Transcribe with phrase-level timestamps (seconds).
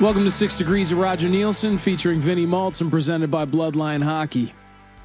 [0.00, 4.54] Welcome to Six Degrees of Roger Neilson, featuring Vinnie Maltz and presented by Bloodline Hockey.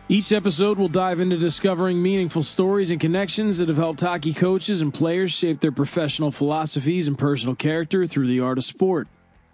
[0.07, 4.79] Each episode will dive into discovering meaningful stories and connections that have helped hockey coaches
[4.79, 9.09] and players shape their professional philosophies and personal character through the art of sport.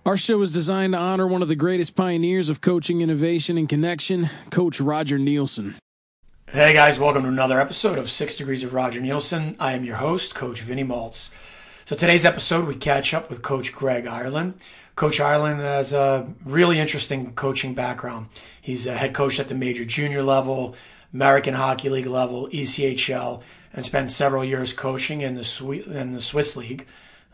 [0.06, 3.68] Our show is designed to honor one of the greatest pioneers of coaching innovation and
[3.68, 5.74] connection, Coach Roger Neilson.
[6.52, 9.56] Hey guys, welcome to another episode of Six Degrees of Roger Neilson.
[9.60, 11.34] I am your host, Coach Vinnie Maltz.
[11.86, 14.54] So today's episode, we catch up with Coach Greg Ireland.
[14.96, 18.28] Coach Ireland has a really interesting coaching background.
[18.62, 20.76] He's a head coach at the major junior level,
[21.14, 23.42] American Hockey League level, ECHL,
[23.74, 26.88] and spent several years coaching in the, Swiss, in the Swiss League,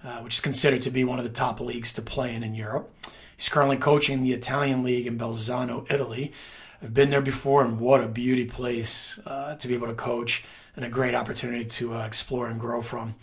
[0.04, 2.54] uh, which is considered to be one of the top leagues to play in in
[2.54, 2.94] Europe.
[3.36, 6.32] He's currently coaching the Italian League in Bolzano, Italy.
[6.82, 10.44] I've been there before, and what a beauty place uh, to be able to coach
[10.76, 13.16] and a great opportunity to uh, explore and grow from.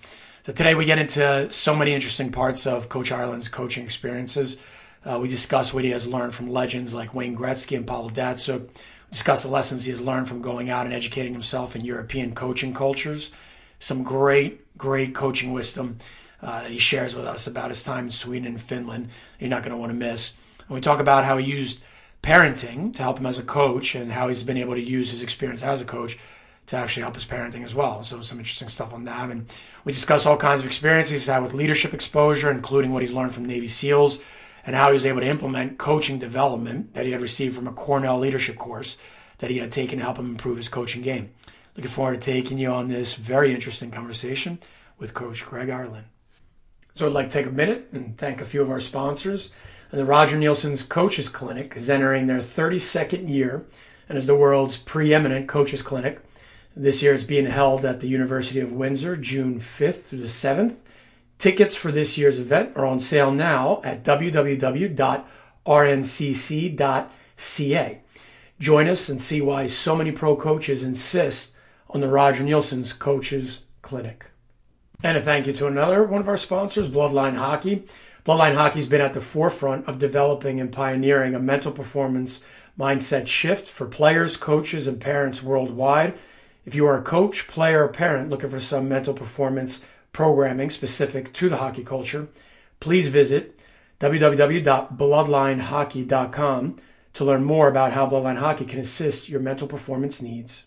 [0.45, 4.59] So today we get into so many interesting parts of Coach Ireland's coaching experiences.
[5.03, 8.61] Uh, we discuss what he has learned from legends like Wayne Gretzky and Pavel Datsyuk.
[8.61, 8.69] We
[9.11, 12.75] discuss the lessons he has learned from going out and educating himself in European coaching
[12.75, 13.31] cultures.
[13.79, 15.97] Some great, great coaching wisdom
[16.43, 19.09] uh, that he shares with us about his time in Sweden and Finland.
[19.41, 20.35] You're not going to want to miss.
[20.69, 21.83] And we talk about how he used
[22.23, 25.23] parenting to help him as a coach and how he's been able to use his
[25.23, 26.19] experience as a coach
[26.67, 28.03] to actually help his parenting as well.
[28.03, 29.31] So some interesting stuff on that.
[29.31, 29.47] And
[29.85, 33.33] we discuss all kinds of experiences he's had with leadership exposure, including what he's learned
[33.33, 34.23] from Navy SEALs
[34.67, 37.73] and how he was able to implement coaching development that he had received from a
[37.73, 38.97] Cornell leadership course
[39.39, 41.31] that he had taken to help him improve his coaching game.
[41.77, 44.59] Looking forward to taking you on this very interesting conversation
[44.97, 46.07] with Coach Greg Ireland.
[46.95, 49.53] So I'd like to take a minute and thank a few of our sponsors.
[49.91, 53.67] And the Roger Neilson's Coaches Clinic is entering their 32nd year
[54.09, 56.21] and is the world's preeminent coaches clinic.
[56.77, 60.79] This year it's being held at the University of Windsor, June 5th through the 7th.
[61.39, 64.91] Tickets for this year's event are on sale now at www.rncc.ca.
[68.61, 71.57] Join us and see why so many pro coaches insist
[71.91, 74.27] on the Roger Neilson's Coaches Clinic.
[75.03, 77.85] And a thank you to another one of our sponsors, Bloodline Hockey.
[78.25, 82.43] Bloodline Hockey has been at the forefront of developing and pioneering a mental performance
[82.77, 86.15] mindset shift for players, coaches, and parents worldwide.
[86.65, 91.33] If you are a coach, player, or parent looking for some mental performance programming specific
[91.35, 92.27] to the hockey culture,
[92.81, 93.57] please visit
[94.01, 96.77] www.bloodlinehockey.com
[97.15, 100.65] to learn more about how Bloodline Hockey can assist your mental performance needs.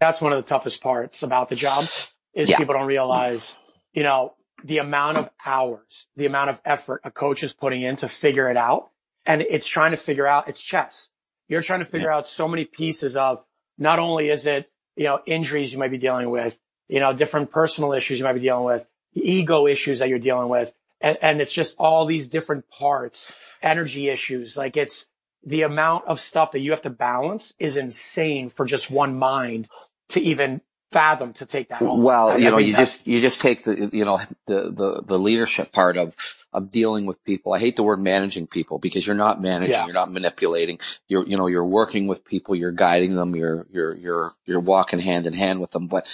[0.00, 1.84] That's one of the toughest parts about the job
[2.34, 2.56] is yeah.
[2.56, 3.56] people don't realize,
[3.92, 7.96] you know, the amount of hours, the amount of effort a coach is putting in
[7.96, 8.90] to figure it out.
[9.24, 11.10] And it's trying to figure out, it's chess.
[11.48, 12.16] You're trying to figure yeah.
[12.16, 13.44] out so many pieces of
[13.78, 16.58] not only is it you know, injuries you might be dealing with,
[16.88, 20.48] you know, different personal issues you might be dealing with, ego issues that you're dealing
[20.48, 20.72] with.
[21.00, 24.56] And, and it's just all these different parts, energy issues.
[24.56, 25.08] Like it's
[25.44, 29.68] the amount of stuff that you have to balance is insane for just one mind
[30.08, 30.60] to even
[30.96, 32.02] fathom to take that on.
[32.02, 35.70] Well, you know, you just you just take the you know the the the leadership
[35.70, 36.16] part of
[36.54, 37.52] of dealing with people.
[37.52, 39.84] I hate the word managing people because you're not managing, yeah.
[39.84, 40.80] you're not manipulating.
[41.06, 44.98] You're you know you're working with people, you're guiding them, you're you're you're you're walking
[44.98, 45.86] hand in hand with them.
[45.86, 46.08] But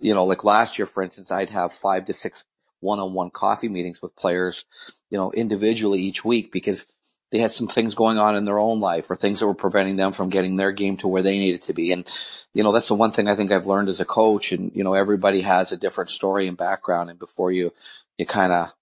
[0.00, 2.44] you know, like last year, for instance, I'd have five to six
[2.80, 4.64] one-on-one coffee meetings with players,
[5.10, 6.86] you know, individually each week because
[7.30, 9.96] they had some things going on in their own life or things that were preventing
[9.96, 11.92] them from getting their game to where they needed to be.
[11.92, 12.08] And,
[12.54, 14.52] you know, that's the one thing I think I've learned as a coach.
[14.52, 17.10] And, you know, everybody has a different story and background.
[17.10, 17.72] And before you,
[18.16, 18.72] you kind of,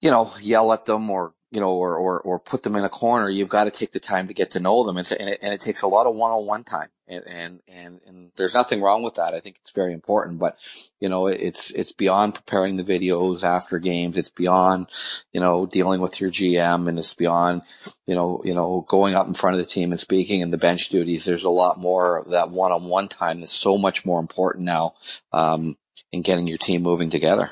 [0.00, 2.88] you know, yell at them or you know, or, or, or put them in a
[2.88, 4.96] corner, you've got to take the time to get to know them.
[4.96, 6.88] And, and, it, and it takes a lot of one-on-one time.
[7.06, 9.34] And, and, and, and, there's nothing wrong with that.
[9.34, 10.56] I think it's very important, but,
[10.98, 14.16] you know, it's, it's beyond preparing the videos after games.
[14.16, 14.86] It's beyond,
[15.34, 17.60] you know, dealing with your GM and it's beyond,
[18.06, 20.58] you know, you know, going up in front of the team and speaking and the
[20.58, 21.26] bench duties.
[21.26, 24.94] There's a lot more of that one-on-one time that's so much more important now,
[25.34, 25.76] um,
[26.12, 27.50] in getting your team moving together.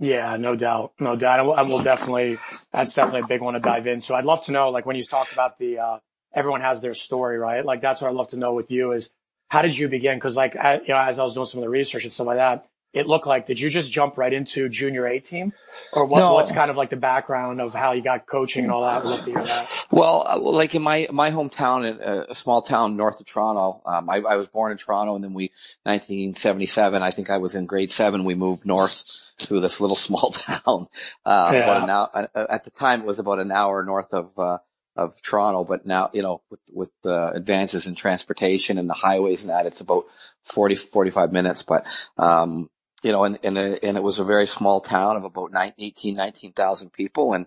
[0.00, 1.40] Yeah, no doubt, no doubt.
[1.40, 2.36] I will, definitely.
[2.72, 4.14] That's definitely a big one to dive into.
[4.14, 5.98] I'd love to know, like, when you talk about the uh,
[6.34, 7.64] everyone has their story, right?
[7.64, 9.12] Like, that's what I'd love to know with you is
[9.48, 10.16] how did you begin?
[10.16, 12.28] Because, like, I, you know, as I was doing some of the research and stuff
[12.28, 15.52] like that, it looked like did you just jump right into junior A team,
[15.92, 16.34] or what, no.
[16.34, 19.04] what's kind of like the background of how you got coaching and all that?
[19.04, 19.68] Love to hear that.
[19.90, 24.10] Well, uh, like in my my hometown, in a small town north of Toronto, um,
[24.10, 25.52] I, I, was born in Toronto, and then we
[25.84, 27.02] 1977.
[27.02, 28.24] I think I was in grade seven.
[28.24, 30.88] We moved north to this little small town.
[31.24, 31.58] Uh, yeah.
[31.58, 34.36] About an hour, uh, at the time, it was about an hour north of.
[34.38, 34.58] Uh,
[34.96, 39.44] of Toronto, but now, you know, with, with the advances in transportation and the highways
[39.44, 40.04] and that, it's about
[40.42, 41.62] 40, 45 minutes.
[41.62, 41.86] But,
[42.18, 42.68] um,
[43.02, 46.14] you know, and, and, and it was a very small town of about 19, 18,
[46.14, 47.32] 19,000 people.
[47.32, 47.46] And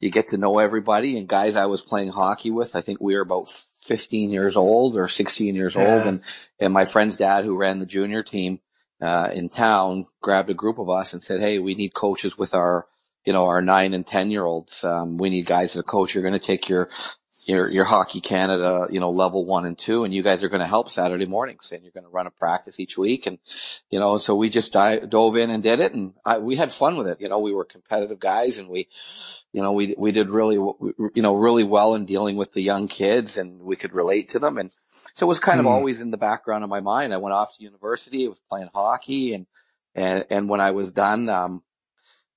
[0.00, 2.74] you get to know everybody and guys I was playing hockey with.
[2.74, 5.94] I think we were about 15 years old or 16 years yeah.
[5.94, 6.06] old.
[6.06, 6.20] And,
[6.58, 8.60] and my friend's dad who ran the junior team,
[9.00, 12.54] uh, in town grabbed a group of us and said, Hey, we need coaches with
[12.54, 12.86] our,
[13.24, 14.82] you know, our nine and 10 year olds.
[14.82, 16.14] Um, we need guys that coach.
[16.14, 16.88] You're going to take your,
[17.46, 20.60] your, your hockey Canada, you know, level one and two, and you guys are going
[20.60, 23.26] to help Saturday mornings and you're going to run a practice each week.
[23.26, 23.38] And,
[23.90, 26.72] you know, so we just dive, dove in and did it and I, we had
[26.72, 27.20] fun with it.
[27.20, 28.88] You know, we were competitive guys and we,
[29.52, 32.88] you know, we, we did really, you know, really well in dealing with the young
[32.88, 34.56] kids and we could relate to them.
[34.56, 35.60] And so it was kind mm.
[35.60, 35.72] of hmm.
[35.72, 37.12] always in the background of my mind.
[37.12, 38.26] I went off to university.
[38.26, 39.46] I was playing hockey and,
[39.94, 41.62] and, and when I was done, um,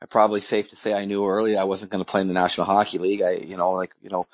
[0.02, 2.34] I probably safe to say I knew early I wasn't going to play in the
[2.34, 3.22] National Hockey League.
[3.22, 4.28] I, you know, like, you know,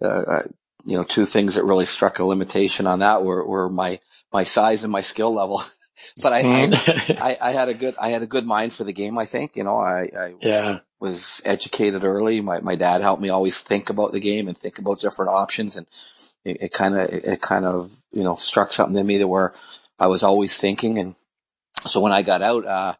[0.00, 0.42] uh,
[0.84, 4.00] you know, two things that really struck a limitation on that were, were my,
[4.32, 5.62] my size and my skill level.
[6.22, 7.22] but I, I, mm-hmm.
[7.22, 9.16] I, I, had a good, I had a good mind for the game.
[9.16, 10.80] I think, you know, I, I yeah.
[10.98, 12.40] was educated early.
[12.40, 15.76] My, my dad helped me always think about the game and think about different options.
[15.76, 15.86] And
[16.44, 19.54] it kind of, it kind of, you know, struck something in me that where
[20.00, 20.98] I was always thinking.
[20.98, 21.14] And
[21.86, 22.94] so when I got out, uh,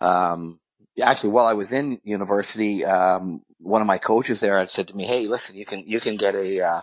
[0.00, 0.58] um,
[1.02, 4.96] actually, while I was in university, um, one of my coaches there had said to
[4.96, 6.76] me, "Hey, listen, you can you can get a uh,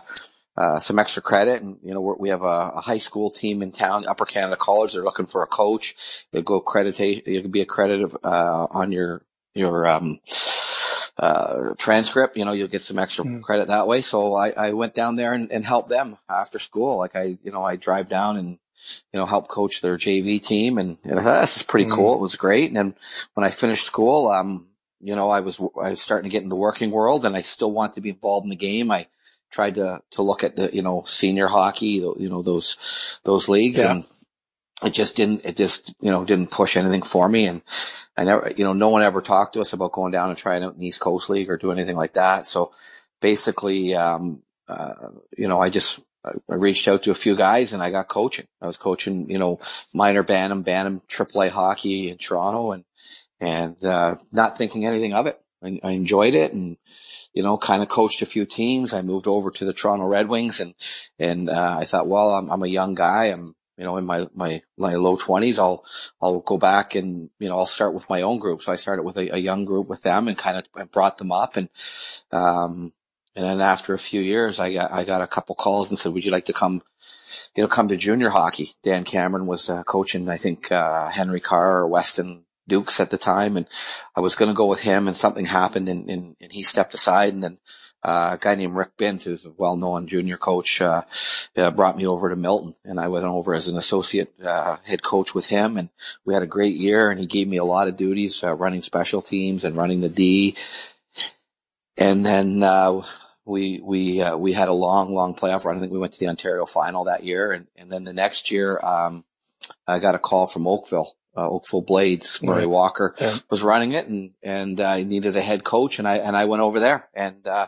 [0.56, 3.72] uh, some extra credit, and you know we have a, a, high school team in
[3.72, 4.92] town, Upper Canada College.
[4.92, 6.26] They're looking for a coach.
[6.32, 7.26] You go accreditation.
[7.26, 9.22] You can be accredited uh, on your
[9.54, 10.18] your um,
[11.16, 12.36] uh, transcript.
[12.36, 13.42] You know, you'll get some extra mm.
[13.42, 14.02] credit that way.
[14.02, 16.98] So I, I went down there and, and helped them after school.
[16.98, 18.58] Like I, you know, I drive down and
[19.12, 20.78] you know, help coach their JV team.
[20.78, 22.14] And, and this is pretty mm cool.
[22.14, 22.68] It was great.
[22.68, 22.94] And then
[23.34, 24.68] when I finished school, um,
[25.00, 27.42] you know, I was, I was starting to get in the working world and I
[27.42, 28.90] still want to be involved in the game.
[28.90, 29.08] I
[29.50, 33.80] tried to, to look at the, you know, senior hockey, you know, those, those leagues
[33.80, 33.92] yeah.
[33.92, 34.04] and
[34.84, 37.46] it just didn't, it just, you know, didn't push anything for me.
[37.46, 37.62] And
[38.16, 40.64] I never, you know, no one ever talked to us about going down and trying
[40.64, 42.46] out the East Coast League or do anything like that.
[42.46, 42.72] So
[43.20, 44.94] basically, um, uh,
[45.36, 48.46] you know, I just I reached out to a few guys and I got coaching.
[48.60, 49.58] I was coaching, you know,
[49.92, 52.84] minor Bantam, Bantam, AAA hockey in Toronto and,
[53.40, 55.40] and, uh, not thinking anything of it.
[55.64, 56.76] I, I enjoyed it and,
[57.34, 58.92] you know, kind of coached a few teams.
[58.92, 60.74] I moved over to the Toronto Red Wings and,
[61.18, 63.26] and, uh, I thought, well, I'm, I'm a young guy.
[63.26, 65.84] I'm, you know, in my, my, my low twenties, I'll,
[66.20, 68.62] I'll go back and, you know, I'll start with my own group.
[68.62, 71.32] So I started with a, a young group with them and kind of brought them
[71.32, 71.68] up and,
[72.30, 72.92] um,
[73.34, 76.12] and then after a few years, I got, I got a couple calls and said,
[76.12, 76.82] would you like to come,
[77.54, 78.70] you know, come to junior hockey?
[78.82, 83.18] Dan Cameron was uh, coaching, I think, uh, Henry Carr or Weston Dukes at the
[83.18, 83.56] time.
[83.56, 83.66] And
[84.14, 86.94] I was going to go with him and something happened and, and, and he stepped
[86.94, 87.32] aside.
[87.32, 87.58] And then
[88.04, 91.02] uh, a guy named Rick Bint, who's a well-known junior coach, uh,
[91.56, 95.02] uh, brought me over to Milton, and I went over as an associate uh, head
[95.02, 95.88] coach with him, and
[96.24, 97.10] we had a great year.
[97.10, 100.08] And he gave me a lot of duties, uh, running special teams and running the
[100.08, 100.56] D.
[101.96, 103.02] And then uh,
[103.44, 105.76] we we uh, we had a long, long playoff run.
[105.76, 108.50] I think we went to the Ontario final that year, and and then the next
[108.50, 109.24] year, um,
[109.86, 112.42] I got a call from Oakville, uh, Oakville Blades.
[112.42, 113.36] Murray Walker yeah.
[113.50, 116.44] was running it, and and uh, I needed a head coach, and I and I
[116.44, 117.66] went over there and uh,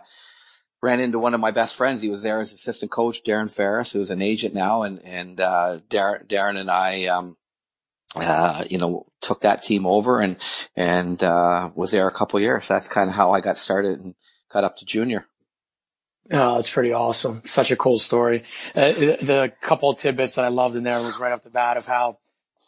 [0.81, 2.03] ran into one of my best friends.
[2.03, 5.81] He was there as assistant coach, Darren Ferris, who's an agent now, and and uh,
[5.89, 7.07] Darren Darren and I.
[7.07, 7.37] Um,
[8.17, 10.37] uh, you know, took that team over and,
[10.77, 12.69] and, uh, was there a couple years.
[12.69, 14.15] That's kind of how I got started and
[14.53, 15.27] got up to junior.
[16.31, 17.43] Oh, it's pretty awesome.
[17.45, 18.45] Such a cool story.
[18.75, 21.77] Uh, the couple of tidbits that I loved in there was right off the bat
[21.77, 22.19] of how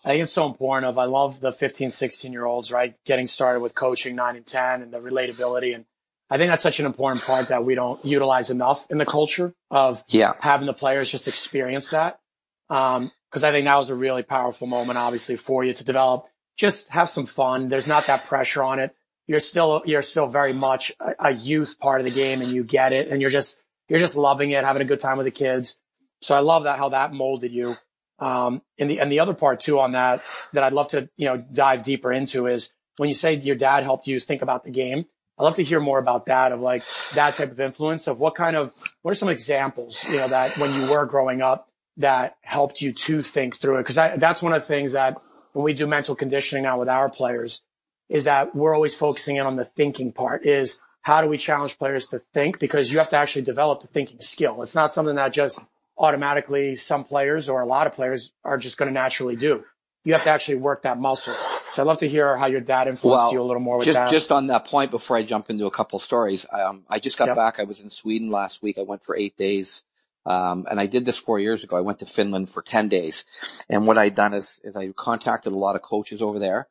[0.04, 2.94] I think it's so important of, I love the 15, 16 year olds, right?
[3.04, 5.75] Getting started with coaching nine and 10 and the relatability.
[5.75, 5.84] And
[6.28, 9.54] I think that's such an important part that we don't utilize enough in the culture
[9.70, 10.34] of yeah.
[10.40, 12.20] having the players just experience that.
[12.68, 16.26] Um, cause I think that was a really powerful moment, obviously for you to develop.
[16.56, 17.68] Just have some fun.
[17.68, 18.94] There's not that pressure on it
[19.26, 22.62] you're still you're still very much a, a, youth part of the game and you
[22.62, 25.30] get it and you're just you're just loving it having a good time with the
[25.30, 25.78] kids.
[26.21, 27.75] So i love that how that molded you.
[28.18, 30.21] Um, and the and the other part too on that
[30.54, 33.85] that i'd love to you know dive deeper into is when you say your dad
[33.85, 35.04] helped you think about the game
[35.38, 36.83] i'd love to hear more about that of like
[37.14, 40.56] that type of influence of what kind of what are some examples you know that
[40.56, 43.87] when you were growing up that helped you to think through it?
[43.87, 45.16] Because that's one of the things that
[45.52, 47.62] when we do mental conditioning now with our players
[48.08, 51.78] is that we're always focusing in on the thinking part is how do we challenge
[51.78, 52.58] players to think?
[52.58, 54.62] Because you have to actually develop the thinking skill.
[54.62, 55.64] It's not something that just
[55.98, 59.64] automatically some players or a lot of players are just going to naturally do.
[60.04, 61.32] You have to actually work that muscle.
[61.32, 63.86] So I'd love to hear how your dad influenced well, you a little more with
[63.86, 64.10] just, that.
[64.10, 67.28] Just on that point, before I jump into a couple stories, um, I just got
[67.28, 67.36] yep.
[67.36, 67.58] back.
[67.58, 68.78] I was in Sweden last week.
[68.78, 69.82] I went for eight days
[70.26, 71.76] Um, and I did this four years ago.
[71.76, 73.25] I went to Finland for 10 days.
[73.70, 76.66] And what I'd done is, is I contacted a lot of coaches over there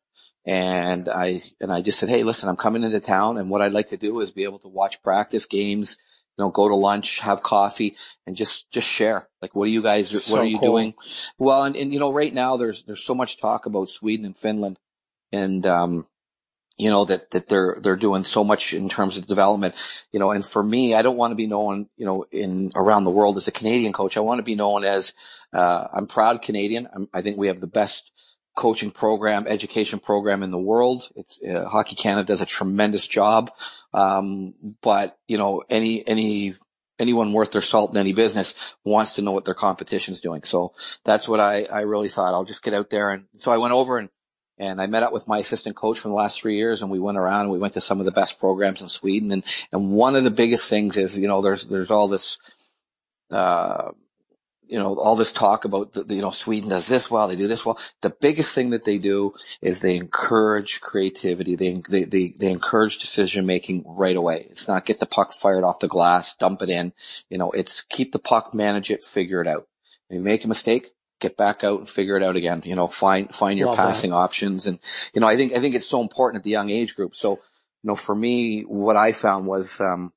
[0.45, 3.73] and I, and I just said, Hey, listen, I'm coming into town and what I'd
[3.73, 5.97] like to do is be able to watch practice games,
[6.37, 7.95] you know, go to lunch, have coffee
[8.27, 9.27] and just, just share.
[9.41, 10.73] Like, what are you guys, so what are you cool.
[10.73, 10.93] doing?
[11.37, 14.37] Well, and, and, you know, right now there's, there's so much talk about Sweden and
[14.37, 14.77] Finland
[15.31, 16.07] and, um,
[16.77, 19.75] you know, that, that they're, they're doing so much in terms of development,
[20.11, 23.05] you know, and for me, I don't want to be known, you know, in around
[23.05, 24.17] the world as a Canadian coach.
[24.17, 25.13] I want to be known as,
[25.53, 26.89] uh, I'm proud Canadian.
[26.93, 28.11] I'm, i think we have the best
[28.55, 31.09] coaching program, education program in the world.
[31.15, 33.51] It's, uh, Hockey Canada does a tremendous job.
[33.93, 36.55] Um, but, you know, any, any,
[36.97, 40.43] anyone worth their salt in any business wants to know what their competition is doing.
[40.43, 42.33] So that's what I, I really thought.
[42.33, 43.11] I'll just get out there.
[43.11, 44.09] And so I went over and,
[44.57, 46.99] and I met up with my assistant coach from the last three years and we
[46.99, 49.31] went around and we went to some of the best programs in Sweden.
[49.33, 49.43] And,
[49.73, 52.39] and one of the biggest things is, you know, there's, there's all this,
[53.31, 53.91] uh,
[54.67, 57.47] you know, all this talk about, the, you know, Sweden does this well, they do
[57.47, 57.79] this well.
[58.01, 61.55] The biggest thing that they do is they encourage creativity.
[61.55, 64.47] They, they, they, they encourage decision making right away.
[64.49, 66.93] It's not get the puck fired off the glass, dump it in.
[67.29, 69.67] You know, it's keep the puck, manage it, figure it out.
[70.09, 72.61] If you make a mistake, get back out and figure it out again.
[72.65, 74.17] You know, find find your Love passing that.
[74.17, 74.79] options, and
[75.13, 77.15] you know, I think I think it's so important at the young age group.
[77.15, 80.13] So, you know, for me, what I found was, um,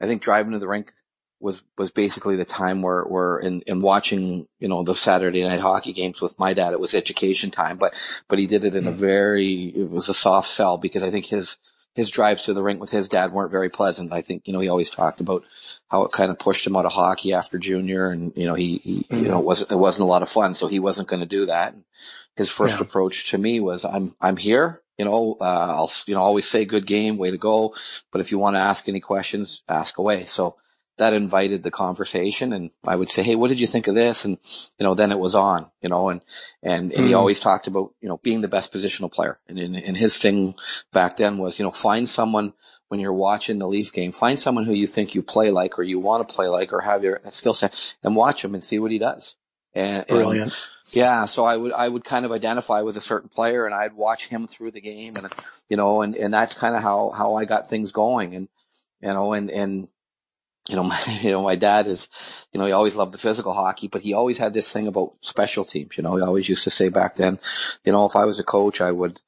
[0.00, 0.92] I think driving to the rink
[1.44, 5.60] was was basically the time where where in, in watching you know the Saturday night
[5.60, 6.72] hockey games with my dad.
[6.72, 7.94] It was education time, but
[8.28, 8.88] but he did it in mm.
[8.88, 11.58] a very it was a soft sell because I think his
[11.94, 14.12] his drives to the rink with his dad weren't very pleasant.
[14.12, 15.44] I think, you know, he always talked about
[15.88, 18.78] how it kind of pushed him out of hockey after junior and, you know, he,
[18.78, 19.22] he mm-hmm.
[19.22, 20.56] you know, it wasn't, it wasn't a lot of fun.
[20.56, 21.76] So he wasn't going to do that.
[22.36, 22.82] His first yeah.
[22.82, 24.82] approach to me was, I'm, I'm here.
[24.98, 27.74] You know, uh, I'll, you know, always say good game, way to go.
[28.10, 30.24] But if you want to ask any questions, ask away.
[30.24, 30.56] So
[30.96, 34.24] that invited the conversation and I would say, Hey, what did you think of this?
[34.24, 34.38] And,
[34.78, 36.20] you know, then it was on, you know, and,
[36.62, 37.06] and, and mm.
[37.06, 37.18] he hmm.
[37.18, 39.38] always talked about, you know, being the best positional player.
[39.48, 40.54] And, and, and his thing
[40.92, 42.52] back then was, you know, find someone
[42.88, 45.82] when you're watching the Leaf game, find someone who you think you play like or
[45.82, 48.78] you want to play like or have your skill set and watch him and see
[48.78, 49.36] what he does.
[49.74, 50.52] And, Brilliant.
[50.52, 53.74] And, yeah, so I would I would kind of identify with a certain player and
[53.74, 55.32] I'd watch him through the game and
[55.68, 58.48] you know and and that's kind of how how I got things going and
[59.00, 59.88] you know and and
[60.68, 62.08] you know, my, you know, my dad is,
[62.52, 65.14] you know, he always loved the physical hockey, but he always had this thing about
[65.20, 65.96] special teams.
[65.96, 67.38] You know, he always used to say back then,
[67.84, 69.20] you know, if I was a coach, I would,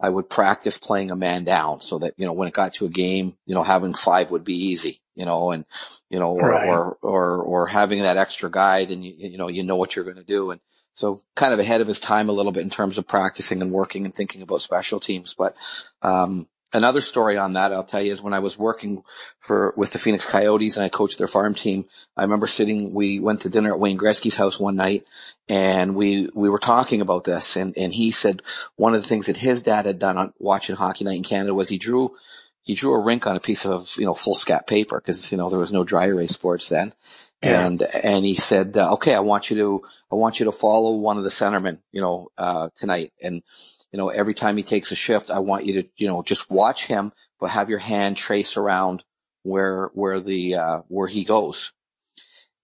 [0.00, 2.86] I would practice playing a man down so that, you know, when it got to
[2.86, 5.64] a game, you know, having five would be easy, you know, and,
[6.10, 6.68] you know, or, right.
[6.68, 10.04] or, or, or having that extra guy, then you, you know, you know what you're
[10.04, 10.50] going to do.
[10.50, 10.60] And
[10.94, 13.72] so kind of ahead of his time a little bit in terms of practicing and
[13.72, 15.34] working and thinking about special teams.
[15.34, 15.54] But,
[16.02, 19.02] um, another story on that I'll tell you is when I was working
[19.38, 21.86] for with the Phoenix Coyotes and I coached their farm team.
[22.16, 22.92] I remember sitting.
[22.92, 25.06] We went to dinner at Wayne Gretzky's house one night,
[25.48, 27.56] and we we were talking about this.
[27.56, 28.42] And and he said
[28.76, 31.54] one of the things that his dad had done on watching Hockey Night in Canada
[31.54, 32.14] was he drew
[32.62, 35.48] he drew a rink on a piece of you know foolscap paper because you know
[35.48, 36.92] there was no dry erase boards then.
[37.42, 37.66] Yeah.
[37.66, 40.96] And and he said, uh, okay, I want you to I want you to follow
[40.96, 43.12] one of the centermen, you know, uh, tonight.
[43.22, 43.42] And
[43.94, 46.50] you know, every time he takes a shift, I want you to, you know, just
[46.50, 49.04] watch him, but have your hand trace around
[49.44, 51.72] where, where the, uh, where he goes.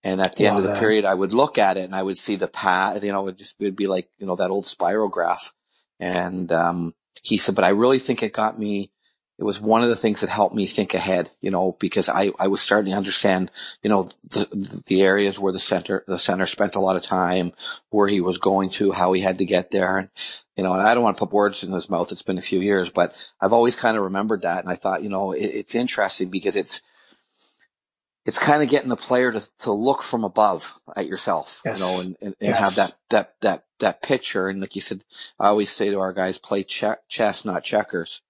[0.03, 2.19] And at the end of the period, I would look at it and I would
[2.19, 4.65] see the path, you know, it just, it would be like, you know, that old
[4.65, 5.53] Spirograph.
[6.01, 8.91] And, um, he said, but I really think it got me
[9.41, 12.31] it was one of the things that helped me think ahead, you know, because I,
[12.39, 13.51] I was starting to understand,
[13.83, 17.55] you know, the, the areas where the center, the center spent a lot of time,
[17.89, 19.97] where he was going to, how he had to get there.
[19.97, 20.11] And,
[20.57, 22.13] you know, and I don't want to put words in his mouth.
[22.13, 24.63] It's been a few years, but I've always kind of remembered that.
[24.63, 26.83] And I thought, you know, it, it's interesting because it's,
[28.27, 31.81] it's kind of getting the player to, to look from above at yourself, yes.
[31.81, 32.59] you know, and, and, and yes.
[32.59, 34.51] have that, that, that, that picture.
[34.51, 35.03] And like you said,
[35.39, 38.21] I always say to our guys, play chess, not checkers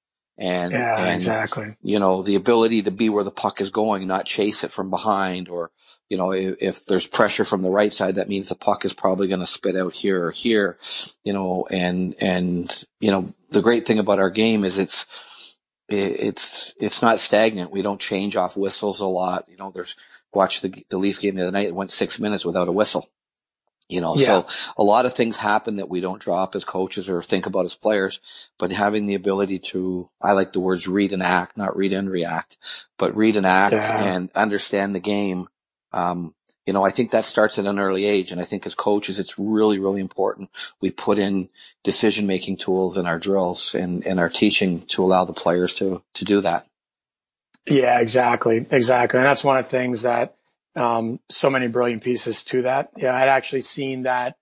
[0.41, 1.77] and, yeah, and, exactly.
[1.83, 4.89] You know, the ability to be where the puck is going, not chase it from
[4.89, 5.71] behind or,
[6.09, 8.95] you know, if, if there's pressure from the right side, that means the puck is
[8.95, 10.79] probably going to spit out here or here,
[11.25, 15.59] you know, and, and, you know, the great thing about our game is it's,
[15.91, 17.71] it's, it's not stagnant.
[17.71, 19.45] We don't change off whistles a lot.
[19.47, 19.95] You know, there's,
[20.33, 21.67] watch the, the Leaf game the other night.
[21.67, 23.11] It went six minutes without a whistle.
[23.91, 24.27] You know, yeah.
[24.27, 27.65] so a lot of things happen that we don't drop as coaches or think about
[27.65, 28.21] as players,
[28.59, 32.09] but having the ability to, I like the words read and act, not read and
[32.09, 32.57] react,
[32.99, 34.03] but read and act yeah.
[34.03, 35.49] and understand the game.
[35.93, 36.35] Um,
[36.67, 38.31] you know, I think that starts at an early age.
[38.31, 40.51] And I think as coaches, it's really, really important.
[40.81, 41.49] We put in
[41.83, 46.03] decision making tools in our drills and, and our teaching to allow the players to,
[46.15, 46.67] to do that.
[47.67, 48.67] Yeah, exactly.
[48.71, 49.19] Exactly.
[49.19, 50.37] And that's one of the things that
[50.77, 52.91] Um, so many brilliant pieces to that.
[52.97, 54.37] Yeah, I'd actually seen that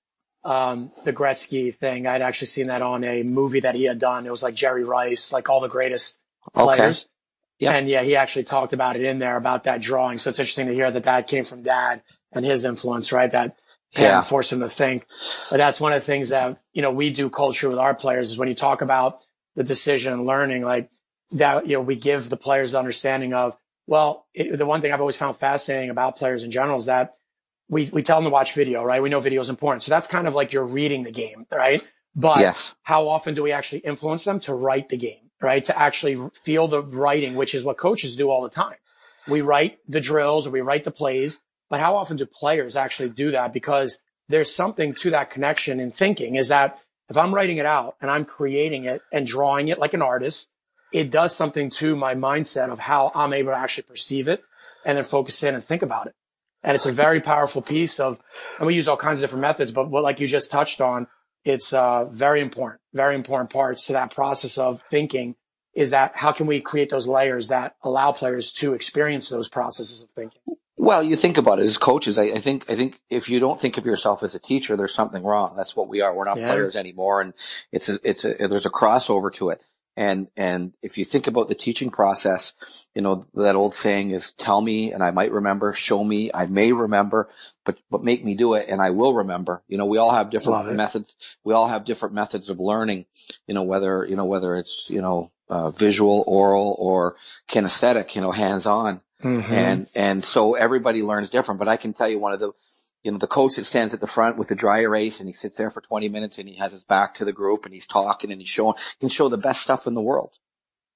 [0.44, 2.06] um, the Gretzky thing.
[2.06, 4.26] I'd actually seen that on a movie that he had done.
[4.26, 6.20] It was like Jerry Rice, like all the greatest
[6.54, 6.78] players.
[6.78, 7.10] Okay.
[7.60, 7.74] Yep.
[7.74, 10.18] And yeah, he actually talked about it in there about that drawing.
[10.18, 13.30] So it's interesting to hear that that came from dad and his influence, right?
[13.30, 13.56] That
[13.96, 14.20] yeah.
[14.20, 15.06] forced him to think.
[15.50, 18.30] But that's one of the things that, you know, we do culture with our players
[18.30, 19.24] is when you talk about
[19.56, 20.90] the decision and learning, like
[21.38, 23.56] that, you know, we give the players the understanding of,
[23.88, 27.16] well, it, the one thing I've always found fascinating about players in general is that
[27.68, 29.02] we, we tell them to watch video, right?
[29.02, 29.82] We know video is important.
[29.82, 31.82] So that's kind of like you're reading the game, right?
[32.14, 32.76] But yes.
[32.82, 35.28] how often do we actually influence them to write the game?
[35.40, 35.64] right?
[35.64, 38.76] To actually feel the writing, which is what coaches do all the time.
[39.28, 43.10] We write the drills or we write the plays, but how often do players actually
[43.10, 43.52] do that?
[43.52, 47.96] Because there's something to that connection in thinking is that if I'm writing it out
[48.00, 50.50] and I'm creating it and drawing it like an artist,
[50.92, 54.42] it does something to my mindset of how I'm able to actually perceive it
[54.84, 56.14] and then focus in and think about it.
[56.62, 58.18] And it's a very powerful piece of,
[58.58, 61.06] and we use all kinds of different methods, but what like you just touched on,
[61.44, 65.36] it's uh, very important, very important parts to that process of thinking
[65.74, 70.02] is that how can we create those layers that allow players to experience those processes
[70.02, 70.40] of thinking?
[70.76, 72.18] Well, you think about it as coaches.
[72.18, 74.94] I, I, think I think if you don't think of yourself as a teacher, there's
[74.94, 75.54] something wrong.
[75.56, 76.14] That's what we are.
[76.14, 76.46] We're not yeah.
[76.46, 77.34] players anymore, and
[77.72, 79.60] it's a, it's a, there's a crossover to it.
[79.98, 84.32] And and if you think about the teaching process, you know that old saying is
[84.32, 87.28] "Tell me, and I might remember; show me, I may remember,
[87.64, 90.30] but but make me do it, and I will remember." You know, we all have
[90.30, 91.16] different methods.
[91.42, 93.06] We all have different methods of learning.
[93.48, 97.16] You know, whether you know whether it's you know uh, visual, oral, or
[97.48, 98.14] kinesthetic.
[98.14, 99.00] You know, hands on.
[99.24, 99.52] Mm-hmm.
[99.52, 101.58] And and so everybody learns different.
[101.58, 102.52] But I can tell you one of the
[103.02, 105.32] you know, the coach that stands at the front with the dry erase and he
[105.32, 107.86] sits there for 20 minutes and he has his back to the group and he's
[107.86, 110.38] talking and he's showing, he can show the best stuff in the world.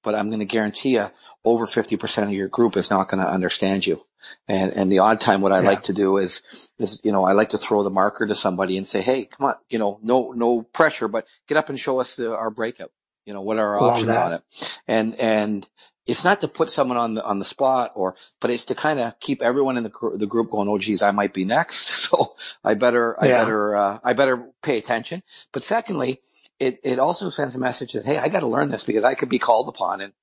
[0.03, 1.11] But I'm going to guarantee you
[1.45, 4.05] over 50% of your group is not going to understand you.
[4.47, 5.67] And, and the odd time what I yeah.
[5.67, 8.77] like to do is, is, you know, I like to throw the marker to somebody
[8.77, 11.99] and say, Hey, come on, you know, no, no pressure, but get up and show
[11.99, 12.91] us the, our breakout.
[13.25, 14.25] You know, what are our options that.
[14.25, 14.79] on it?
[14.87, 15.69] And, and
[16.05, 18.99] it's not to put someone on the on the spot or but it's to kind
[18.99, 22.35] of keep everyone in the the group going oh geez i might be next so
[22.63, 23.37] i better i yeah.
[23.39, 26.19] better uh, i better pay attention but secondly
[26.59, 29.13] it it also sends a message that hey i got to learn this because i
[29.13, 30.13] could be called upon and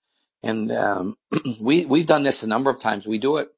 [0.43, 1.17] and um,
[1.61, 3.53] we we've done this a number of times we do it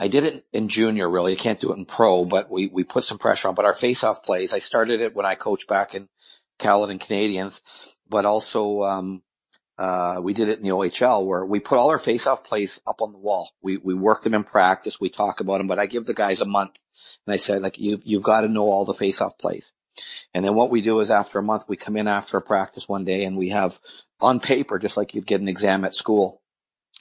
[0.00, 1.32] I did it in junior, really.
[1.32, 3.54] I can't do it in pro, but we, we put some pressure on.
[3.54, 6.08] But our face-off plays, I started it when I coached back in
[6.58, 7.62] Caledon Canadians,
[8.08, 9.22] but also, um,
[9.78, 13.00] uh, we did it in the OHL where we put all our face-off plays up
[13.00, 13.50] on the wall.
[13.62, 15.00] We we work them in practice.
[15.00, 16.78] We talk about them, but I give the guys a month,
[17.26, 19.72] and I said like you you've got to know all the face-off plays.
[20.34, 22.88] And then what we do is after a month, we come in after a practice
[22.88, 23.80] one day and we have
[24.20, 26.37] on paper, just like you'd get an exam at school.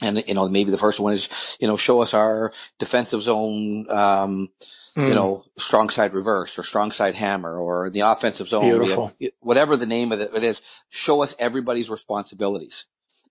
[0.01, 3.89] And, you know, maybe the first one is, you know, show us our defensive zone,
[3.89, 4.49] um,
[4.95, 5.07] mm.
[5.07, 9.75] you know, strong side reverse or strong side hammer or the offensive zone, have, whatever
[9.75, 12.85] the name of it is, show us everybody's responsibilities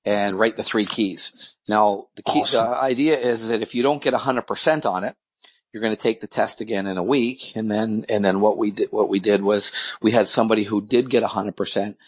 [0.04, 1.54] and write the three keys.
[1.68, 2.64] Now, the key, awesome.
[2.64, 5.16] the idea is that if you don't get hundred percent on it,
[5.72, 7.54] you're going to take the test again in a week.
[7.54, 10.80] And then, and then what we did, what we did was we had somebody who
[10.80, 11.98] did get hundred percent.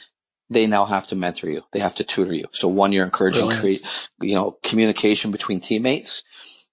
[0.50, 1.62] They now have to mentor you.
[1.72, 2.46] They have to tutor you.
[2.52, 3.84] So one, you're encouraging, create,
[4.20, 6.22] you know, communication between teammates,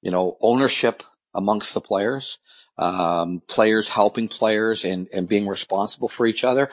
[0.02, 2.40] you know, ownership amongst the players
[2.78, 6.70] um, players helping players and, and being responsible for each other.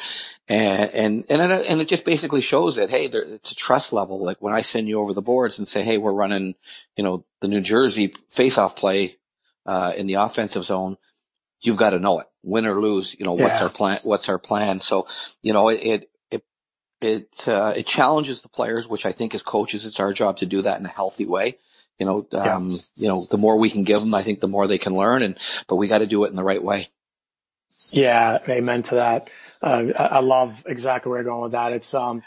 [0.49, 3.93] And, and, and it, and it just basically shows that, hey, there, it's a trust
[3.93, 4.25] level.
[4.25, 6.55] Like when I send you over the boards and say, hey, we're running,
[6.97, 9.17] you know, the New Jersey face-off play,
[9.65, 10.97] uh, in the offensive zone,
[11.61, 12.27] you've got to know it.
[12.43, 13.45] Win or lose, you know, yeah.
[13.45, 14.81] what's our plan, what's our plan?
[14.81, 15.07] So,
[15.43, 16.11] you know, it,
[17.05, 20.47] it, uh, it challenges the players, which I think as coaches, it's our job to
[20.47, 21.59] do that in a healthy way.
[21.99, 22.77] You know, um, yeah.
[22.97, 25.23] you know, the more we can give them, I think the more they can learn.
[25.23, 25.37] And
[25.69, 26.89] but we got to do it in the right way.
[27.91, 29.31] Yeah, amen to that.
[29.61, 31.73] Uh, I love exactly where you're going with that.
[31.73, 32.23] It's um,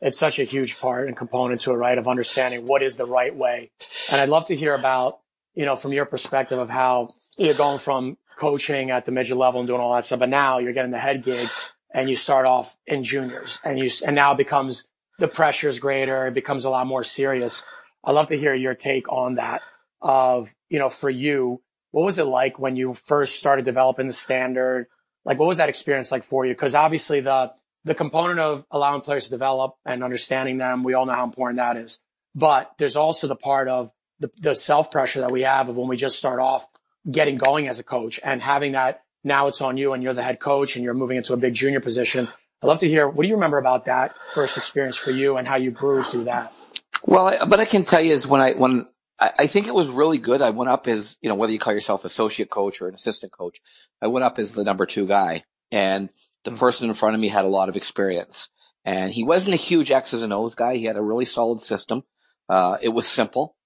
[0.00, 1.98] it's such a huge part and component to it, right?
[1.98, 3.70] Of understanding what is the right way.
[4.10, 5.18] And I'd love to hear about,
[5.54, 7.08] you know, from your perspective of how
[7.38, 10.58] you're going from coaching at the midget level and doing all that stuff, but now
[10.58, 11.48] you're getting the head gig
[11.96, 14.86] and you start off in juniors and you, and now it becomes
[15.18, 16.26] the pressure is greater.
[16.26, 17.64] It becomes a lot more serious.
[18.04, 19.62] I'd love to hear your take on that
[20.02, 24.12] of, you know, for you, what was it like when you first started developing the
[24.12, 24.88] standard?
[25.24, 26.54] Like, what was that experience like for you?
[26.54, 27.52] Cause obviously the,
[27.84, 31.56] the component of allowing players to develop and understanding them, we all know how important
[31.56, 32.02] that is.
[32.34, 35.88] But there's also the part of the, the self pressure that we have of when
[35.88, 36.68] we just start off
[37.10, 40.22] getting going as a coach and having that now it's on you and you're the
[40.22, 42.28] head coach and you're moving into a big junior position.
[42.62, 45.46] I'd love to hear, what do you remember about that first experience for you and
[45.46, 46.50] how you grew through that?
[47.04, 48.86] Well, but I can tell you is when I when
[49.20, 50.40] I, I think it was really good.
[50.40, 53.32] I went up as, you know, whether you call yourself associate coach or an assistant
[53.32, 53.60] coach,
[54.00, 56.08] I went up as the number two guy and
[56.44, 56.58] the mm-hmm.
[56.58, 58.48] person in front of me had a lot of experience
[58.84, 60.76] and he wasn't a huge X's and O's guy.
[60.76, 62.04] He had a really solid system.
[62.48, 63.56] Uh, it was simple.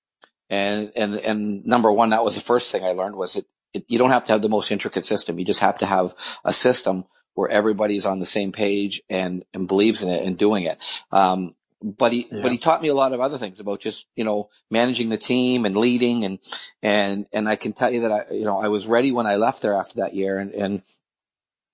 [0.49, 3.85] And, and, and number one, that was the first thing I learned was it, it,
[3.89, 5.39] you don't have to have the most intricate system.
[5.39, 7.05] You just have to have a system
[7.35, 10.83] where everybody's on the same page and, and believes in it and doing it.
[11.13, 12.41] Um, but he, yeah.
[12.43, 15.17] but he taught me a lot of other things about just, you know, managing the
[15.17, 16.39] team and leading and,
[16.83, 19.37] and, and I can tell you that I, you know, I was ready when I
[19.37, 20.39] left there after that year.
[20.39, 20.83] And, and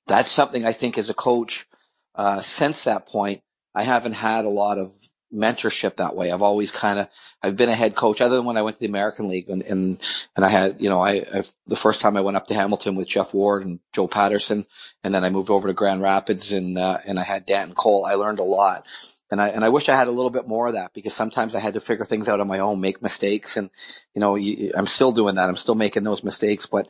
[0.07, 1.67] that's something I think as a coach,
[2.15, 3.43] uh, since that point,
[3.75, 4.93] I haven't had a lot of
[5.33, 6.31] mentorship that way.
[6.31, 7.09] I've always kind of,
[7.43, 9.62] I've been a head coach other than when I went to the American League and,
[9.62, 10.01] and,
[10.37, 12.95] and I had, you know, I, I've, the first time I went up to Hamilton
[12.95, 14.67] with Jeff Ward and Joe Patterson,
[15.03, 18.05] and then I moved over to Grand Rapids and, uh, and I had Danton Cole.
[18.05, 18.87] I learned a lot.
[19.31, 21.55] And I, and I wish I had a little bit more of that because sometimes
[21.57, 23.57] I had to figure things out on my own, make mistakes.
[23.57, 23.71] And,
[24.15, 25.49] you know, you, I'm still doing that.
[25.49, 26.89] I'm still making those mistakes, but,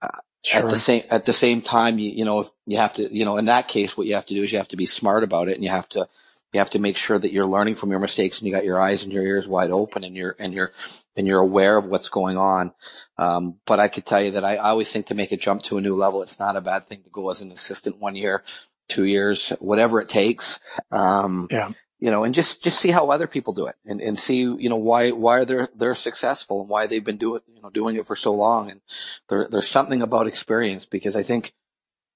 [0.00, 0.60] uh, Sure.
[0.60, 3.38] At the same at the same time, you you know you have to you know
[3.38, 5.48] in that case what you have to do is you have to be smart about
[5.48, 6.06] it and you have to
[6.54, 8.80] you have to make sure that you're learning from your mistakes and you got your
[8.80, 10.72] eyes and your ears wide open and you're, and you're,
[11.16, 12.72] and you're aware of what's going on.
[13.18, 15.62] Um, but I could tell you that I, I always think to make a jump
[15.64, 18.14] to a new level, it's not a bad thing to go as an assistant one
[18.16, 18.44] year,
[18.88, 20.60] two years, whatever it takes.
[20.92, 21.70] Um, yeah.
[21.98, 24.68] You know, and just, just see how other people do it and, and see, you
[24.68, 28.06] know, why, why they're, they're successful and why they've been doing, you know, doing it
[28.06, 28.70] for so long.
[28.70, 28.80] And
[29.28, 31.54] there, there's something about experience because I think,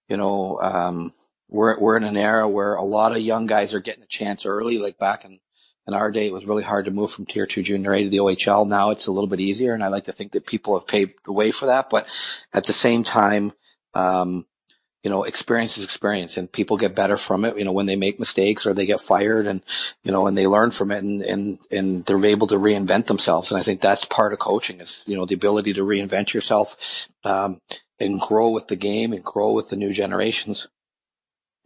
[0.08, 1.12] you know, um,
[1.48, 4.46] we're we're in an era where a lot of young guys are getting a chance
[4.46, 4.78] early.
[4.78, 5.40] Like back in
[5.86, 8.08] in our day, it was really hard to move from tier two junior A to
[8.08, 8.68] the OHL.
[8.68, 11.24] Now it's a little bit easier, and I like to think that people have paved
[11.24, 11.90] the way for that.
[11.90, 12.06] But
[12.52, 13.52] at the same time,
[13.94, 14.46] um,
[15.02, 17.56] you know, experience is experience, and people get better from it.
[17.56, 19.62] You know, when they make mistakes or they get fired, and
[20.04, 23.50] you know, and they learn from it, and and and they're able to reinvent themselves.
[23.50, 27.08] And I think that's part of coaching is you know the ability to reinvent yourself.
[27.24, 27.60] Um,
[28.00, 30.68] and grow with the game and grow with the new generations.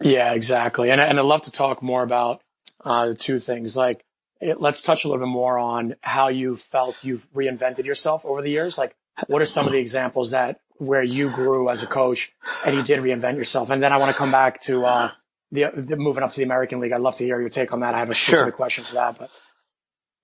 [0.03, 0.91] Yeah, exactly.
[0.91, 2.41] And, and I'd love to talk more about
[2.85, 3.77] uh, the two things.
[3.77, 4.05] Like,
[4.41, 8.43] it, let's touch a little bit more on how you felt you've reinvented yourself over
[8.43, 8.77] the years.
[8.77, 8.97] Like,
[9.29, 12.33] what are some of the examples that where you grew as a coach
[12.67, 13.71] and you did reinvent yourself?
[13.71, 15.11] And then I want to come back to uh,
[15.53, 16.93] the, the, moving up to the American League.
[16.93, 17.95] I'd love to hear your take on that.
[17.95, 18.53] I have a specific sure.
[18.53, 19.31] question for that, but.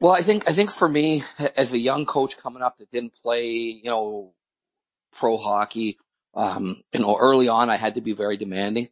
[0.00, 1.22] Well, I think I think for me,
[1.56, 4.32] as a young coach coming up that didn't play, you know,
[5.12, 5.98] pro hockey,
[6.34, 8.88] um, you know, early on I had to be very demanding.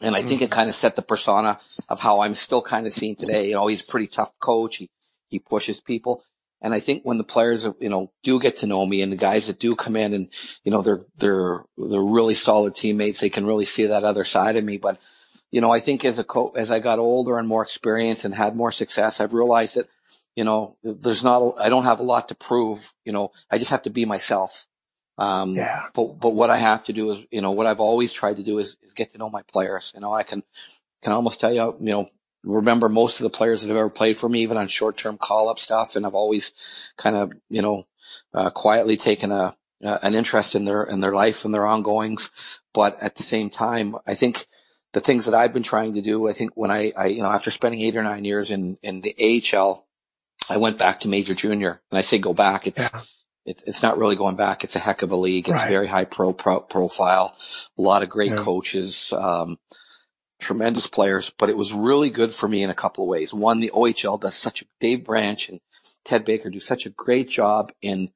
[0.00, 0.54] And I think it mm-hmm.
[0.54, 1.58] kind of set the persona
[1.88, 3.48] of how I'm still kind of seen today.
[3.48, 4.76] You know, he's a pretty tough coach.
[4.76, 4.90] He,
[5.28, 6.22] he pushes people.
[6.60, 9.16] And I think when the players, you know, do get to know me and the
[9.16, 10.28] guys that do come in and,
[10.64, 13.20] you know, they're, they're, they're really solid teammates.
[13.20, 14.76] They can really see that other side of me.
[14.76, 15.00] But,
[15.50, 18.34] you know, I think as a coach, as I got older and more experience and
[18.34, 19.88] had more success, I've realized that,
[20.36, 22.92] you know, there's not, I don't have a lot to prove.
[23.04, 24.67] You know, I just have to be myself.
[25.18, 25.86] Um, yeah.
[25.94, 28.44] but, but what I have to do is, you know, what I've always tried to
[28.44, 29.92] do is, is get to know my players.
[29.94, 30.44] You know, I can,
[31.02, 32.10] can almost tell you, you know,
[32.44, 35.18] remember most of the players that have ever played for me, even on short term
[35.18, 35.96] call up stuff.
[35.96, 36.52] And I've always
[36.96, 37.86] kind of, you know,
[38.32, 42.30] uh, quietly taken a, uh, an interest in their, in their life and their ongoings.
[42.72, 44.46] But at the same time, I think
[44.92, 47.30] the things that I've been trying to do, I think when I, I, you know,
[47.30, 49.84] after spending eight or nine years in, in the AHL,
[50.48, 52.68] I went back to major junior and I say go back.
[52.68, 53.02] It's, yeah
[53.48, 54.62] it's, it's not really going back.
[54.62, 55.48] It's a heck of a league.
[55.48, 55.68] It's right.
[55.68, 57.34] very high pro, pro, profile,
[57.76, 58.36] a lot of great yeah.
[58.36, 59.58] coaches, um,
[60.38, 63.32] tremendous players, but it was really good for me in a couple of ways.
[63.32, 65.60] One, the OHL does such a, Dave Branch and
[66.04, 68.10] Ted Baker do such a great job in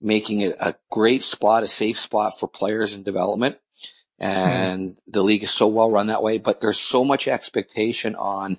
[0.00, 3.58] making it a great spot, a safe spot for players in development.
[4.18, 5.10] And mm-hmm.
[5.10, 8.58] the league is so well run that way, but there's so much expectation on,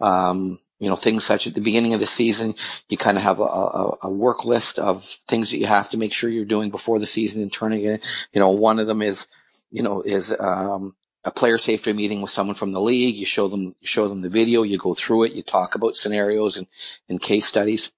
[0.00, 2.54] um, you know, things such at the beginning of the season,
[2.88, 5.98] you kind of have a, a, a, work list of things that you have to
[5.98, 8.04] make sure you're doing before the season and turning it.
[8.32, 9.26] You know, one of them is,
[9.70, 13.16] you know, is, um, a player safety meeting with someone from the league.
[13.16, 15.96] You show them, you show them the video, you go through it, you talk about
[15.96, 16.66] scenarios and,
[17.08, 17.90] and case studies.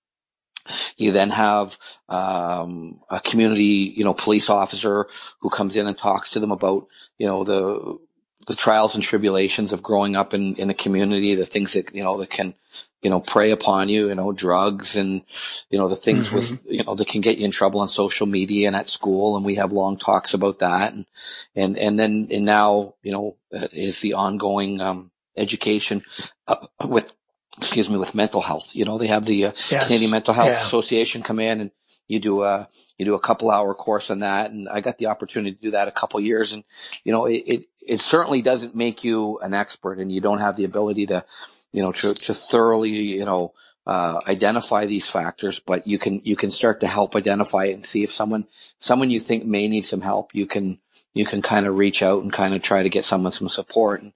[0.97, 5.07] You then have um, a community, you know, police officer
[5.41, 6.87] who comes in and talks to them about,
[7.19, 7.99] you know, the
[8.47, 12.03] the trials and tribulations of growing up in, in a community, the things that, you
[12.03, 12.55] know, that can,
[13.03, 15.23] you know, prey upon you, you know, drugs and,
[15.71, 16.37] you know, the things mm-hmm.
[16.37, 19.37] with, you know, that can get you in trouble on social media and at school.
[19.37, 20.93] And we have long talks about that.
[20.93, 21.07] And,
[21.55, 26.03] and, and then, and now, you know, is the ongoing, um, education
[26.49, 27.13] uh, with,
[27.59, 28.75] excuse me, with mental health.
[28.75, 29.87] You know, they have the uh, yes.
[29.87, 30.63] Canadian Mental Health yeah.
[30.63, 31.71] Association come in and
[32.11, 32.69] you do a
[32.99, 35.71] you do a couple hour course on that, and I got the opportunity to do
[35.71, 36.65] that a couple years, and
[37.05, 40.57] you know it, it, it certainly doesn't make you an expert, and you don't have
[40.57, 41.25] the ability to
[41.73, 43.53] you know to to thoroughly you know
[43.87, 47.87] uh, identify these factors, but you can you can start to help identify it and
[47.87, 48.47] see if someone
[48.81, 50.35] someone you think may need some help.
[50.35, 50.81] You can
[51.15, 54.03] you can kind of reach out and kind of try to get someone some support.
[54.03, 54.13] And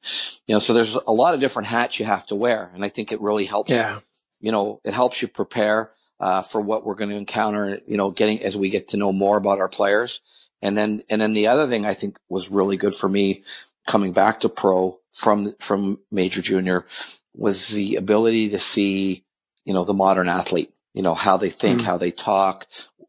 [0.48, 2.88] you know, so there's a lot of different hats you have to wear, and I
[2.88, 3.70] think it really helps.
[3.70, 4.00] Yeah.
[4.40, 7.80] You know, it helps you prepare uh, for what we're going to encounter.
[7.86, 10.20] You know, getting as we get to know more about our players,
[10.62, 13.42] and then and then the other thing I think was really good for me
[13.86, 16.86] coming back to pro from from major junior
[17.34, 19.24] was the ability to see
[19.64, 22.66] you know, the modern athlete, you know, how they think, mm how they talk,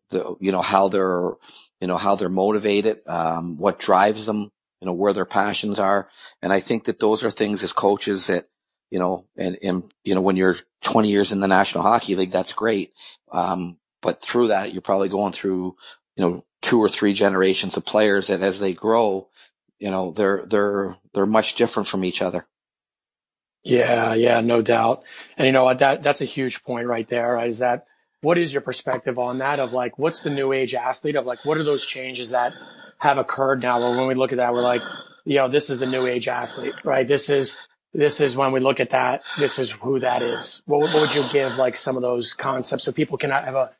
[0.09, 1.31] the, you know, how they're,
[1.79, 6.09] you know, how they're motivated, um, what drives them, you know, where their passions are.
[6.41, 8.45] And I think that those are things as coaches that,
[8.89, 12.31] you know, and, and, you know, when you're 20 years in the National Hockey League,
[12.31, 12.93] that's great.
[13.31, 15.75] Um, but through that, you're probably going through,
[16.15, 19.27] you know, two or three generations of players that as they grow,
[19.79, 22.45] you know, they're, they're, they're much different from each other.
[23.65, 25.03] Yeah, yeah, no doubt.
[25.37, 25.79] And you know what?
[25.79, 27.43] That that's a huge point right there.
[27.43, 27.87] Is that
[28.21, 29.59] what is your perspective on that?
[29.59, 31.15] Of like, what's the new age athlete?
[31.15, 32.53] Of like, what are those changes that
[32.99, 33.79] have occurred now?
[33.79, 34.83] Where when we look at that, we're like,
[35.25, 37.07] you know, this is the new age athlete, right?
[37.07, 37.57] This is
[37.95, 39.23] this is when we look at that.
[39.37, 40.61] This is who that is.
[40.65, 43.71] What, what would you give like some of those concepts so people can have a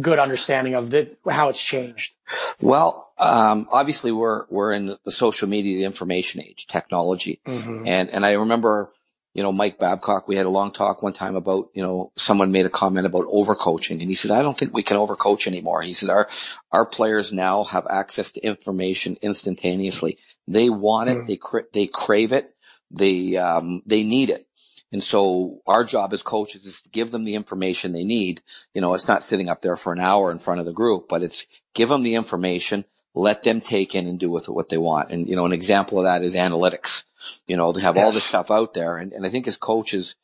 [0.00, 2.14] good understanding of the, how it's changed?
[2.60, 7.86] Well, um, obviously we're we're in the social media, the information age, technology, mm-hmm.
[7.86, 8.90] and and I remember
[9.32, 12.50] you know, Mike Babcock, we had a long talk one time about, you know, someone
[12.50, 15.82] made a comment about overcoaching and he said, I don't think we can overcoach anymore.
[15.82, 16.28] He said, our,
[16.72, 20.18] our players now have access to information instantaneously.
[20.48, 21.18] They want it.
[21.18, 21.26] Mm.
[21.26, 22.54] They, cra- they crave it.
[22.90, 24.46] They, um, they need it.
[24.92, 28.42] And so our job as coaches is to give them the information they need.
[28.74, 31.08] You know, it's not sitting up there for an hour in front of the group,
[31.08, 34.68] but it's give them the information, let them take in and do with it what
[34.68, 35.10] they want.
[35.10, 37.04] And, you know, an example of that is analytics
[37.46, 38.96] you know, they have all this stuff out there.
[38.96, 40.16] And, and I think as coaches,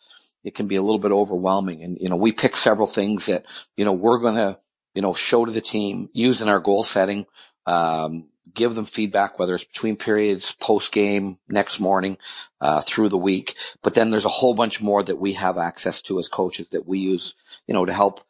[0.44, 1.82] it can be a little bit overwhelming.
[1.82, 3.44] And, you know, we pick several things that,
[3.76, 4.58] you know, we're going to,
[4.94, 7.26] you know, show to the team using our goal setting,
[7.66, 12.18] um, give them feedback, whether it's between periods, post game, next morning,
[12.60, 13.54] uh, through the week.
[13.82, 16.86] But then there's a whole bunch more that we have access to as coaches that
[16.86, 17.34] we use,
[17.66, 18.20] you know, to help,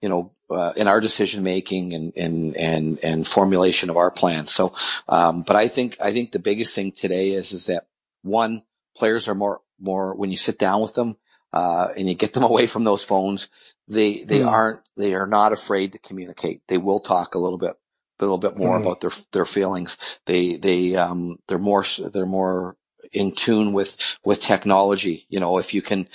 [0.00, 4.52] you know, uh, in our decision making and, and, and, and formulation of our plans.
[4.52, 4.74] So,
[5.08, 7.86] um, but I think, I think the biggest thing today is, is that
[8.22, 8.62] one,
[8.96, 11.16] players are more, more, when you sit down with them,
[11.52, 13.48] uh, and you get them away from those phones,
[13.88, 14.46] they, they mm.
[14.46, 16.62] aren't, they are not afraid to communicate.
[16.68, 17.74] They will talk a little bit,
[18.18, 18.82] a little bit more mm.
[18.82, 20.20] about their, their feelings.
[20.26, 22.76] They, they, um, they're more, they're more
[23.12, 25.26] in tune with, with technology.
[25.28, 26.08] You know, if you can,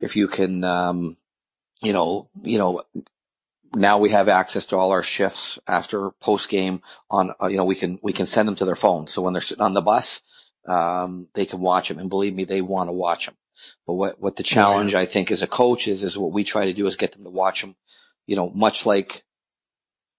[0.00, 1.16] if you can, um,
[1.82, 2.82] you know, you know,
[3.74, 7.64] now we have access to all our shifts after post game on, uh, you know,
[7.64, 9.06] we can, we can send them to their phone.
[9.08, 10.22] So when they're sitting on the bus,
[10.66, 11.98] um, they can watch them.
[11.98, 13.36] And believe me, they want to watch them.
[13.86, 16.66] But what, what the challenge I think as a coach is, is what we try
[16.66, 17.76] to do is get them to watch them,
[18.26, 19.24] you know, much like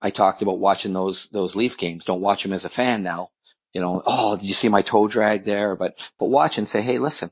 [0.02, 2.06] I talked about watching those, those Leaf games.
[2.06, 3.32] Don't watch them as a fan now.
[3.74, 5.76] You know, oh, did you see my toe drag there?
[5.76, 7.32] But, but watch and say, Hey, listen,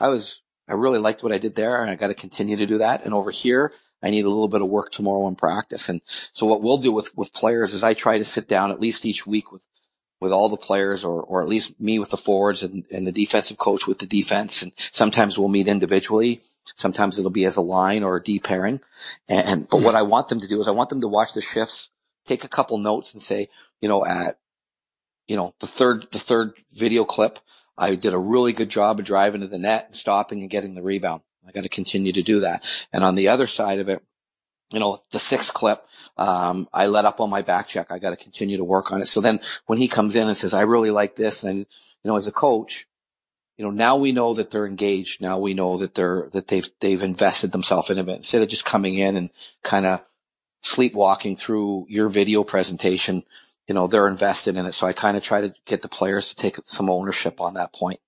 [0.00, 2.66] I was, I really liked what I did there and I got to continue to
[2.66, 3.04] do that.
[3.04, 5.88] And over here, I need a little bit of work tomorrow in practice.
[5.88, 8.80] And so what we'll do with, with players is I try to sit down at
[8.80, 9.62] least each week with
[10.20, 13.12] with all the players or, or at least me with the forwards and, and the
[13.12, 14.62] defensive coach with the defense.
[14.62, 16.40] And sometimes we'll meet individually.
[16.76, 18.80] Sometimes it'll be as a line or a D pairing.
[19.28, 19.84] And, and but mm-hmm.
[19.84, 21.90] what I want them to do is I want them to watch the shifts,
[22.26, 23.48] take a couple notes and say,
[23.80, 24.38] you know, at,
[25.26, 27.38] you know, the third, the third video clip,
[27.78, 30.74] I did a really good job of driving to the net and stopping and getting
[30.74, 31.22] the rebound.
[31.46, 32.64] I got to continue to do that.
[32.92, 34.02] And on the other side of it,
[34.70, 35.84] you know, the sixth clip,
[36.16, 37.90] um, I let up on my back check.
[37.90, 39.06] I got to continue to work on it.
[39.06, 41.44] So then when he comes in and says, I really like this.
[41.44, 42.88] And, you know, as a coach,
[43.56, 45.20] you know, now we know that they're engaged.
[45.20, 48.64] Now we know that they're, that they've, they've invested themselves in it instead of just
[48.64, 49.30] coming in and
[49.62, 50.02] kind of
[50.66, 53.22] sleepwalking through your video presentation.
[53.66, 54.72] You know, they're invested in it.
[54.72, 57.72] So I kind of try to get the players to take some ownership on that
[57.72, 58.00] point.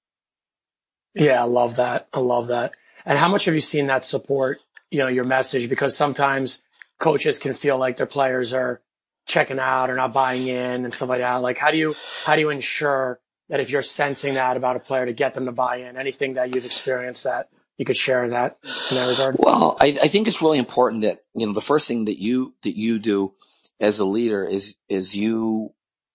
[1.14, 2.08] Yeah, I love that.
[2.12, 2.74] I love that.
[3.04, 6.62] And how much have you seen that support you know, your message because sometimes
[6.98, 8.80] coaches can feel like their players are
[9.26, 11.36] checking out or not buying in and stuff like that.
[11.36, 11.94] Like how do you,
[12.24, 15.46] how do you ensure that if you're sensing that about a player to get them
[15.46, 18.58] to buy in, anything that you've experienced that you could share that
[18.90, 19.36] in that regard?
[19.38, 22.54] Well, I, I think it's really important that, you know, the first thing that you,
[22.62, 23.32] that you do
[23.80, 25.72] as a leader is, is you,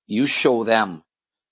[0.08, 1.04] you show them,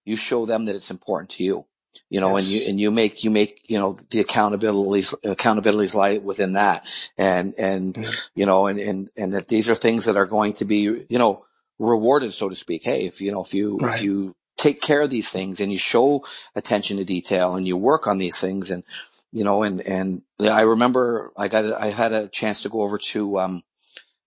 [0.06, 1.66] you show them that it's important to you
[2.10, 2.46] you know, yes.
[2.46, 6.86] and you, and you make, you make, you know, the accountabilities, accountabilities lie within that.
[7.18, 8.40] And, and, mm-hmm.
[8.40, 11.18] you know, and, and, and that these are things that are going to be, you
[11.18, 11.46] know,
[11.80, 12.84] rewarded, so to speak.
[12.84, 13.96] Hey, if, you know, if you, right.
[13.96, 16.24] if you take care of these things and you show
[16.56, 18.84] attention to detail and you work on these things and,
[19.32, 22.98] you know, and, and I remember I got, I had a chance to go over
[22.98, 23.64] to, um,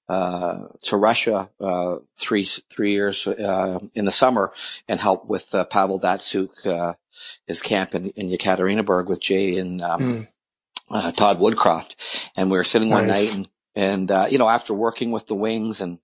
[0.08, 4.52] uh, to Russia, uh, three, three years, uh, in the summer
[4.88, 6.94] and help with, uh, Pavel Datsyuk, uh,
[7.46, 10.28] his camp in, in Yekaterinburg with Jay and, um, mm.
[10.90, 11.96] uh, Todd Woodcroft.
[12.36, 12.98] And we were sitting nice.
[12.98, 15.98] one night and, and, uh, you know, after working with the wings and,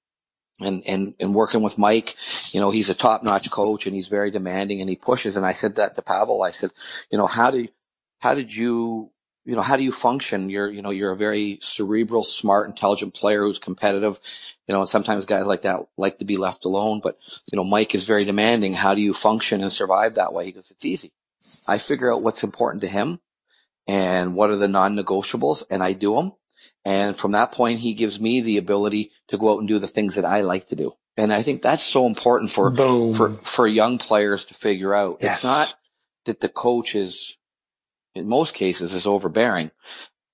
[0.61, 2.17] and, and, and working with Mike,
[2.53, 5.37] you know, he's a top notch coach and he's very demanding and he pushes.
[5.37, 6.43] And I said that to Pavel.
[6.43, 6.71] I said,
[7.11, 7.67] you know, how do,
[8.21, 9.11] how did you,
[9.45, 10.51] you know, how do you function?
[10.51, 14.21] You're, you know, you're a very cerebral, smart, intelligent player who's competitive,
[14.69, 17.19] you know, and sometimes guys like that like to be left alone, but,
[17.51, 18.75] you know, Mike is very demanding.
[18.75, 20.45] How do you function and survive that way?
[20.45, 21.13] He goes, it's easy.
[21.67, 23.19] I figure out what's important to him
[23.89, 26.33] and what are the non-negotiables and I do them.
[26.85, 29.87] And from that point, he gives me the ability to go out and do the
[29.87, 30.95] things that I like to do.
[31.17, 33.13] And I think that's so important for, Boom.
[33.13, 35.19] for, for young players to figure out.
[35.21, 35.37] Yes.
[35.37, 35.75] It's not
[36.27, 37.37] that the coach is,
[38.15, 39.71] in most cases, is overbearing,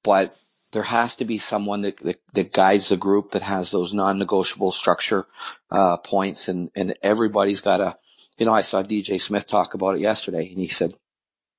[0.03, 0.31] but
[0.73, 4.73] there has to be someone that, that, that guides the group that has those non-negotiable
[4.73, 5.27] structure,
[5.71, 7.97] uh, points and, and everybody's got a,
[8.39, 10.95] you know, I saw DJ Smith talk about it yesterday and he said,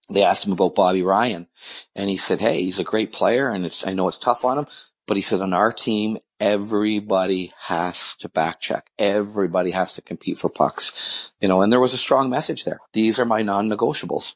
[0.09, 1.47] they asked him about Bobby Ryan
[1.95, 4.59] and he said, Hey, he's a great player and it's, I know it's tough on
[4.59, 4.67] him,
[5.05, 8.91] but he said on our team, everybody has to back check.
[8.99, 12.79] Everybody has to compete for pucks, you know, and there was a strong message there.
[12.93, 14.35] These are my non-negotiables.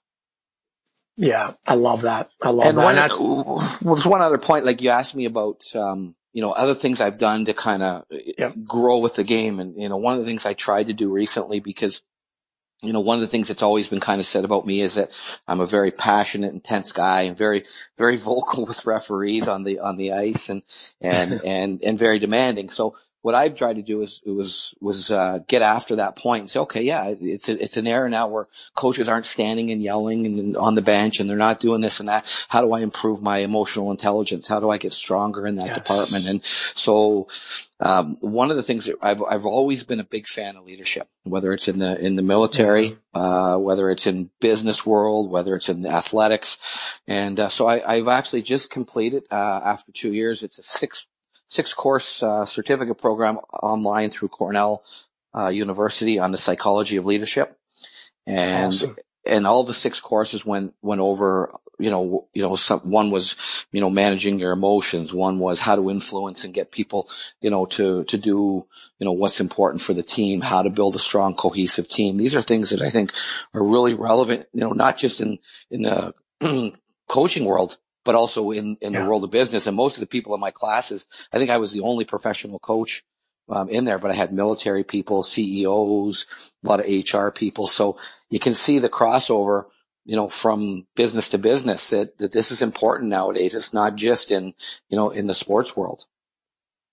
[1.22, 2.32] Yeah, I love that.
[2.42, 2.84] I love and that.
[2.84, 4.66] One, and well, there's one other point.
[4.66, 8.06] Like you asked me about, um, you know, other things I've done to kind of
[8.10, 8.56] yep.
[8.64, 9.60] grow with the game.
[9.60, 12.02] And, you know, one of the things I tried to do recently because
[12.82, 14.96] you know, one of the things that's always been kind of said about me is
[14.96, 15.12] that
[15.48, 17.66] I'm a very passionate, intense guy and very,
[18.00, 20.64] very vocal with referees on the, on the ice and,
[21.00, 22.72] and, and, and very demanding.
[22.72, 26.50] So what I've tried to do is was was uh, get after that point and
[26.50, 30.26] say, okay, yeah, it's a, it's an era now where coaches aren't standing and yelling
[30.26, 32.26] and on the bench and they're not doing this and that.
[32.50, 34.48] How do I improve my emotional intelligence?
[34.48, 35.76] How do I get stronger in that yes.
[35.76, 36.26] department?
[36.28, 37.28] And so,
[37.80, 41.08] um, one of the things that I've I've always been a big fan of leadership,
[41.24, 45.70] whether it's in the in the military, uh, whether it's in business world, whether it's
[45.70, 46.58] in the athletics,
[47.08, 50.44] and uh, so I, have actually just completed uh, after two years.
[50.44, 51.08] It's a six
[51.52, 54.84] six course uh, certificate program online through Cornell
[55.36, 57.60] uh, University on the psychology of leadership.
[58.26, 58.96] And, awesome.
[59.30, 63.36] and all the six courses went, went over, you know, you know, some, one was,
[63.74, 65.14] you know, managing your emotions.
[65.14, 67.10] One was how to influence and get people,
[67.42, 68.66] you know, to, to do,
[69.00, 72.16] you know, what's important for the team, how to build a strong, cohesive team.
[72.16, 73.12] These are things that I think
[73.54, 75.38] are really relevant, you know, not just in,
[75.70, 76.14] in the
[77.10, 79.02] coaching world, but also in, in yeah.
[79.02, 79.68] the world of business.
[79.68, 82.60] And most of the people in my classes, I think I was the only professional
[82.60, 83.04] coach
[83.50, 87.68] um, in there, but I had military people, CEOs, a lot of HR people.
[87.68, 87.98] So
[88.30, 89.66] you can see the crossover,
[90.06, 93.54] you know, from business to business that, that this is important nowadays.
[93.54, 94.54] It's not just in,
[94.90, 96.06] you know, in the sports world.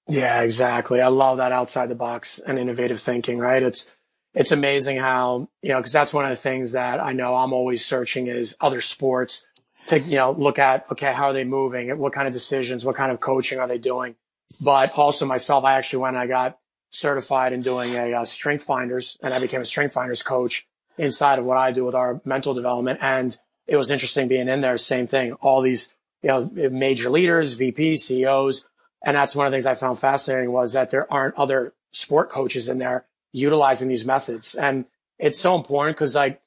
[0.08, 1.00] Yeah, exactly.
[1.00, 3.62] I love that outside the box and innovative thinking, right?
[3.62, 3.94] It's,
[4.34, 7.52] it's amazing how, you know, cause that's one of the things that I know I'm
[7.52, 9.46] always searching is other sports
[9.88, 11.96] to you know look at okay how are they moving?
[11.98, 12.84] What kind of decisions?
[12.84, 14.16] What kind of coaching are they doing?
[14.64, 16.58] But also myself i actually went and i got
[16.90, 21.38] certified in doing a uh, strength finders and i became a strength finders coach inside
[21.38, 22.98] of what i do with our mental development.
[23.02, 25.32] And it was interesting being in there same thing.
[25.34, 28.66] All these you know major leaders vps ceos
[29.04, 32.30] and that's one of the things i found fascinating was that there aren't other sport
[32.30, 34.54] coaches in there utilizing these methods.
[34.54, 34.86] And
[35.18, 36.40] it's so important because like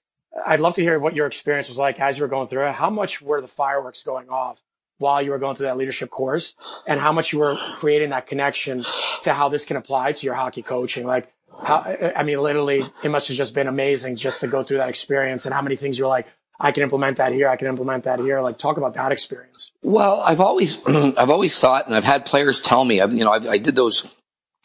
[0.45, 2.73] I'd love to hear what your experience was like as you were going through it.
[2.73, 4.63] How much were the fireworks going off
[4.97, 6.55] while you were going through that leadership course
[6.87, 8.85] and how much you were creating that connection
[9.23, 11.05] to how this can apply to your hockey coaching?
[11.05, 14.77] Like, how, I mean, literally, it must have just been amazing just to go through
[14.77, 16.27] that experience and how many things you're like,
[16.59, 17.49] I can implement that here.
[17.49, 18.39] I can implement that here.
[18.41, 19.71] Like, talk about that experience.
[19.81, 23.31] Well, I've always, I've always thought, and I've had players tell me, I've, you know,
[23.31, 24.15] I've, I did those,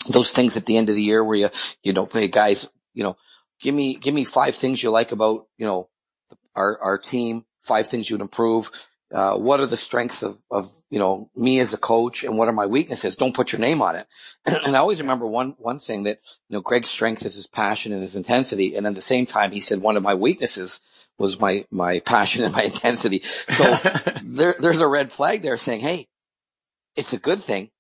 [0.09, 1.49] those things at the end of the year where you,
[1.83, 3.17] you know, hey guys, you know,
[3.61, 5.89] give me, give me five things you like about, you know,
[6.55, 8.71] our, our team, five things you would improve.
[9.15, 12.49] Uh, what are the strengths of, of, you know, me as a coach and what
[12.49, 13.15] are my weaknesses?
[13.15, 14.07] Don't put your name on it.
[14.47, 17.93] and I always remember one, one thing that, you know, Greg's strength is his passion
[17.93, 18.75] and his intensity.
[18.75, 20.81] And at the same time, he said one of my weaknesses
[21.19, 23.21] was my, my passion and my intensity.
[23.21, 23.75] So
[24.25, 26.09] there, there's a red flag there saying, Hey,
[26.97, 27.71] it's a good thing,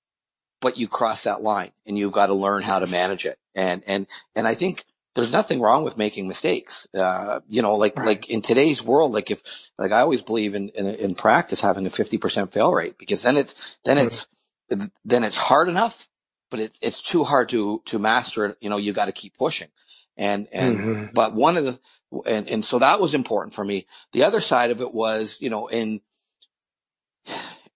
[0.60, 3.36] but you cross that line and you've got to learn how to manage it.
[3.56, 4.06] And, and,
[4.36, 4.84] and I think
[5.16, 6.86] there's nothing wrong with making mistakes.
[6.94, 8.06] Uh, you know, like, right.
[8.06, 9.42] like in today's world, like if,
[9.78, 13.36] like I always believe in, in, in practice having a 50% fail rate because then
[13.36, 14.06] it's, then mm-hmm.
[14.06, 14.28] it's,
[15.04, 16.06] then it's hard enough,
[16.50, 18.58] but it, it's too hard to, to master it.
[18.60, 19.68] You know, you got to keep pushing.
[20.16, 21.06] And, and, mm-hmm.
[21.14, 21.80] but one of the,
[22.26, 23.86] and, and so that was important for me.
[24.12, 26.00] The other side of it was, you know, in,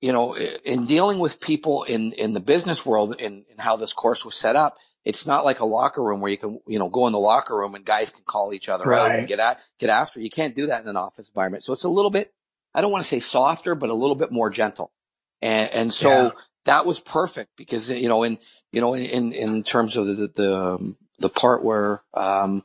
[0.01, 3.93] you know, in dealing with people in, in the business world and, and how this
[3.93, 6.89] course was set up, it's not like a locker room where you can, you know,
[6.89, 9.01] go in the locker room and guys can call each other right.
[9.01, 10.21] out and get at, get after.
[10.21, 11.65] You can't do that in an office environment.
[11.65, 12.33] So it's a little bit,
[12.75, 14.93] I don't want to say softer, but a little bit more gentle.
[15.41, 16.31] And, and so yeah.
[16.67, 18.39] that was perfect because, you know, in,
[18.73, 22.63] you know, in, in terms of the, the, the part where, um,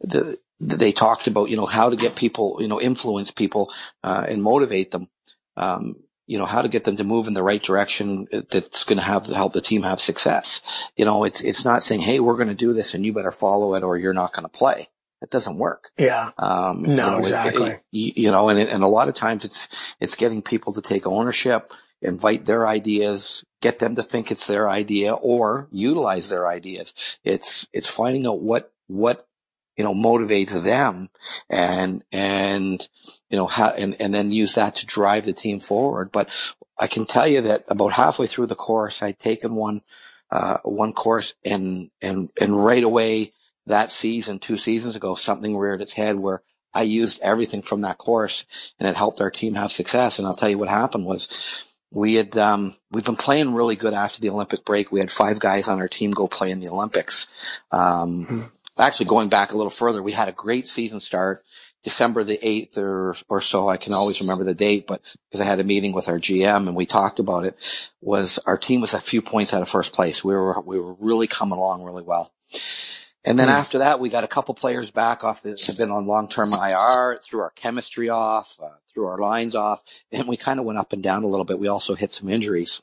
[0.00, 3.70] the, they talked about, you know, how to get people, you know, influence people,
[4.02, 5.08] uh, and motivate them.
[5.56, 5.96] Um,
[6.26, 9.04] you know, how to get them to move in the right direction that's going to
[9.04, 10.62] have help the team have success.
[10.96, 13.30] You know, it's, it's not saying, Hey, we're going to do this and you better
[13.30, 14.88] follow it or you're not going to play.
[15.20, 15.90] It doesn't work.
[15.98, 16.32] Yeah.
[16.38, 17.70] Um, no, you know, exactly.
[17.70, 19.68] It, it, you know, and, and a lot of times it's,
[20.00, 21.72] it's getting people to take ownership,
[22.02, 27.18] invite their ideas, get them to think it's their idea or utilize their ideas.
[27.24, 29.26] It's, it's finding out what, what
[29.76, 31.10] you know, motivates them
[31.50, 32.88] and, and,
[33.28, 36.12] you know, how, and, and then use that to drive the team forward.
[36.12, 36.28] But
[36.78, 39.82] I can tell you that about halfway through the course, I'd taken one,
[40.30, 43.32] uh, one course and, and, and right away
[43.66, 47.98] that season, two seasons ago, something reared its head where I used everything from that
[47.98, 48.44] course
[48.78, 50.18] and it helped our team have success.
[50.18, 53.94] And I'll tell you what happened was we had, um, we've been playing really good
[53.94, 54.92] after the Olympic break.
[54.92, 57.26] We had five guys on our team go play in the Olympics.
[57.72, 58.46] Um, mm-hmm
[58.78, 61.38] actually going back a little further, we had a great season start.
[61.84, 63.68] December the 8th or, or so.
[63.68, 66.66] I can always remember the date, but because I had a meeting with our GM
[66.66, 67.56] and we talked about it
[68.00, 70.24] was our team was a few points out of first place.
[70.24, 72.32] We were, we were really coming along really well.
[73.22, 73.52] And then mm.
[73.52, 77.18] after that, we got a couple players back off that have been on long-term IR,
[77.22, 80.92] threw our chemistry off, uh, threw our lines off, and we kind of went up
[80.92, 81.58] and down a little bit.
[81.58, 82.82] We also hit some injuries.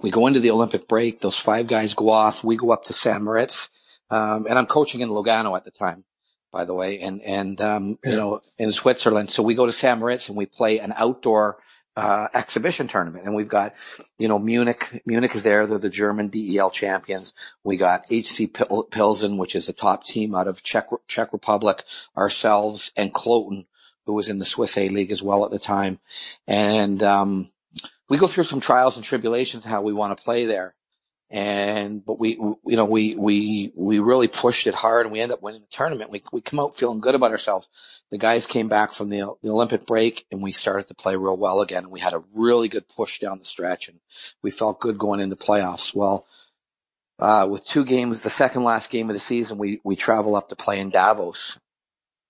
[0.00, 1.20] We go into the Olympic break.
[1.20, 2.42] Those five guys go off.
[2.42, 3.68] We go up to San Moritz
[4.10, 6.04] um, and I'm coaching in Lugano at the time,
[6.52, 9.30] by the way, and, and, um, you know, in Switzerland.
[9.30, 9.98] So we go to St.
[9.98, 11.58] Moritz and we play an outdoor,
[11.96, 13.24] uh, exhibition tournament.
[13.24, 13.74] And we've got,
[14.18, 15.66] you know, Munich, Munich is there.
[15.66, 17.34] They're the German DEL champions.
[17.64, 18.52] We got HC
[18.90, 21.84] Pilsen, which is a top team out of Czech, Czech Republic,
[22.16, 23.66] ourselves and Kloten,
[24.06, 26.00] who was in the Swiss A League as well at the time.
[26.46, 27.50] And, um,
[28.08, 30.74] we go through some trials and tribulations how we want to play there.
[31.30, 35.36] And, but we, you know, we, we, we really pushed it hard and we ended
[35.36, 36.10] up winning the tournament.
[36.10, 37.68] We, we come out feeling good about ourselves.
[38.10, 41.36] The guys came back from the, the Olympic break and we started to play real
[41.36, 41.84] well again.
[41.84, 44.00] And we had a really good push down the stretch and
[44.42, 45.94] we felt good going into playoffs.
[45.94, 46.26] Well,
[47.20, 50.48] uh, with two games, the second last game of the season, we, we travel up
[50.48, 51.60] to play in Davos.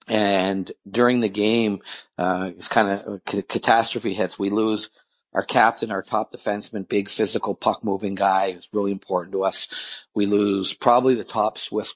[0.08, 1.80] And during the game,
[2.18, 4.38] uh, it's kind of catastrophe hits.
[4.38, 4.90] We lose
[5.32, 9.68] our captain, our top defenseman, big physical puck moving guy who's really important to us.
[10.14, 11.94] We lose probably the top Swiss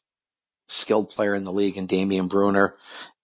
[0.68, 2.76] skilled player in the league in Damien Brunner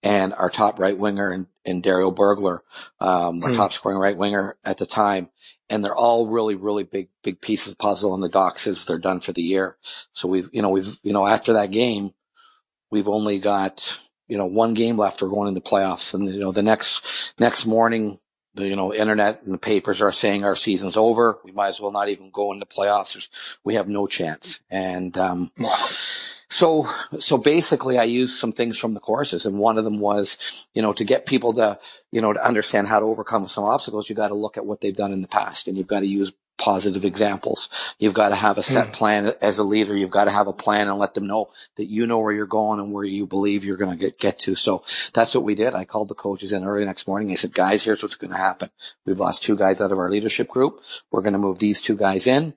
[0.03, 2.59] and our top right winger and, and Dario Bürgler,
[2.99, 3.55] um, our hmm.
[3.55, 5.29] top scoring right winger at the time.
[5.69, 8.97] And they're all really, really big, big pieces of puzzle on the docks as they're
[8.97, 9.77] done for the year.
[10.11, 12.11] So we've, you know, we've, you know, after that game,
[12.89, 13.97] we've only got,
[14.27, 15.21] you know, one game left.
[15.21, 18.19] We're going into playoffs and, you know, the next, next morning,
[18.55, 21.39] the you know internet and the papers are saying our season's over.
[21.43, 23.57] We might as well not even go into playoffs.
[23.63, 24.59] We have no chance.
[24.69, 25.51] And um,
[26.49, 26.85] so
[27.19, 30.81] so basically, I used some things from the courses, and one of them was you
[30.81, 31.79] know to get people to
[32.11, 34.09] you know to understand how to overcome some obstacles.
[34.09, 36.07] You got to look at what they've done in the past, and you've got to
[36.07, 36.31] use
[36.61, 37.69] positive examples.
[37.97, 38.93] You've got to have a set mm.
[38.93, 39.97] plan as a leader.
[39.97, 42.45] You've got to have a plan and let them know that you know where you're
[42.45, 44.53] going and where you believe you're going to get, get to.
[44.53, 45.73] So that's what we did.
[45.73, 47.31] I called the coaches in early next morning.
[47.31, 48.69] I said, guys, here's what's going to happen.
[49.07, 50.83] We've lost two guys out of our leadership group.
[51.09, 52.53] We're going to move these two guys in.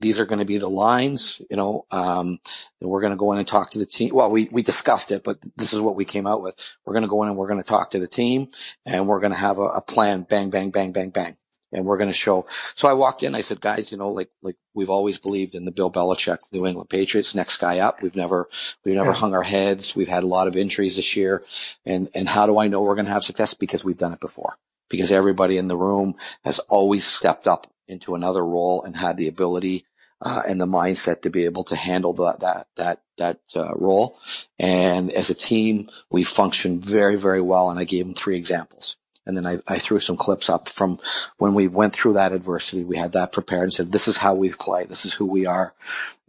[0.00, 2.38] These are going to be the lines, you know, um,
[2.82, 4.10] and we're going to go in and talk to the team.
[4.12, 6.54] Well, we, we discussed it, but this is what we came out with.
[6.84, 8.48] We're going to go in and we're going to talk to the team
[8.84, 10.26] and we're going to have a, a plan.
[10.28, 11.38] Bang, bang, bang, bang, bang
[11.72, 12.46] and we're going to show.
[12.74, 13.34] So I walked in.
[13.34, 16.66] I said, guys, you know, like like we've always believed in the Bill Belichick New
[16.66, 18.02] England Patriots, next guy up.
[18.02, 18.48] We've never
[18.84, 19.16] we've never yeah.
[19.16, 19.96] hung our heads.
[19.96, 21.44] We've had a lot of injuries this year,
[21.84, 23.54] and and how do I know we're going to have success?
[23.54, 24.56] Because we've done it before.
[24.88, 26.14] Because everybody in the room
[26.44, 29.84] has always stepped up into another role and had the ability
[30.20, 34.18] uh, and the mindset to be able to handle that that that that uh, role.
[34.58, 37.70] And as a team, we function very very well.
[37.70, 38.96] And I gave them three examples.
[39.26, 40.98] And then I, I threw some clips up from
[41.38, 42.84] when we went through that adversity.
[42.84, 44.84] We had that prepared and said, this is how we play.
[44.84, 45.74] This is who we are.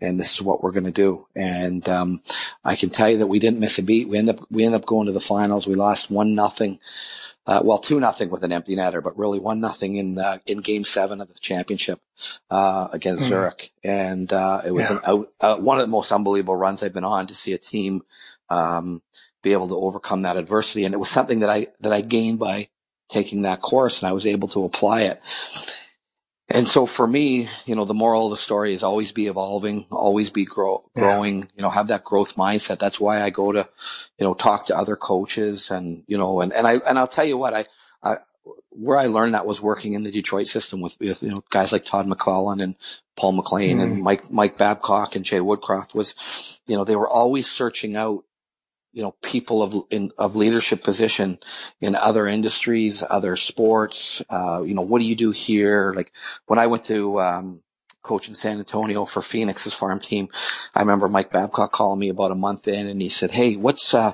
[0.02, 1.28] And this is what we're going to do.
[1.36, 2.22] And, um,
[2.66, 4.10] I can tell you that we didn't miss a beat.
[4.10, 5.68] We end up, we end up going to the finals.
[5.68, 6.80] We lost one nothing.
[7.48, 10.60] Uh, well, two nothing with an empty netter, but really one nothing in uh, in
[10.60, 12.02] Game Seven of the championship
[12.52, 13.30] uh, against mm.
[13.30, 15.00] Zurich, and uh, it was yeah.
[15.06, 18.02] an, uh, one of the most unbelievable runs I've been on to see a team
[18.50, 19.02] um,
[19.44, 22.40] be able to overcome that adversity, and it was something that I that I gained
[22.40, 22.68] by
[23.10, 25.22] taking that course and I was able to apply it.
[26.50, 29.86] And so for me, you know, the moral of the story is always be evolving,
[29.92, 31.48] always be grow, growing, yeah.
[31.58, 32.80] you know, have that growth mindset.
[32.80, 33.68] That's why I go to,
[34.18, 37.26] you know, talk to other coaches and, you know, and, and I, and I'll tell
[37.26, 37.66] you what, I,
[38.02, 38.18] I,
[38.70, 41.74] where I learned that was working in the Detroit system with, with, you know, guys
[41.74, 42.76] like Todd McLellan and
[43.18, 43.84] Paul MacLean mm.
[43.84, 48.24] and Mike, Mike Babcock and Jay Woodcroft was, you know, they were always searching out
[48.98, 51.38] you know, people of, in, of leadership position
[51.80, 55.94] in other industries, other sports, uh, you know, what do you do here?
[55.96, 56.12] Like
[56.48, 57.62] when I went to, um,
[58.02, 60.30] coach in San Antonio for Phoenix's farm team,
[60.74, 63.94] I remember Mike Babcock calling me about a month in and he said, Hey, what's,
[63.94, 64.14] uh,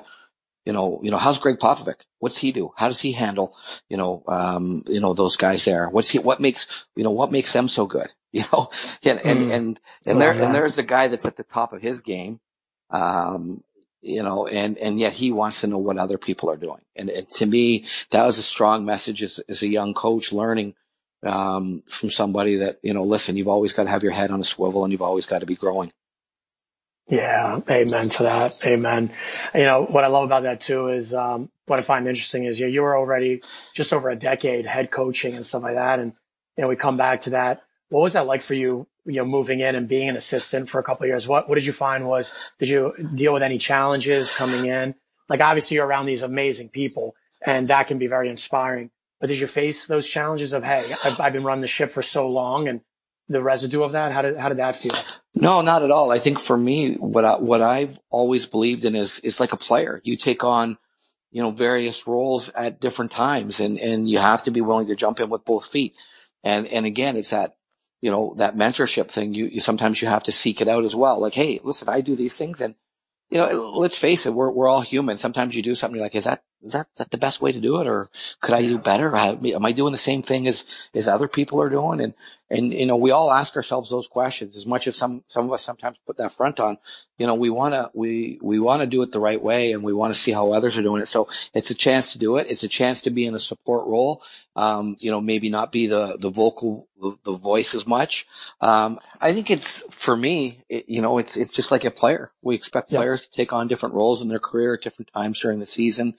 [0.66, 2.02] you know, you know, how's Gregg Popovich?
[2.18, 2.74] What's he do?
[2.76, 3.56] How does he handle,
[3.88, 5.88] you know, um, you know, those guys there?
[5.88, 8.08] What's he, what makes, you know, what makes them so good?
[8.34, 8.68] You know,
[9.04, 9.52] and, and, mm.
[9.52, 12.40] and, and there, and there's a guy that's at the top of his game.
[12.90, 13.62] Um,
[14.04, 16.82] you know, and, and yet he wants to know what other people are doing.
[16.94, 20.74] And, and to me, that was a strong message as, as a young coach learning,
[21.22, 24.40] um, from somebody that, you know, listen, you've always got to have your head on
[24.40, 25.90] a swivel and you've always got to be growing.
[27.08, 27.60] Yeah.
[27.70, 28.52] Amen to that.
[28.66, 29.10] Amen.
[29.54, 32.60] You know, what I love about that too is, um, what I find interesting is
[32.60, 33.40] you, you were already
[33.74, 35.98] just over a decade head coaching and stuff like that.
[35.98, 36.12] And,
[36.56, 37.62] you know, we come back to that.
[37.88, 40.78] What was that like for you you know, moving in and being an assistant for
[40.78, 44.32] a couple years, what, what did you find was, did you deal with any challenges
[44.32, 44.94] coming in?
[45.28, 48.90] Like obviously you're around these amazing people and that can be very inspiring,
[49.20, 52.02] but did you face those challenges of, Hey, I've, I've been running the ship for
[52.02, 52.80] so long and
[53.28, 54.12] the residue of that?
[54.12, 54.92] How did, how did that feel?
[55.34, 56.10] No, not at all.
[56.10, 59.58] I think for me, what I, what I've always believed in is, is like a
[59.58, 60.00] player.
[60.04, 60.78] You take on,
[61.30, 64.94] you know, various roles at different times and, and you have to be willing to
[64.94, 65.94] jump in with both feet.
[66.42, 67.56] And, and again, it's that
[68.04, 70.94] you know, that mentorship thing, you, you sometimes you have to seek it out as
[70.94, 71.18] well.
[71.18, 72.74] Like, hey, listen, I do these things and,
[73.30, 75.16] you know, let's face it, we're, we're all human.
[75.16, 77.80] Sometimes you do something like, is that, is that, that the best way to do
[77.80, 77.86] it?
[77.86, 78.08] Or
[78.40, 79.14] could I do better?
[79.14, 82.00] Am I doing the same thing as, as other people are doing?
[82.00, 82.14] And,
[82.50, 85.52] and, you know, we all ask ourselves those questions as much as some, some of
[85.52, 86.78] us sometimes put that front on,
[87.18, 89.82] you know, we want to, we, we want to do it the right way and
[89.82, 91.06] we want to see how others are doing it.
[91.06, 92.46] So it's a chance to do it.
[92.50, 94.22] It's a chance to be in a support role.
[94.56, 98.26] Um, you know, maybe not be the, the vocal, the, the voice as much.
[98.60, 102.30] Um, I think it's, for me, it, you know, it's, it's just like a player.
[102.40, 102.98] We expect yes.
[102.98, 106.14] players to take on different roles in their career at different times during the season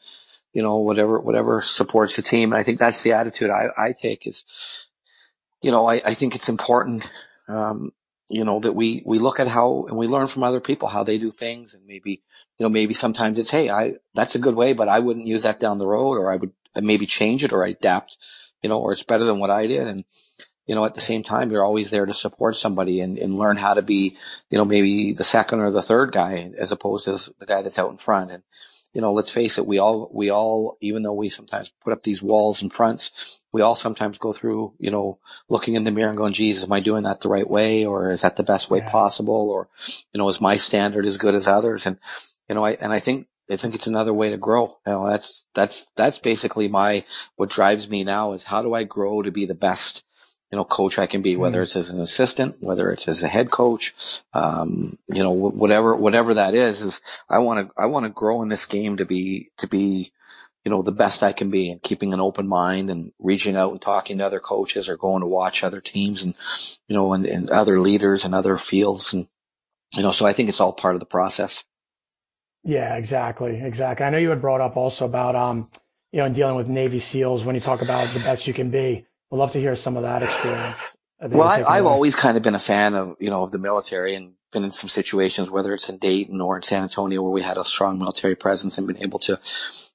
[0.55, 2.53] you know, whatever, whatever supports the team.
[2.53, 4.45] I think that's the attitude I, I take is,
[5.61, 7.11] you know, I, I think it's important,
[7.49, 7.91] um,
[8.29, 11.03] you know, that we, we look at how and we learn from other people how
[11.03, 12.23] they do things and maybe,
[12.57, 15.43] you know, maybe sometimes it's, Hey, I, that's a good way, but I wouldn't use
[15.43, 18.17] that down the road or I would maybe change it or adapt,
[18.63, 19.85] you know, or it's better than what I did.
[19.85, 20.05] And,
[20.67, 23.57] you know, at the same time, you're always there to support somebody and, and learn
[23.57, 24.15] how to be,
[24.49, 27.77] you know, maybe the second or the third guy as opposed to the guy that's
[27.77, 28.31] out in front.
[28.31, 28.43] And,
[28.95, 32.03] you know, let's face it, we all, we all, even though we sometimes put up
[32.03, 35.19] these walls and fronts, we all sometimes go through, you know,
[35.49, 37.85] looking in the mirror and going, geez, am I doing that the right way?
[37.85, 38.89] Or is that the best way yeah.
[38.89, 39.49] possible?
[39.49, 39.67] Or,
[40.13, 41.85] you know, is my standard as good as others?
[41.85, 41.99] And,
[42.47, 44.77] you know, I, and I think, I think it's another way to grow.
[44.87, 47.03] You know, that's, that's, that's basically my,
[47.35, 50.04] what drives me now is how do I grow to be the best
[50.55, 51.63] you know, coach I can be, whether mm.
[51.63, 53.93] it's as an assistant, whether it's as a head coach,
[54.33, 58.41] um, you know, whatever, whatever that is, is I want to, I want to grow
[58.41, 60.13] in this game to be, to be,
[60.63, 63.73] you know, the best I can be and keeping an open mind and reaching out
[63.73, 66.35] and talking to other coaches or going to watch other teams and,
[66.87, 69.13] you know, and, and other leaders and other fields.
[69.13, 69.27] And,
[69.91, 71.65] you know, so I think it's all part of the process.
[72.63, 73.59] Yeah, exactly.
[73.61, 74.05] Exactly.
[74.05, 75.67] I know you had brought up also about, um,
[76.13, 78.71] you know, in dealing with Navy SEALs when you talk about the best you can
[78.71, 79.05] be.
[79.31, 80.79] I'd love to hear some of that experience.
[81.21, 84.15] Well, I, have always kind of been a fan of, you know, of the military
[84.15, 87.41] and been in some situations, whether it's in Dayton or in San Antonio, where we
[87.41, 89.39] had a strong military presence and been able to,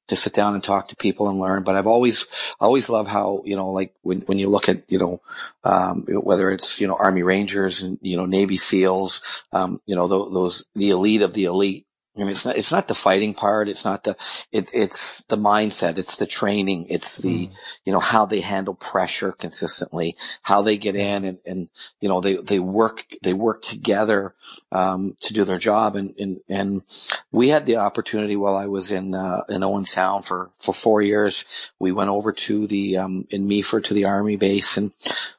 [0.08, 1.62] to sit down and talk to people and learn.
[1.62, 2.26] But I've always,
[2.58, 5.20] always loved how, you know, like when, when you look at, you know,
[5.62, 10.08] um, whether it's, you know, Army Rangers and, you know, Navy SEALs, um, you know,
[10.08, 11.86] those, those, the elite of the elite,
[12.16, 13.68] I mean, it's not, it's not the fighting part.
[13.68, 14.16] It's not the,
[14.50, 15.96] it, it's the mindset.
[15.96, 16.86] It's the training.
[16.88, 17.52] It's the, mm.
[17.84, 21.68] you know, how they handle pressure consistently, how they get in and, and,
[22.00, 24.34] you know, they, they work, they work together,
[24.72, 25.94] um, to do their job.
[25.94, 26.82] And, and, and
[27.30, 31.02] we had the opportunity while I was in, uh, in Owen Sound for, for four
[31.02, 31.44] years.
[31.78, 34.90] We went over to the, um, in Meaford to the army base and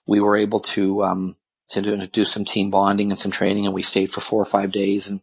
[0.07, 1.35] we were able to, um,
[1.71, 4.41] to do, to do some team bonding and some training and we stayed for four
[4.41, 5.19] or five days and,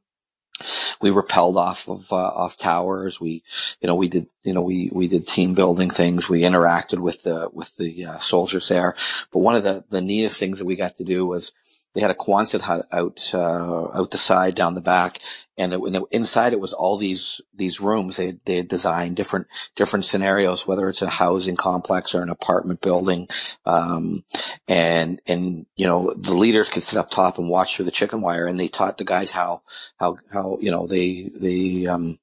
[1.01, 3.21] we repelled off of uh, off towers.
[3.21, 3.43] We,
[3.81, 6.29] you know, we did, you know, we we did team building things.
[6.29, 8.95] We interacted with the with the uh, soldiers there.
[9.33, 11.53] But one of the the neatest things that we got to do was
[11.95, 15.20] they had a Quonset hut out, uh, out the side down the back.
[15.57, 18.16] And it, it, inside it was all these, these rooms.
[18.16, 23.26] They, they designed different, different scenarios, whether it's a housing complex or an apartment building.
[23.66, 24.22] Um,
[24.68, 28.20] and, and, you know, the leaders could sit up top and watch through the chicken
[28.20, 29.62] wire and they taught the guys how,
[29.99, 32.20] how, how, you know, they, they, um,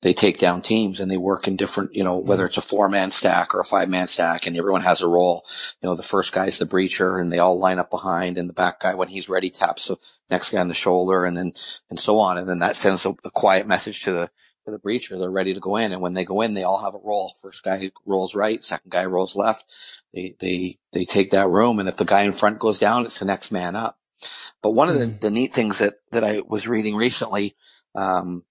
[0.00, 2.88] they take down teams and they work in different, you know, whether it's a four
[2.88, 5.44] man stack or a five man stack and everyone has a role.
[5.82, 8.54] You know, the first guy's the breacher and they all line up behind and the
[8.54, 9.96] back guy, when he's ready, taps the
[10.30, 11.52] next guy on the shoulder and then,
[11.88, 12.38] and so on.
[12.38, 14.30] And then that sends a, a quiet message to the,
[14.64, 15.18] to the breacher.
[15.18, 15.92] They're ready to go in.
[15.92, 17.32] And when they go in, they all have a role.
[17.40, 18.62] First guy rolls right.
[18.62, 19.64] Second guy rolls left.
[20.14, 21.80] They, they, they take that room.
[21.80, 23.98] And if the guy in front goes down, it's the next man up.
[24.62, 25.20] But one of the, mm.
[25.20, 27.56] the neat things that, that I was reading recently,
[27.94, 28.44] um,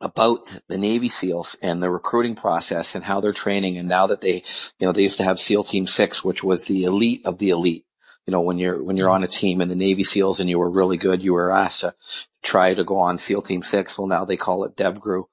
[0.00, 3.78] about the Navy SEALs and the recruiting process and how they're training.
[3.78, 4.44] And now that they,
[4.78, 7.50] you know, they used to have SEAL Team Six, which was the elite of the
[7.50, 7.84] elite.
[8.28, 10.58] You know, when you're, when you're on a team in the Navy SEALs and you
[10.58, 11.94] were really good, you were asked to
[12.42, 13.96] try to go on SEAL Team Six.
[13.96, 15.24] Well, now they call it DevGru.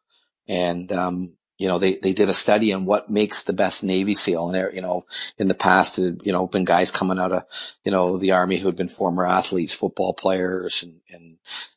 [0.47, 4.15] And, um, you know, they, they did a study on what makes the best Navy
[4.15, 4.49] SEAL.
[4.49, 5.05] And, you know,
[5.37, 7.43] in the past, it had, you know, been guys coming out of,
[7.83, 11.35] you know, the army who had been former athletes, football players and, and,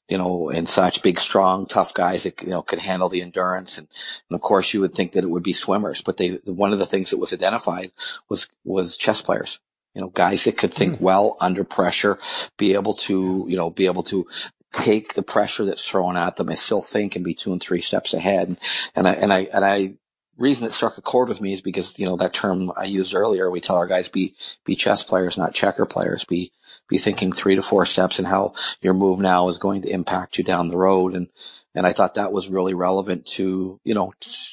[0.08, 3.76] you know, and such big, strong, tough guys that, you know, could handle the endurance.
[3.76, 3.88] And,
[4.30, 6.78] and of course you would think that it would be swimmers, but they, one of
[6.78, 7.90] the things that was identified
[8.28, 9.58] was, was chess players.
[9.94, 11.00] You know, guys that could think mm.
[11.00, 12.18] well under pressure,
[12.56, 14.26] be able to, you know, be able to
[14.72, 17.80] take the pressure that's thrown at them and still think and be two and three
[17.80, 18.48] steps ahead.
[18.48, 18.58] And,
[18.94, 19.94] and I, and I, and I,
[20.36, 23.12] reason it struck a chord with me is because, you know, that term I used
[23.12, 26.52] earlier, we tell our guys be, be chess players, not checker players, be,
[26.88, 30.38] be thinking three to four steps and how your move now is going to impact
[30.38, 31.14] you down the road.
[31.14, 31.28] And,
[31.74, 34.12] and I thought that was really relevant to, you know,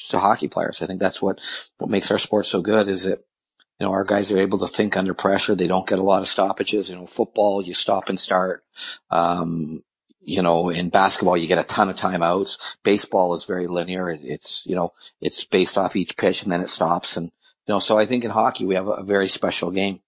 [0.09, 0.81] to hockey players.
[0.81, 1.39] I think that's what,
[1.77, 3.23] what makes our sport so good is that,
[3.79, 5.55] you know, our guys are able to think under pressure.
[5.55, 6.89] They don't get a lot of stoppages.
[6.89, 8.63] You know, football, you stop and start.
[9.09, 9.83] Um,
[10.21, 12.77] you know, in basketball, you get a ton of timeouts.
[12.83, 14.09] Baseball is very linear.
[14.09, 17.15] It's, you know, it's based off each pitch and then it stops.
[17.15, 17.27] And,
[17.67, 20.01] you know, so I think in hockey, we have a, a very special game.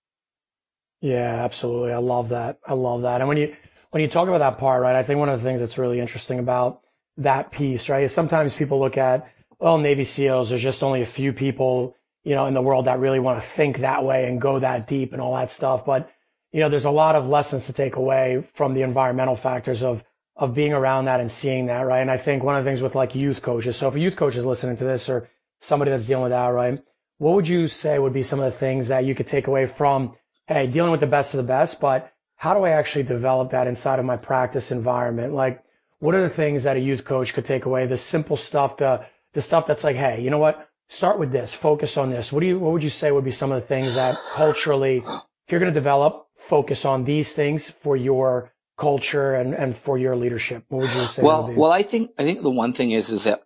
[1.01, 1.91] Yeah, absolutely.
[1.91, 2.57] I love that.
[2.65, 3.21] I love that.
[3.21, 3.55] And when you,
[3.91, 5.99] when you talk about that part, right, I think one of the things that's really
[5.99, 6.81] interesting about
[7.17, 11.05] that piece, right, is sometimes people look at, well, Navy SEALs, there's just only a
[11.05, 11.95] few people,
[12.27, 14.85] you know, in the world that really want to think that way and go that
[14.85, 15.85] deep and all that stuff.
[15.85, 16.11] But,
[16.51, 20.03] you know, there's a lot of lessons to take away from the environmental factors of,
[20.35, 22.01] of being around that and seeing that, right?
[22.01, 24.17] And I think one of the things with like youth coaches, so if a youth
[24.17, 25.29] coach is listening to this or
[25.61, 26.83] somebody that's dealing with that, right?
[27.17, 29.65] What would you say would be some of the things that you could take away
[29.65, 30.13] from,
[30.47, 33.67] hey, dealing with the best of the best, but how do I actually develop that
[33.67, 35.33] inside of my practice environment?
[35.33, 35.63] Like,
[35.99, 37.87] what are the things that a youth coach could take away?
[37.87, 40.66] The simple stuff, the, the stuff that's like, hey, you know what?
[40.89, 42.31] Start with this, focus on this.
[42.31, 45.03] What do you, what would you say would be some of the things that culturally,
[45.05, 49.97] if you're going to develop, focus on these things for your culture and, and for
[49.97, 50.63] your leadership?
[50.69, 51.21] What would you say?
[51.21, 53.43] Well, well, I think, I think the one thing is, is that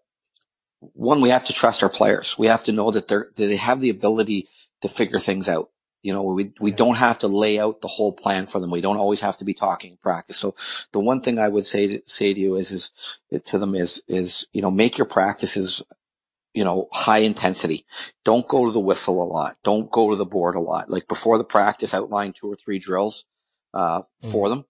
[0.80, 2.38] one, we have to trust our players.
[2.38, 4.48] We have to know that they're, that they have the ability
[4.82, 5.70] to figure things out.
[6.04, 8.72] You know, we, we don't have to lay out the whole plan for them.
[8.72, 10.38] We don't always have to be talking practice.
[10.38, 10.56] So
[10.92, 14.02] the one thing I would say to, say to you is, is to them is,
[14.08, 15.84] is, you know, make your practices,
[16.54, 17.86] you know, high intensity.
[18.26, 19.58] Don't go to the whistle a lot.
[19.64, 20.90] Don't go to the board a lot.
[20.90, 23.26] Like before the practice, outline two or three drills,
[23.74, 24.32] uh, mm.
[24.32, 24.66] for them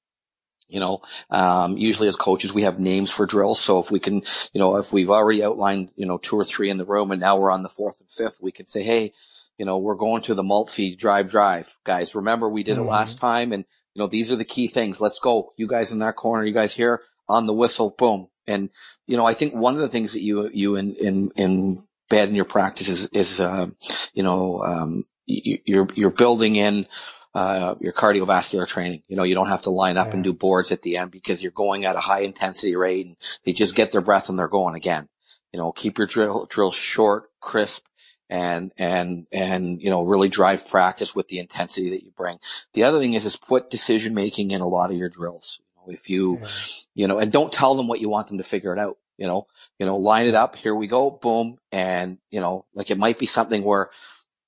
[0.72, 3.60] you know, um, usually as coaches, we have names for drills.
[3.60, 4.22] So if we can,
[4.54, 7.20] you know, if we've already outlined, you know, two or three in the room and
[7.20, 9.12] now we're on the fourth and fifth, we can say, Hey,
[9.58, 12.16] you know, we're going to the multi drive drive guys.
[12.16, 12.86] Remember we did mm-hmm.
[12.86, 15.02] it last time and, you know, these are the key things.
[15.02, 15.52] Let's go.
[15.58, 18.30] You guys in that corner, you guys here on the whistle, boom.
[18.48, 18.70] And,
[19.12, 22.30] you know, I think one of the things that you, you in, in, in bed
[22.30, 23.68] in your practice is, is, uh,
[24.14, 26.86] you know, um, you, you're, you're building in,
[27.34, 29.03] uh, your cardiovascular training.
[29.09, 30.14] You know, you don't have to line up yeah.
[30.14, 33.18] and do boards at the end because you're going at a high intensity rate and
[33.43, 35.09] they just get their breath and they're going again.
[35.51, 37.84] You know, keep your drill, drills short, crisp,
[38.30, 42.39] and, and, and, you know, really drive practice with the intensity that you bring.
[42.74, 45.59] The other thing is, is put decision making in a lot of your drills.
[45.59, 46.47] You know, if you, yeah.
[46.93, 48.97] you know, and don't tell them what you want them to figure it out.
[49.22, 49.46] You know,
[49.78, 50.56] you know, line it up.
[50.56, 51.12] Here we go.
[51.12, 51.60] Boom.
[51.72, 53.92] And, you know, like it might be something where,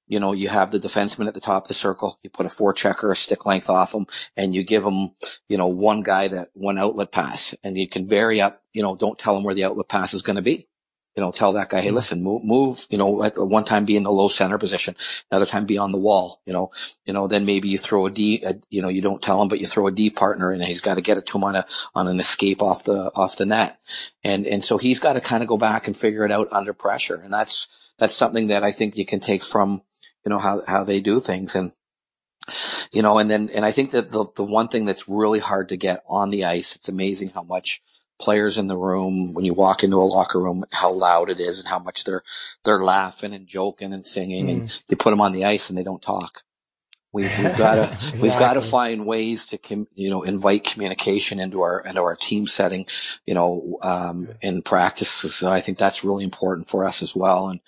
[0.07, 2.17] you know, you have the defenseman at the top of the circle.
[2.23, 5.11] You put a four checker, a stick length off him, and you give him,
[5.47, 8.63] you know, one guy that one outlet pass, and you can vary up.
[8.73, 10.67] You know, don't tell him where the outlet pass is going to be.
[11.15, 12.85] You know, tell that guy, hey, listen, move, move.
[12.89, 14.95] You know, at one time be in the low center position,
[15.29, 16.41] another time be on the wall.
[16.45, 16.71] You know,
[17.05, 18.43] you know, then maybe you throw a D.
[18.43, 20.81] A, you know, you don't tell him, but you throw a D partner, and he's
[20.81, 23.45] got to get it to him on a on an escape off the off the
[23.45, 23.79] net,
[24.23, 26.73] and and so he's got to kind of go back and figure it out under
[26.73, 27.67] pressure, and that's
[27.99, 29.81] that's something that I think you can take from
[30.25, 31.55] you know, how, how they do things.
[31.55, 31.71] And,
[32.91, 35.69] you know, and then, and I think that the, the one thing that's really hard
[35.69, 37.81] to get on the ice, it's amazing how much
[38.23, 41.59] players in the room, when you walk into a locker room, how loud it is
[41.59, 42.23] and how much they're,
[42.63, 44.51] they're laughing and joking and singing mm.
[44.51, 46.43] and you put them on the ice and they don't talk.
[47.11, 48.21] We, have got to, exactly.
[48.21, 52.15] we've got to find ways to, com, you know, invite communication into our, into our
[52.15, 52.87] team setting,
[53.25, 55.35] you know, um, in practices.
[55.35, 57.49] So I think that's really important for us as well.
[57.49, 57.59] And,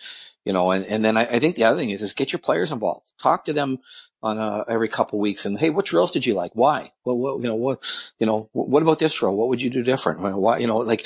[0.45, 2.39] you know, and, and then I, I think the other thing is, is get your
[2.39, 3.11] players involved.
[3.21, 3.79] Talk to them
[4.25, 6.51] on a, every couple weeks and hey, what drills did you like?
[6.55, 6.91] Why?
[7.05, 9.35] Well, what, you know, what, you know, what about this drill?
[9.35, 10.19] What would you do different?
[10.19, 11.05] Why, you know, like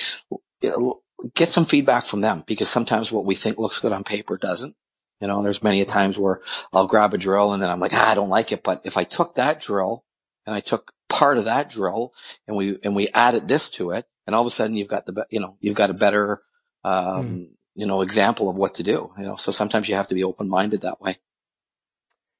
[1.36, 4.74] get some feedback from them because sometimes what we think looks good on paper doesn't.
[5.20, 6.39] You know, there's many a times where
[6.72, 8.63] I'll grab a drill and then I'm like, ah, I don't like it.
[8.63, 10.05] But if I took that drill
[10.45, 12.13] and I took part of that drill
[12.47, 15.05] and we, and we added this to it and all of a sudden you've got
[15.05, 16.41] the, you know, you've got a better,
[16.86, 17.47] um, mm.
[17.76, 20.24] you know, example of what to do, you know, so sometimes you have to be
[20.24, 21.17] open minded that way.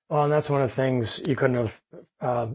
[0.10, 1.82] Well, and that's one of the things you couldn't have
[2.20, 2.48] uh,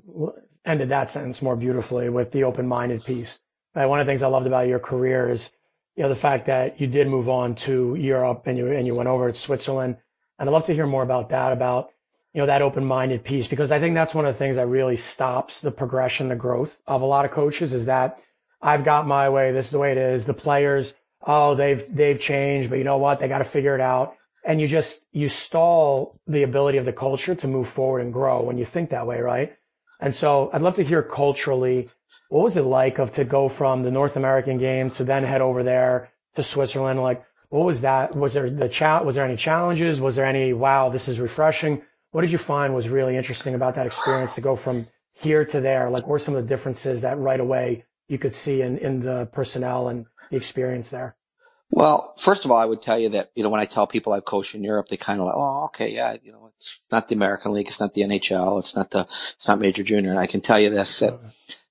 [0.64, 3.40] ended that sentence more beautifully with the open-minded piece.
[3.76, 5.52] Uh, one of the things I loved about your career is,
[5.94, 8.96] you know, the fact that you did move on to Europe and you and you
[8.96, 9.98] went over to Switzerland.
[10.38, 11.90] And I'd love to hear more about that, about
[12.32, 14.96] you know that open-minded piece, because I think that's one of the things that really
[14.96, 17.72] stops the progression, the growth of a lot of coaches.
[17.72, 18.18] Is that
[18.60, 19.52] I've got my way.
[19.52, 20.26] This is the way it is.
[20.26, 23.20] The players, oh, they've they've changed, but you know what?
[23.20, 26.92] They got to figure it out and you just you stall the ability of the
[26.92, 29.56] culture to move forward and grow when you think that way right?
[30.00, 31.88] And so i'd love to hear culturally
[32.28, 35.40] what was it like of to go from the north american game to then head
[35.40, 37.02] over there to switzerland?
[37.02, 38.16] Like what was that?
[38.16, 40.00] Was there the chat was there any challenges?
[40.00, 41.82] Was there any wow this is refreshing?
[42.10, 44.76] What did you find was really interesting about that experience to go from
[45.20, 45.90] here to there?
[45.90, 49.00] Like what were some of the differences that right away you could see in, in
[49.00, 51.16] the personnel and the experience there
[51.74, 54.12] well, first of all, I would tell you that, you know, when I tell people
[54.12, 57.08] I've coached in Europe, they kind of like, oh, okay, yeah, you know, it's not
[57.08, 60.12] the American League, it's not the NHL, it's not the, it's not Major Junior.
[60.12, 61.18] And I can tell you this, that,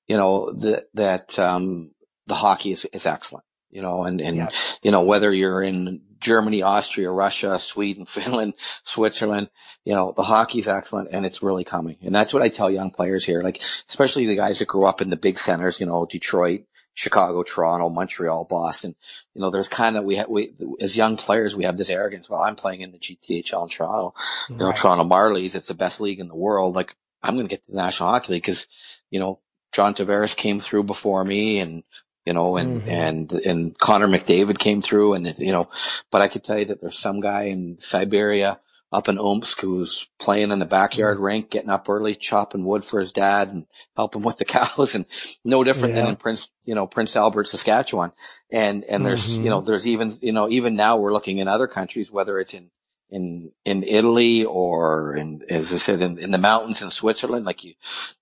[0.06, 1.92] you know, the, that, um,
[2.28, 4.50] the hockey is, is excellent, you know, and, and, yeah.
[4.82, 9.52] you know, whether you're in Germany, Austria, Russia, Sweden, Finland, Switzerland,
[9.86, 11.96] you know, the hockey's excellent and it's really coming.
[12.02, 15.00] And that's what I tell young players here, like, especially the guys that grew up
[15.00, 18.96] in the big centers, you know, Detroit, Chicago, Toronto, Montreal, Boston.
[19.34, 22.30] You know, there's kind of, we have, we, as young players, we have this arrogance.
[22.30, 24.14] Well, I'm playing in the GTHL in Toronto,
[24.50, 25.56] you know, Toronto Marlies.
[25.56, 26.76] It's the best league in the world.
[26.76, 28.68] Like, I'm going to get to the National Hockey League because,
[29.10, 29.40] you know,
[29.72, 31.84] John Tavares came through before me and,
[32.26, 32.90] you know, and, mm-hmm.
[32.90, 35.70] and, and Connor McDavid came through and, you know,
[36.12, 38.60] but I could tell you that there's some guy in Siberia
[38.94, 41.26] up in Omsk who's playing in the backyard mm-hmm.
[41.26, 43.66] rink, getting up early, chopping wood for his dad and
[43.96, 45.06] helping with the cows and
[45.44, 46.02] no different yeah.
[46.02, 48.12] than in Prince, you know, Prince Albert, Saskatchewan.
[48.52, 49.44] And, and there's, mm-hmm.
[49.46, 52.54] you know, there's even, you know, even now we're looking in other countries, whether it's
[52.54, 52.70] in,
[53.10, 57.64] in, in Italy or in, as I said, in, in the mountains in Switzerland, like
[57.64, 57.74] you,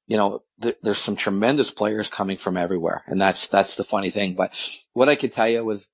[0.07, 3.03] you know, th- there's some tremendous players coming from everywhere.
[3.07, 4.35] And that's, that's the funny thing.
[4.35, 4.53] But
[4.93, 5.89] what I could tell you was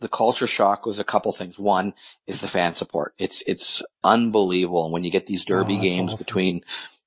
[0.00, 1.58] the culture shock was a couple things.
[1.58, 1.94] One
[2.26, 3.14] is the fan support.
[3.18, 4.84] It's, it's unbelievable.
[4.84, 6.18] And when you get these derby oh, games awesome.
[6.18, 6.60] between,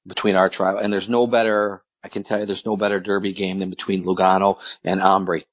[0.05, 3.33] between our tribe, and there's no better, I can tell you there's no better derby
[3.33, 5.43] game than between Lugano and Ambri.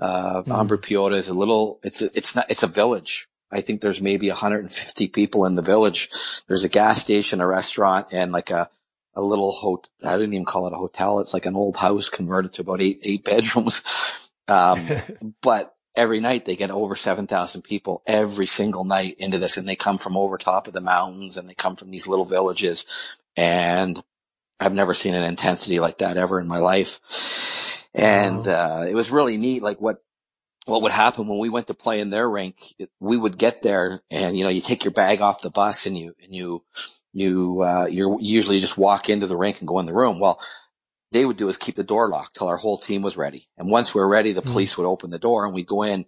[0.00, 0.68] Uh, mm.
[0.68, 3.28] Ambri Piotta is a little, it's, a, it's not, it's a village.
[3.50, 6.10] I think there's maybe 150 people in the village.
[6.46, 8.68] There's a gas station, a restaurant, and like a,
[9.14, 9.90] a little hotel.
[10.04, 11.20] I didn't even call it a hotel.
[11.20, 13.82] It's like an old house converted to about eight, eight bedrooms.
[14.50, 14.88] Um,
[15.42, 19.76] but every night they get over 7,000 people every single night into this and they
[19.76, 22.86] come from over top of the mountains and they come from these little villages.
[23.36, 24.02] And
[24.60, 27.00] I've never seen an intensity like that ever in my life.
[27.94, 29.62] And, uh, it was really neat.
[29.62, 30.02] Like what,
[30.66, 34.02] what would happen when we went to play in their rink, we would get there
[34.10, 36.62] and, you know, you take your bag off the bus and you, and you,
[37.12, 40.20] you, uh, you usually just walk into the rink and go in the room.
[40.20, 40.38] Well,
[41.12, 43.48] they would do is keep the door locked till our whole team was ready.
[43.56, 44.50] And once we are ready, the hmm.
[44.50, 46.06] police would open the door and we'd go in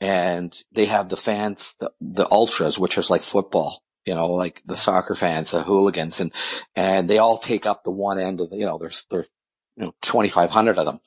[0.00, 4.62] and they have the fans, the, the ultras, which is like football, you know, like
[4.66, 6.32] the soccer fans, the hooligans and,
[6.74, 9.28] and they all take up the one end of the, you know, there's, there's,
[9.76, 11.00] you know, 2,500 of them.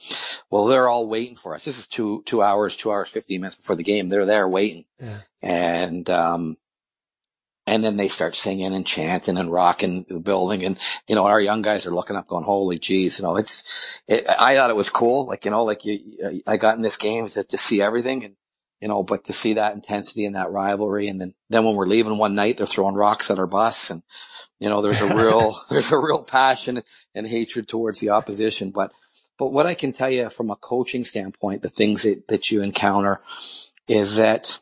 [0.49, 1.65] Well, they're all waiting for us.
[1.65, 4.09] This is two, two hours, two hours, 15 minutes before the game.
[4.09, 4.85] They're there waiting.
[4.99, 5.19] Yeah.
[5.43, 6.57] And, um,
[7.67, 10.63] and then they start singing and chanting and rocking the building.
[10.63, 14.01] And, you know, our young guys are looking up going, holy geez, you know, it's,
[14.07, 15.25] it, I thought it was cool.
[15.25, 18.35] Like, you know, like you, I got in this game to, to see everything and,
[18.81, 21.07] you know, but to see that intensity and that rivalry.
[21.07, 24.03] And then, then when we're leaving one night, they're throwing rocks at our bus and,
[24.59, 26.83] you know, there's a real, there's a real passion
[27.15, 28.69] and hatred towards the opposition.
[28.69, 28.91] But,
[29.39, 32.61] but what I can tell you from a coaching standpoint, the things that, that you
[32.61, 33.21] encounter
[33.87, 34.59] is that,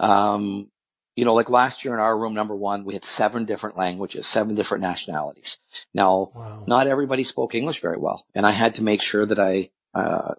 [0.00, 0.70] um,
[1.18, 4.24] you know, like last year in our room number one, we had seven different languages,
[4.28, 5.58] seven different nationalities.
[5.92, 6.62] Now, wow.
[6.68, 10.34] not everybody spoke English very well, and I had to make sure that I uh,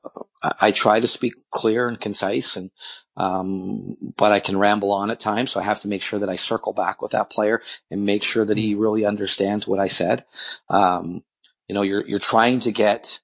[0.62, 2.72] I try to speak clear and concise and,
[3.18, 5.52] um, but I can ramble on at times.
[5.52, 7.62] So I have to make sure that I circle back with that player
[7.92, 10.24] and make sure that he really understands what I said.
[10.70, 11.24] Um,
[11.68, 13.20] you know, you're, you're trying to get,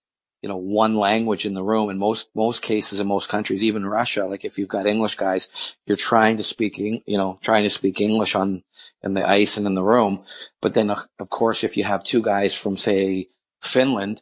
[0.46, 3.84] you know, one language in the room in most, most cases in most countries, even
[3.84, 4.28] Russia.
[4.28, 5.50] Like if you've got English guys,
[5.88, 8.62] you're trying to speak, you know, trying to speak English on,
[9.02, 10.24] in the ice and in the room.
[10.62, 13.30] But then of course, if you have two guys from say
[13.60, 14.22] Finland,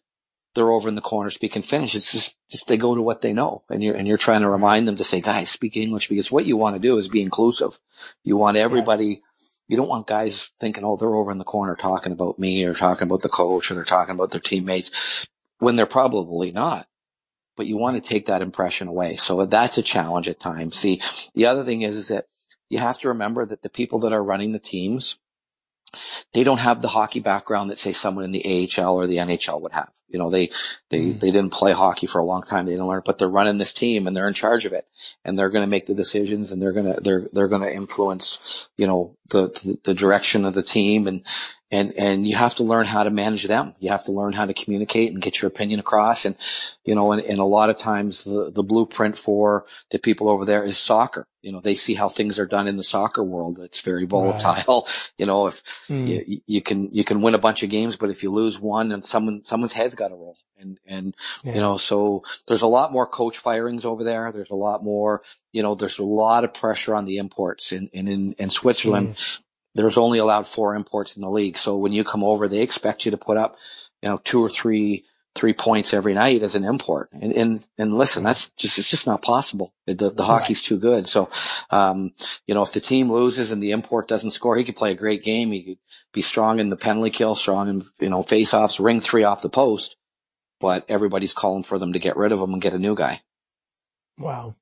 [0.56, 1.94] they're over in the corner speaking Finnish.
[1.94, 4.50] It's just, just they go to what they know, and you're and you're trying to
[4.50, 7.22] remind them to say, guys, speak English because what you want to do is be
[7.22, 7.80] inclusive.
[8.24, 9.20] You want everybody.
[9.68, 12.76] You don't want guys thinking, oh, they're over in the corner talking about me or
[12.76, 15.28] talking about the coach or they're talking about their teammates
[15.64, 16.88] when they're probably not.
[17.56, 19.16] But you want to take that impression away.
[19.16, 20.78] So that's a challenge at times.
[20.78, 21.02] See,
[21.36, 22.26] the other thing is, is that
[22.70, 25.20] you have to remember that the people that are running the teams,
[26.34, 29.62] they don't have the hockey background that say someone in the AHL or the NHL
[29.62, 29.92] would have.
[30.08, 30.50] You know, they,
[30.90, 31.20] they, mm.
[31.20, 32.66] they didn't play hockey for a long time.
[32.66, 34.88] They didn't learn, but they're running this team and they're in charge of it
[35.24, 37.74] and they're going to make the decisions and they're going to, they're, they're going to
[37.74, 41.26] influence, you know, the, the, the direction of the team and,
[41.74, 43.74] and and you have to learn how to manage them.
[43.80, 46.24] You have to learn how to communicate and get your opinion across.
[46.24, 46.36] And
[46.86, 50.46] you know, and, and a lot of times the the blueprint for the people over
[50.46, 51.26] there is soccer.
[51.42, 53.58] You know, they see how things are done in the soccer world.
[53.60, 54.82] It's very volatile.
[54.82, 55.10] Right.
[55.18, 56.08] You know, if mm.
[56.08, 58.92] you, you can you can win a bunch of games, but if you lose one,
[58.92, 60.38] and someone someone's head's got to roll.
[60.60, 61.56] And and yeah.
[61.56, 64.32] you know, so there's a lot more coach firings over there.
[64.32, 65.24] There's a lot more.
[65.52, 67.72] You know, there's a lot of pressure on the imports.
[67.72, 69.40] And in, in, in Switzerland, mm
[69.76, 71.58] there's only allowed four imports in the league.
[71.58, 73.58] So when you come over, they expect you to put up,
[74.02, 75.06] you know, two or three,
[75.36, 77.10] three points every night as an import.
[77.12, 79.74] And, and, and listen, that's just, it's just not possible.
[79.88, 81.08] The, the hockey's too good.
[81.08, 81.30] So,
[81.72, 82.12] um,
[82.46, 84.96] you know, if the team loses and the import doesn't score, he could play a
[84.96, 85.52] great game.
[85.52, 85.78] He could
[86.14, 89.42] be strong in the penalty kill, strong in, you know, face offs, ring three off
[89.42, 89.96] the post,
[90.60, 93.22] but everybody's calling for them to get rid of him and get a new guy.
[94.20, 94.56] Wow.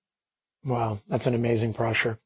[0.64, 1.00] Wow.
[1.10, 2.18] That's an amazing pressure.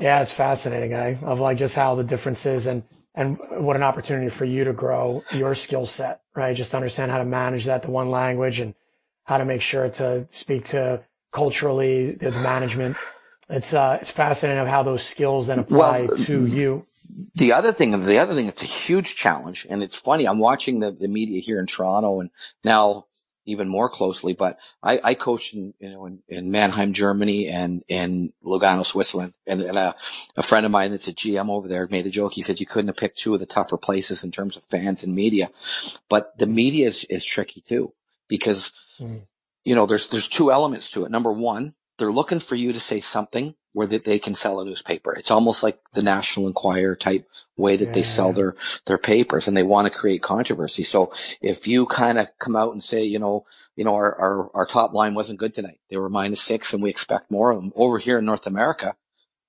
[0.00, 0.94] Yeah, it's fascinating.
[0.94, 2.84] I of like just how the difference is and
[3.14, 6.56] and what an opportunity for you to grow your skill set, right?
[6.56, 8.74] Just understand how to manage that the one language and
[9.24, 12.96] how to make sure to speak to culturally the management.
[13.48, 16.86] It's uh it's fascinating of how those skills then apply well, to you.
[17.34, 20.26] The other thing, the other thing, it's a huge challenge, and it's funny.
[20.26, 22.30] I'm watching the, the media here in Toronto, and
[22.62, 23.06] now
[23.46, 24.32] even more closely.
[24.32, 29.34] But I, I coached in, you know, in, in Mannheim, Germany and in Lugano, Switzerland.
[29.46, 29.94] And, and a,
[30.36, 32.34] a, friend of mine that's a GM over there made a joke.
[32.34, 35.02] He said you couldn't have picked two of the tougher places in terms of fans
[35.02, 35.50] and media.
[36.08, 37.90] But the media is, is tricky too
[38.28, 39.26] because, mm.
[39.64, 41.10] you know, there's, there's two elements to it.
[41.10, 44.64] Number one, they're looking for you to say something where that they can sell a
[44.64, 45.12] newspaper.
[45.12, 47.92] It's almost like the National Enquirer type way that yeah.
[47.92, 48.56] they sell their,
[48.86, 50.82] their papers and they want to create controversy.
[50.82, 53.44] So if you kind of come out and say, you know,
[53.76, 55.78] you know, our, our, our top line wasn't good tonight.
[55.88, 58.96] They were minus six and we expect more of them over here in North America.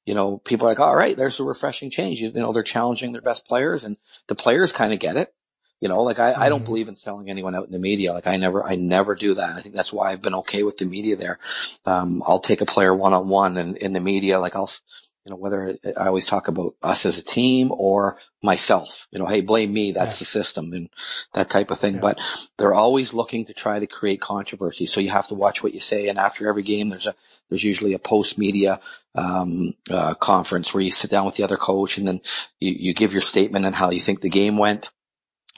[0.05, 2.21] You know, people are like, all right, there's a refreshing change.
[2.21, 3.97] You, you know, they're challenging their best players and
[4.27, 5.33] the players kind of get it.
[5.81, 6.41] You know, like I, mm-hmm.
[6.41, 6.65] I don't mm-hmm.
[6.65, 8.13] believe in selling anyone out in the media.
[8.13, 9.57] Like I never, I never do that.
[9.57, 11.39] I think that's why I've been okay with the media there.
[11.85, 14.69] Um, I'll take a player one on one and in the media, like I'll,
[15.25, 19.25] you know, whether I always talk about us as a team or myself, you know,
[19.25, 19.91] hey, blame me.
[19.91, 20.19] That's yeah.
[20.19, 20.89] the system and
[21.33, 21.95] that type of thing.
[21.95, 22.01] Yeah.
[22.01, 22.19] But
[22.57, 24.87] they're always looking to try to create controversy.
[24.87, 26.09] So you have to watch what you say.
[26.09, 27.15] And after every game, there's a,
[27.49, 28.79] there's usually a post media,
[29.13, 32.21] um, uh, conference where you sit down with the other coach and then
[32.59, 34.91] you, you give your statement on how you think the game went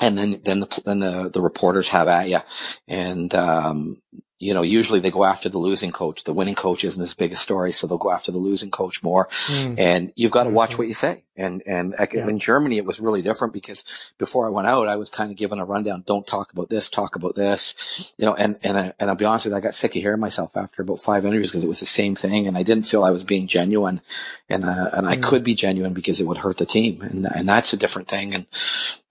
[0.04, 2.40] and then then the then the, the reporters have at you,
[2.88, 4.02] and um,
[4.44, 6.26] you know, usually they go after the losing coach.
[6.26, 9.02] The winning coach isn't as big a story, so they'll go after the losing coach
[9.02, 9.30] more.
[9.48, 9.80] Mm.
[9.80, 10.80] And you've got to watch mm-hmm.
[10.80, 11.24] what you say.
[11.36, 12.28] And and yeah.
[12.28, 15.38] in Germany, it was really different because before I went out, I was kind of
[15.38, 16.04] given a rundown.
[16.06, 16.90] Don't talk about this.
[16.90, 18.14] Talk about this.
[18.18, 20.02] You know, and and I, and I'll be honest with you, I got sick of
[20.02, 22.84] hearing myself after about five interviews because it was the same thing, and I didn't
[22.84, 24.02] feel I was being genuine.
[24.48, 25.24] And uh, and I mm.
[25.24, 28.36] could be genuine because it would hurt the team, and and that's a different thing.
[28.36, 28.46] And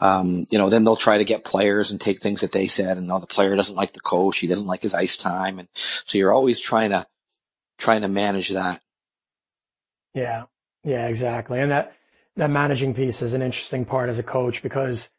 [0.02, 2.98] um, you know, then they'll try to get players and take things that they said,
[2.98, 5.60] and now the player doesn't like the coach, he doesn't like his ice time.
[5.60, 7.06] And so you're always trying to,
[7.78, 8.80] trying to manage that.
[10.12, 10.46] Yeah.
[10.82, 11.60] Yeah, exactly.
[11.60, 11.94] And that,
[12.34, 15.10] that managing piece is an interesting part as a coach because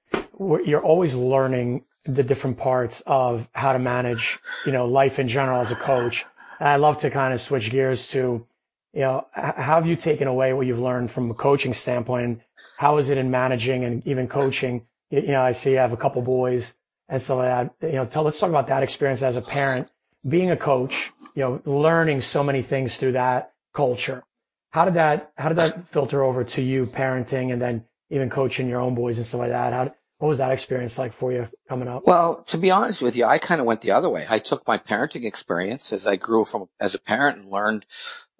[0.66, 5.62] you're always learning the different parts of how to manage, you know, life in general
[5.62, 6.26] as a coach.
[6.60, 8.46] And I love to kind of switch gears to,
[8.92, 12.42] you know, how have you taken away what you've learned from a coaching standpoint?
[12.78, 14.88] How is it in managing and even coaching?
[15.10, 17.74] You know, I see I have a couple boys and so that.
[17.82, 19.90] You know, tell, let's talk about that experience as a parent
[20.28, 24.24] being a coach, you know, learning so many things through that culture.
[24.72, 28.70] how did that how did that filter over to you parenting and then even coaching
[28.70, 29.74] your own boys and stuff like that?
[29.74, 32.04] How what was that experience like for you coming up?
[32.06, 34.26] Well, to be honest with you, I kind of went the other way.
[34.30, 37.86] I took my parenting experience as I grew from as a parent and learned,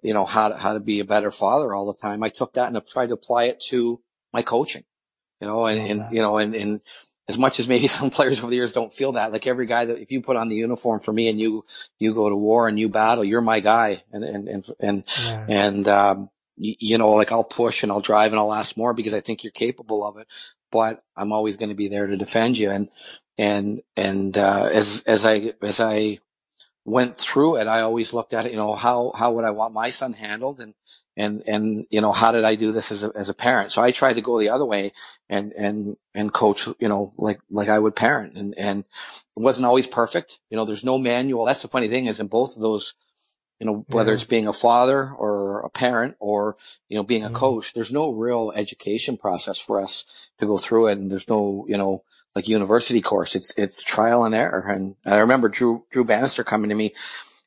[0.00, 2.22] you know, how to how to be a better father all the time.
[2.22, 4.00] I took that and I tried to apply it to
[4.34, 4.84] my coaching,
[5.40, 6.80] you know, and, and you know, and, and
[7.28, 9.86] as much as maybe some players over the years don't feel that, like every guy
[9.86, 11.64] that if you put on the uniform for me and you
[11.98, 15.46] you go to war and you battle, you're my guy, and and and and yeah.
[15.48, 18.92] and um, you, you, know, like I'll push and I'll drive and I'll ask more
[18.92, 20.26] because I think you're capable of it,
[20.70, 22.70] but I'm always going to be there to defend you.
[22.70, 22.88] And
[23.38, 26.18] and and uh, as as I as I
[26.84, 29.72] went through it, I always looked at it, you know, how how would I want
[29.72, 30.74] my son handled, and
[31.16, 33.72] and and you know how did I do this as a as a parent?
[33.72, 34.92] So I tried to go the other way
[35.28, 39.66] and and and coach, you know, like like I would parent, and and it wasn't
[39.66, 40.40] always perfect.
[40.50, 41.44] You know, there's no manual.
[41.44, 42.94] That's the funny thing is in both of those,
[43.60, 44.14] you know, whether yeah.
[44.14, 46.56] it's being a father or a parent or
[46.88, 47.36] you know being a mm-hmm.
[47.36, 51.64] coach, there's no real education process for us to go through it, and there's no
[51.68, 52.02] you know
[52.34, 53.36] like university course.
[53.36, 54.66] It's it's trial and error.
[54.68, 56.92] And I remember Drew Drew Bannister coming to me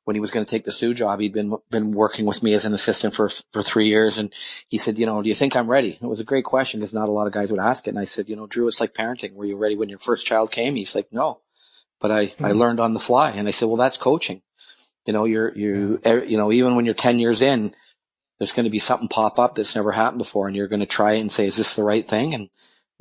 [0.08, 2.54] when he was going to take the Soo job, he'd been been working with me
[2.54, 4.34] as an assistant for for three years, and
[4.70, 6.94] he said, "You know, do you think I'm ready?" It was a great question because
[6.94, 7.90] not a lot of guys would ask it.
[7.90, 9.34] And I said, "You know, Drew, it's like parenting.
[9.34, 11.42] Were you ready when your first child came?" He's like, "No,"
[12.00, 12.46] but I mm-hmm.
[12.46, 14.44] I learned on the fly, and I said, "Well, that's coaching.
[15.06, 17.76] You know, you're you you know even when you're ten years in."
[18.40, 20.86] There's going to be something pop up that's never happened before, and you're going to
[20.86, 22.50] try it and say, "Is this the right thing?" And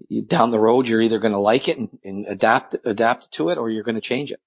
[0.09, 3.51] you, down the road, you're either going to like it and, and adapt adapt to
[3.51, 4.41] it, or you're going to change it.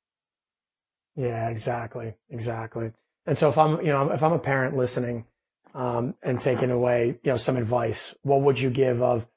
[1.20, 2.16] Yeah, exactly.
[2.30, 2.94] Exactly.
[3.26, 5.26] And so if I'm, you know, if I'm a parent listening,
[5.76, 9.28] um, and taking away, you know, some advice, what would you give of,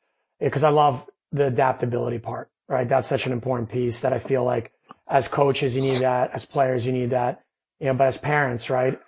[0.40, 2.88] because I love the adaptability part, right?
[2.88, 4.72] That's such an important piece that I feel like
[5.08, 6.30] as coaches, you need that.
[6.30, 7.42] As players, you need that.
[7.80, 8.98] You know, but as parents, right?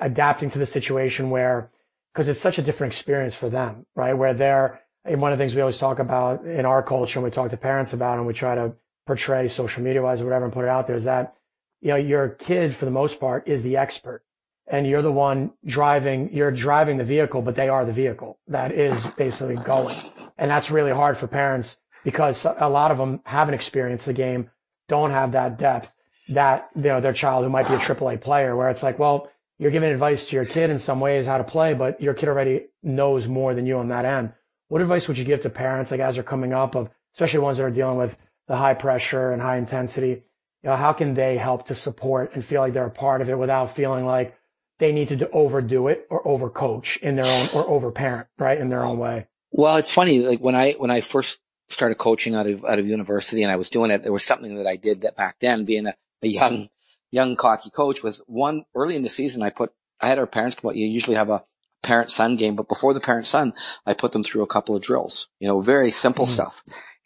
[0.00, 1.70] Adapting to the situation where,
[2.12, 4.14] because it's such a different experience for them, right?
[4.14, 7.24] Where they're, and one of the things we always talk about in our culture and
[7.24, 8.74] we talk to parents about and we try to
[9.06, 11.34] portray social media wise or whatever and put it out there is that
[11.82, 14.22] you know, your kid for the most part is the expert
[14.68, 18.72] and you're the one driving, you're driving the vehicle, but they are the vehicle that
[18.72, 19.94] is basically going.
[20.38, 24.50] And that's really hard for parents because a lot of them haven't experienced the game,
[24.88, 25.94] don't have that depth
[26.28, 29.28] that, you know, their child who might be a AAA player where it's like, well,
[29.58, 32.28] you're giving advice to your kid in some ways how to play, but your kid
[32.28, 34.32] already knows more than you on that end.
[34.68, 37.58] What advice would you give to parents like as they're coming up of, especially ones
[37.58, 38.16] that are dealing with
[38.46, 40.22] the high pressure and high intensity?
[40.62, 43.28] You know, how can they help to support and feel like they're a part of
[43.28, 44.36] it without feeling like
[44.78, 48.84] they need to overdo it or overcoach in their own or overparent, right, in their
[48.84, 49.26] own way?
[49.50, 50.20] Well, it's funny.
[50.20, 53.56] Like when I when I first started coaching out of out of university and I
[53.56, 56.28] was doing it, there was something that I did that back then, being a, a
[56.28, 56.68] young
[57.10, 59.42] young cocky coach, was one early in the season.
[59.42, 60.76] I put I had our parents come out.
[60.76, 61.44] You usually have a
[61.82, 63.52] parent son game, but before the parent son,
[63.84, 65.28] I put them through a couple of drills.
[65.38, 66.34] You know, very simple mm-hmm.
[66.34, 66.62] stuff.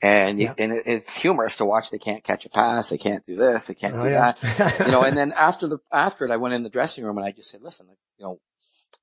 [0.07, 0.55] And, you, yeah.
[0.59, 1.91] and it's humorous to watch.
[1.91, 2.91] They can't catch a pass.
[2.91, 3.67] They can't do this.
[3.67, 4.33] They can't oh, do yeah.
[4.33, 4.81] that.
[4.87, 7.27] you know, and then after the, after it, I went in the dressing room and
[7.27, 7.87] I just said, listen,
[8.19, 8.41] you know,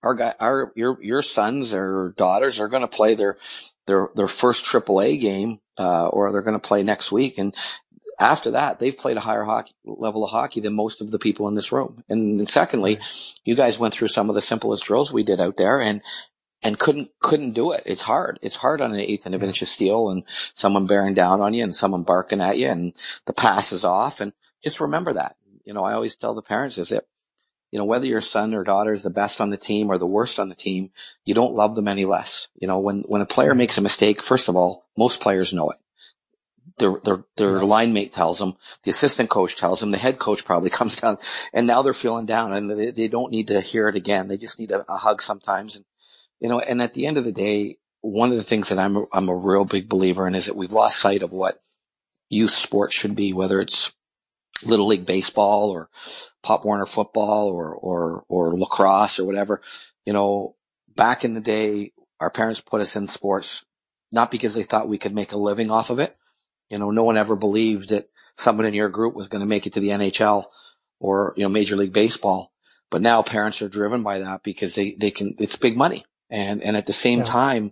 [0.01, 3.37] our guy, our, your, your sons or daughters are going to play their,
[3.85, 7.37] their, their first AAA game, uh, or they're going to play next week.
[7.37, 7.53] And
[8.19, 11.47] after that, they've played a higher hockey level of hockey than most of the people
[11.47, 12.03] in this room.
[12.07, 12.99] And secondly,
[13.43, 16.01] you guys went through some of the simplest drills we did out there and,
[16.63, 17.83] and couldn't couldn't do it.
[17.85, 18.39] It's hard.
[18.41, 20.23] It's hard on an eighth and a inch of steel and
[20.55, 22.95] someone bearing down on you and someone barking at you and
[23.25, 24.21] the pass is off.
[24.21, 25.35] And just remember that.
[25.65, 27.05] You know, I always tell the parents is that,
[27.71, 30.07] you know, whether your son or daughter is the best on the team or the
[30.07, 30.91] worst on the team,
[31.25, 32.47] you don't love them any less.
[32.55, 35.69] You know, when when a player makes a mistake, first of all, most players know
[35.71, 35.77] it.
[36.77, 37.69] Their their their yes.
[37.69, 41.17] line mate tells them, the assistant coach tells them, the head coach probably comes down,
[41.53, 44.27] and now they're feeling down, and they, they don't need to hear it again.
[44.27, 45.85] They just need a, a hug sometimes and
[46.43, 49.05] you know, and at the end of the day, one of the things that I'm,
[49.13, 51.61] I'm a real big believer in is that we've lost sight of what
[52.29, 53.93] youth sports should be, whether it's
[54.65, 55.89] little league baseball or
[56.43, 59.61] pop Warner football or, or, or lacrosse or whatever.
[60.05, 60.55] You know,
[60.93, 63.63] back in the day, our parents put us in sports
[64.13, 66.13] not because they thought we could make a living off of it.
[66.69, 69.65] You know, no one ever believed that someone in your group was going to make
[69.65, 70.45] it to the NHL
[70.99, 72.51] or, you know, Major League Baseball.
[72.91, 76.05] But now parents are driven by that because they, they can, it's big money.
[76.33, 77.25] And, and at the same yeah.
[77.25, 77.63] time,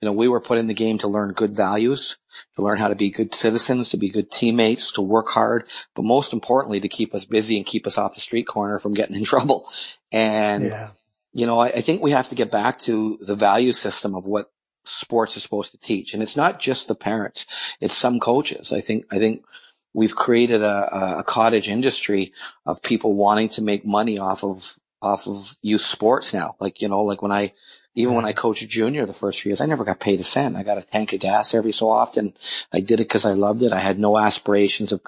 [0.00, 2.16] you know, we were put in the game to learn good values,
[2.54, 6.04] to learn how to be good citizens, to be good teammates, to work hard, but
[6.04, 9.16] most importantly, to keep us busy and keep us off the street corner from getting
[9.16, 9.68] in trouble.
[10.12, 10.90] And, yeah.
[11.32, 14.26] you know, I, I think we have to get back to the value system of
[14.26, 14.52] what
[14.84, 16.14] sports is supposed to teach.
[16.14, 17.46] And it's not just the parents.
[17.80, 18.72] It's some coaches.
[18.72, 19.44] I think, I think
[19.92, 22.32] we've created a, a cottage industry
[22.64, 26.54] of people wanting to make money off of, off of youth sports now.
[26.60, 27.54] Like, you know, like when I
[27.94, 30.56] Even when I coached junior the first few years, I never got paid a cent.
[30.56, 32.34] I got a tank of gas every so often.
[32.72, 33.72] I did it because I loved it.
[33.72, 35.00] I had no aspirations of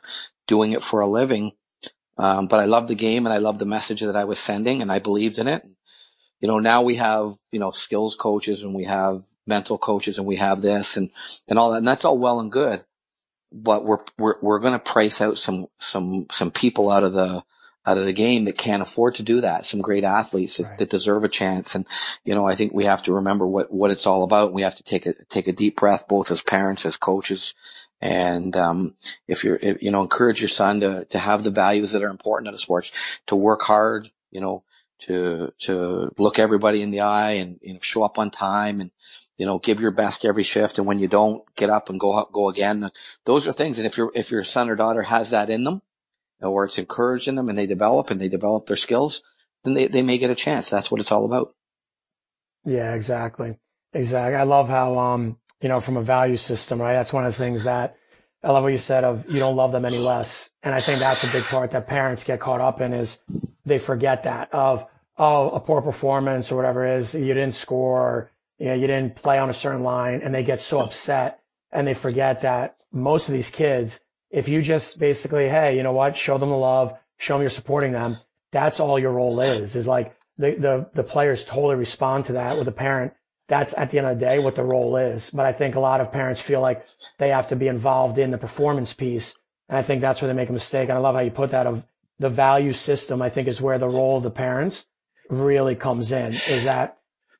[0.47, 1.53] doing it for a living.
[2.18, 4.82] Um, but I loved the game and I loved the message that I was sending
[4.82, 5.66] and I believed in it.
[6.41, 10.26] You know, now we have, you know, skills coaches and we have mental coaches and
[10.26, 11.11] we have this and,
[11.49, 11.78] and all that.
[11.78, 12.84] And that's all well and good.
[13.53, 17.43] But we're, we're, we're going to price out some, some, some people out of the,
[17.87, 19.64] out of the game that can't afford to do that.
[19.64, 20.76] Some great athletes right.
[20.78, 21.74] that, deserve a chance.
[21.74, 21.87] And,
[22.24, 24.53] you know, I think we have to remember what, what it's all about.
[24.53, 27.55] We have to take a, take a deep breath, both as parents, as coaches.
[28.01, 28.95] And, um,
[29.28, 32.11] if you're, if, you know, encourage your son to, to have the values that are
[32.11, 34.64] important in the sports, to work hard, you know,
[34.99, 38.91] to, to look everybody in the eye and, you know, show up on time and,
[39.39, 40.78] you know, give your best every shift.
[40.78, 42.91] And when you don't get up and go, go again,
[43.26, 43.78] those are things.
[43.78, 45.82] And if your, if your son or daughter has that in them,
[46.41, 49.22] or it's encouraging them and they develop and they develop their skills,
[49.64, 50.70] then they, they may get a chance.
[50.70, 51.55] That's what it's all about.
[52.64, 53.59] Yeah, exactly.
[53.93, 54.37] Exactly.
[54.37, 56.93] I love how, um, you know, from a value system, right?
[56.93, 57.97] That's one of the things that
[58.43, 60.51] I love what you said of you don't love them any less.
[60.62, 63.20] And I think that's a big part that parents get caught up in is
[63.64, 68.30] they forget that of, oh, a poor performance or whatever it is, you didn't score,
[68.59, 71.41] you know, you didn't play on a certain line and they get so upset
[71.72, 74.05] and they forget that most of these kids,
[74.37, 77.49] if you just basically, hey, you know what, show them the love, show them you're
[77.49, 78.18] supporting them.
[78.53, 82.59] That's all your role is, is like the, the, the players totally respond to that
[82.59, 83.14] with a parent.
[83.49, 85.30] That's at the end of the day what the role is.
[85.30, 86.84] But I think a lot of parents feel like
[87.16, 89.39] they have to be involved in the performance piece.
[89.70, 90.91] And I think that's where they make a mistake.
[90.91, 91.87] And I love how you put that of
[92.18, 94.87] the value system, I think is where the role of the parents
[95.30, 96.99] really comes in is that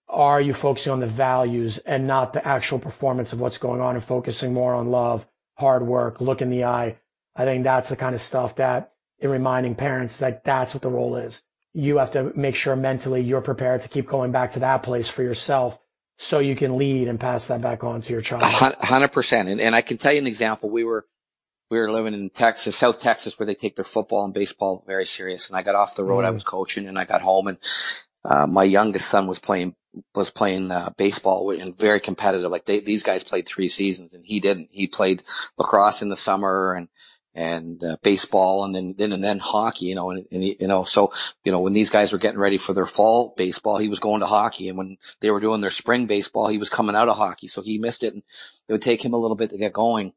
[0.09, 3.97] are you focusing on the values and not the actual performance of what's going on
[3.97, 6.99] and focusing more on love, hard work, look in the eye.
[7.35, 10.91] I think that's the kind of stuff that in reminding parents that that's what the
[10.91, 11.43] role is.
[11.73, 15.09] You have to make sure mentally you're prepared to keep going back to that place
[15.09, 15.79] for yourself
[16.19, 18.43] so you can lead and pass that back on to your child.
[18.45, 19.49] Hundred percent.
[19.49, 20.71] And, and I can tell you an example.
[20.71, 21.07] We were,
[21.71, 25.05] we were living in Texas, South Texas, where they take their football and baseball very
[25.05, 25.49] serious.
[25.51, 26.25] And I got off the road.
[26.25, 26.29] Mm.
[26.29, 27.59] I was coaching and I got home and,
[28.29, 29.75] uh, my youngest son was playing
[30.15, 32.51] was playing uh, baseball and very competitive.
[32.51, 34.69] Like they, these guys played three seasons and he didn't.
[34.71, 35.23] He played
[35.59, 36.89] lacrosse in the summer and
[37.35, 39.87] and uh, baseball and then then and then hockey.
[39.87, 41.13] You know, and, and he, you know, so
[41.45, 44.21] you know when these guys were getting ready for their fall baseball, he was going
[44.21, 47.17] to hockey, and when they were doing their spring baseball, he was coming out of
[47.17, 48.23] hockey, so he missed it, and
[48.69, 50.13] it would take him a little bit to get going.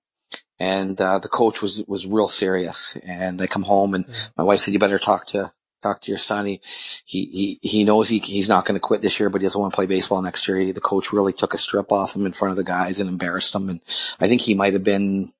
[0.61, 2.97] And uh, the coach was was real serious.
[3.03, 4.05] And I come home, and
[4.35, 6.45] my wife said, "You better talk to talk to your son.
[6.45, 6.61] He,
[7.05, 9.59] he, he, he knows he, he's not going to quit this year, but he doesn't
[9.59, 10.71] want to play baseball next year.
[10.71, 13.55] The coach really took a strip off him in front of the guys and embarrassed
[13.55, 13.69] him.
[13.69, 13.81] And
[14.19, 15.31] I think he might have been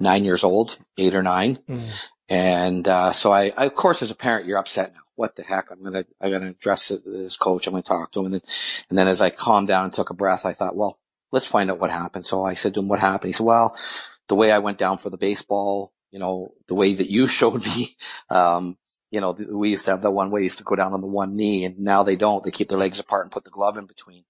[0.00, 1.58] nine years old, eight or nine.
[1.68, 2.08] Mm.
[2.28, 5.00] And, uh, so I, I, of course, as a parent, you're upset now.
[5.16, 5.70] What the heck?
[5.70, 7.66] I'm going to, I'm going to address this coach.
[7.66, 8.26] I'm going to talk to him.
[8.26, 8.42] And then,
[8.90, 10.98] and then as I calmed down and took a breath, I thought, well,
[11.30, 12.26] let's find out what happened.
[12.26, 13.28] So I said to him, what happened?
[13.28, 13.76] He said, well,
[14.28, 17.64] the way I went down for the baseball, you know, the way that you showed
[17.64, 17.96] me,
[18.30, 18.78] um,
[19.14, 21.06] you know, we used to have that one way used to go down on the
[21.06, 22.42] one knee and now they don't.
[22.42, 24.24] They keep their legs apart and put the glove in between.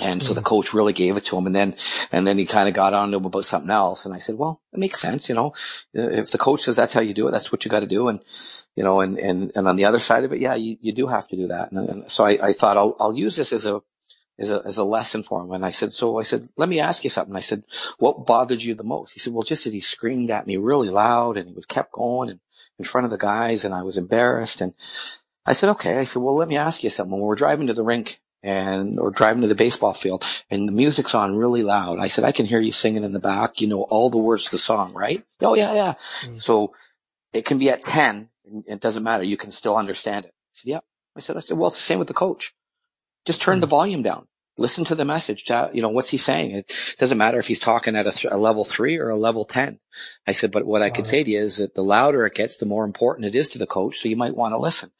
[0.00, 0.46] And so the mm.
[0.46, 1.46] coach really gave it to him.
[1.46, 1.76] And then,
[2.10, 4.06] and then he kind of got on to him about something else.
[4.06, 5.28] And I said, well, it makes sense.
[5.28, 5.52] You know,
[5.94, 8.08] if the coach says that's how you do it, that's what you got to do.
[8.08, 8.18] And,
[8.74, 11.06] you know, and, and, and on the other side of it, yeah, you, you do
[11.06, 11.70] have to do that.
[11.70, 13.80] And, and so I, I thought I'll, I'll use this as a,
[14.40, 15.52] as a, as a lesson for him.
[15.52, 17.36] And I said, so I said, let me ask you something.
[17.36, 17.62] I said,
[17.98, 19.12] what bothered you the most?
[19.12, 21.92] He said, well, just that he screamed at me really loud and he was kept
[21.92, 22.40] going and
[22.78, 24.62] in front of the guys and I was embarrassed.
[24.62, 24.72] And
[25.44, 25.98] I said, okay.
[25.98, 27.12] I said, well, let me ask you something.
[27.12, 30.72] When we're driving to the rink and or driving to the baseball field and the
[30.72, 33.60] music's on really loud, I said, I can hear you singing in the back.
[33.60, 35.22] You know all the words to the song, right?
[35.42, 35.94] Oh yeah, yeah.
[36.22, 36.36] Mm-hmm.
[36.36, 36.72] So
[37.34, 38.30] it can be at 10.
[38.66, 39.22] It doesn't matter.
[39.22, 40.32] You can still understand it.
[40.32, 40.80] I said, yeah.
[41.14, 42.54] I said, I said, well, it's the same with the coach.
[43.26, 43.60] Just turn mm-hmm.
[43.60, 44.26] the volume down
[44.56, 45.48] listen to the message.
[45.48, 46.52] You know, what's he saying?
[46.52, 49.44] It doesn't matter if he's talking at a, th- a level three or a level
[49.44, 49.78] 10.
[50.26, 52.58] I said, but what I could say to you is that the louder it gets,
[52.58, 53.98] the more important it is to the coach.
[53.98, 54.90] So you might want to listen.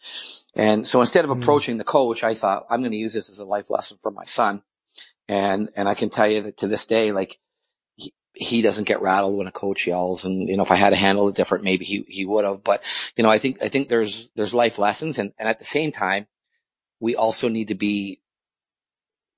[0.55, 1.41] And so instead of mm.
[1.41, 4.11] approaching the coach, I thought I'm going to use this as a life lesson for
[4.11, 4.63] my son.
[5.29, 7.39] And, and I can tell you that to this day, like
[7.95, 10.25] he, he doesn't get rattled when a coach yells.
[10.25, 12.65] And, you know, if I had to handle it different, maybe he, he would have.
[12.65, 12.83] But,
[13.17, 15.19] you know, I think, I think there's, there's life lessons.
[15.19, 16.27] And, and at the same time,
[16.99, 18.20] we also need to be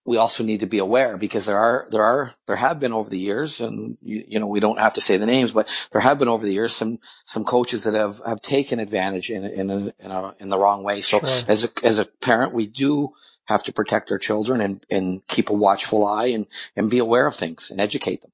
[0.05, 3.09] we also need to be aware because there are, there are, there have been over
[3.09, 6.01] the years and you, you, know, we don't have to say the names, but there
[6.01, 9.71] have been over the years some, some coaches that have, have taken advantage in, in,
[9.71, 11.03] in, in, a, in the wrong way.
[11.03, 11.45] So sure.
[11.47, 13.13] as a, as a parent, we do
[13.45, 16.47] have to protect our children and, and keep a watchful eye and,
[16.77, 18.33] and be aware of things and educate them.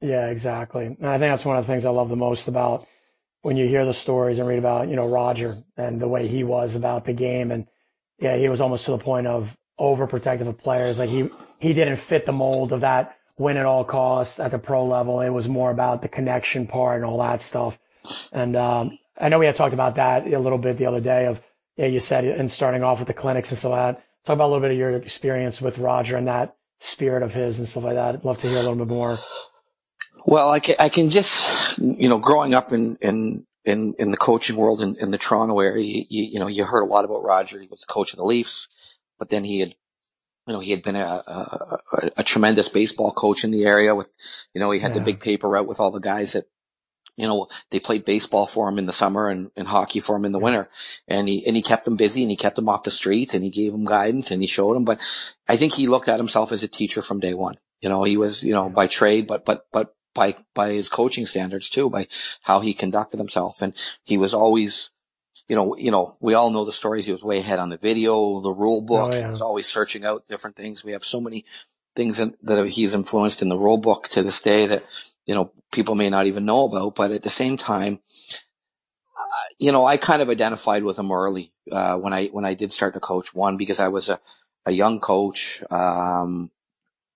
[0.00, 0.86] Yeah, exactly.
[0.86, 2.84] And I think that's one of the things I love the most about
[3.42, 6.44] when you hear the stories and read about, you know, Roger and the way he
[6.44, 7.50] was about the game.
[7.50, 7.66] And
[8.18, 10.98] yeah, he was almost to the point of, overprotective of players.
[10.98, 11.28] Like he,
[11.60, 15.20] he didn't fit the mold of that win at all costs at the pro level.
[15.20, 17.78] It was more about the connection part and all that stuff.
[18.32, 21.26] And, um, I know we had talked about that a little bit the other day
[21.26, 21.42] of,
[21.76, 23.96] yeah, you said, and starting off with the clinics and so that.
[24.24, 27.58] Talk about a little bit of your experience with Roger and that spirit of his
[27.58, 28.16] and stuff like that.
[28.16, 29.18] I'd love to hear a little bit more.
[30.24, 34.16] Well, I can, I can just, you know, growing up in, in, in, in the
[34.16, 37.24] coaching world in, in the Toronto area, you, you, know, you heard a lot about
[37.24, 37.60] Roger.
[37.60, 38.68] He was the coach of the Leafs,
[39.18, 39.74] but then he had,
[40.46, 41.78] you know, he had been a, a,
[42.18, 44.10] a tremendous baseball coach in the area with,
[44.54, 44.98] you know, he had yeah.
[44.98, 46.46] the big paper out with all the guys that
[47.18, 50.24] you know, they played baseball for him in the summer and, and hockey for him
[50.24, 50.70] in the winter.
[51.08, 53.42] And he, and he kept them busy and he kept them off the streets and
[53.42, 54.84] he gave them guidance and he showed them.
[54.84, 55.00] But
[55.48, 57.58] I think he looked at himself as a teacher from day one.
[57.80, 61.26] You know, he was, you know, by trade, but, but, but by, by his coaching
[61.26, 62.06] standards too, by
[62.42, 63.62] how he conducted himself.
[63.62, 63.74] And
[64.04, 64.92] he was always,
[65.48, 67.06] you know, you know, we all know the stories.
[67.06, 69.12] He was way ahead on the video, the rule book.
[69.12, 69.26] Oh, yeah.
[69.26, 70.84] He was always searching out different things.
[70.84, 71.44] We have so many
[71.96, 74.84] things that he's influenced in the rule book to this day that
[75.28, 76.94] you know, people may not even know about.
[76.94, 78.00] But at the same time,
[79.14, 82.54] uh, you know, I kind of identified with him early uh, when I when I
[82.54, 83.34] did start to coach.
[83.34, 84.18] One because I was a
[84.64, 86.50] a young coach um,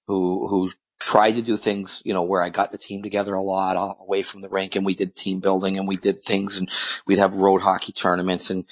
[0.07, 0.71] who who
[1.03, 4.23] tried to do things, you know, where I got the team together a lot away
[4.23, 6.71] from the rink, and we did team building and we did things, and
[7.07, 8.65] we'd have road hockey tournaments and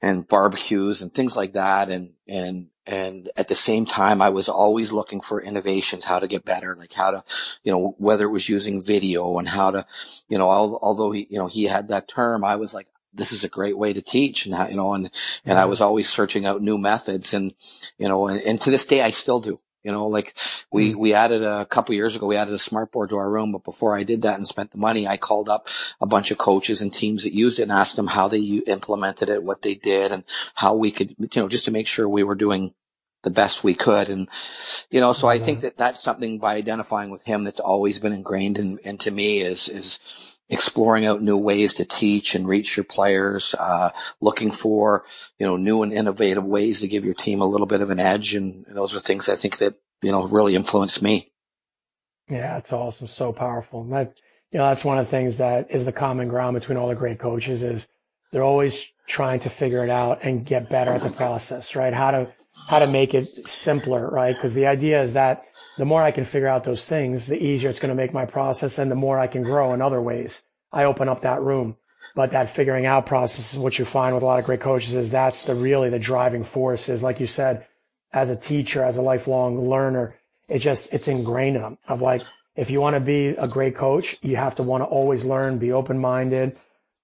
[0.00, 4.48] and barbecues and things like that, and and and at the same time, I was
[4.48, 7.24] always looking for innovations, how to get better, like how to,
[7.62, 9.86] you know, whether it was using video and how to,
[10.28, 13.44] you know, although he, you know, he had that term, I was like, this is
[13.44, 15.10] a great way to teach and, you know, and,
[15.44, 17.52] and I was always searching out new methods and,
[17.98, 19.60] you know, and, and to this day, I still do.
[19.84, 20.36] You know, like
[20.70, 20.96] we, mm.
[20.96, 23.52] we added a couple years ago, we added a smart board to our room.
[23.52, 25.68] But before I did that and spent the money, I called up
[26.00, 29.28] a bunch of coaches and teams that used it and asked them how they implemented
[29.28, 32.22] it, what they did and how we could, you know, just to make sure we
[32.22, 32.74] were doing
[33.22, 34.10] the best we could.
[34.10, 34.28] And,
[34.90, 38.12] you know, so I think that that's something by identifying with him that's always been
[38.12, 42.84] ingrained in, into me is, is exploring out new ways to teach and reach your
[42.84, 43.90] players, uh,
[44.20, 45.04] looking for,
[45.38, 48.00] you know, new and innovative ways to give your team a little bit of an
[48.00, 48.34] edge.
[48.34, 51.30] And those are things I think that, you know, really influenced me.
[52.28, 53.06] Yeah, it's awesome.
[53.06, 53.84] So powerful.
[53.84, 54.12] That,
[54.50, 56.94] you know, that's one of the things that is the common ground between all the
[56.94, 57.88] great coaches is
[58.30, 61.92] they're always trying to figure it out and get better at the process, right?
[61.92, 62.32] How to,
[62.68, 64.34] how to make it simpler, right?
[64.34, 65.44] Because the idea is that
[65.78, 68.26] the more I can figure out those things, the easier it's going to make my
[68.26, 70.44] process and the more I can grow in other ways.
[70.72, 71.76] I open up that room.
[72.14, 74.94] But that figuring out process is what you find with a lot of great coaches
[74.94, 77.66] is that's the really the driving force is like you said,
[78.12, 80.14] as a teacher, as a lifelong learner,
[80.48, 82.22] it just, it's ingrained in them of like,
[82.54, 85.58] if you want to be a great coach, you have to want to always learn,
[85.58, 86.52] be open minded.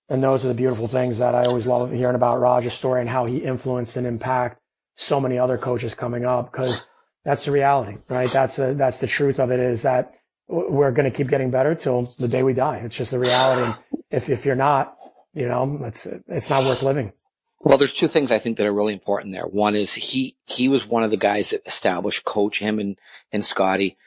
[0.09, 3.11] And those are the beautiful things that I always love hearing about Roger's story and
[3.11, 4.61] how he influenced and impact
[4.97, 6.87] so many other coaches coming up because
[7.25, 8.31] that's the reality, right?
[8.31, 10.15] That's the, that's the truth of it is that
[10.49, 12.79] we're going to keep getting better till the day we die.
[12.79, 13.63] It's just the reality.
[13.65, 14.97] And if, if you're not,
[15.35, 17.13] you know, it's, it's not worth living.
[17.61, 19.47] Well, there's two things I think that are really important there.
[19.47, 22.99] One is he, he was one of the guys that established coach him and,
[23.31, 23.99] and Scotty.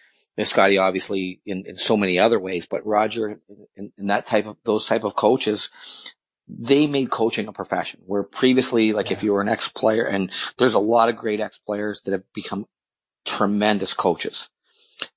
[0.42, 3.40] And Scotty obviously in, in so many other ways, but Roger
[3.78, 6.16] and, and that type of, those type of coaches,
[6.48, 9.18] they made coaching a profession where previously, like yeah.
[9.18, 12.14] if you were an ex player and there's a lot of great ex players that
[12.14, 12.66] have become
[13.24, 14.50] tremendous coaches.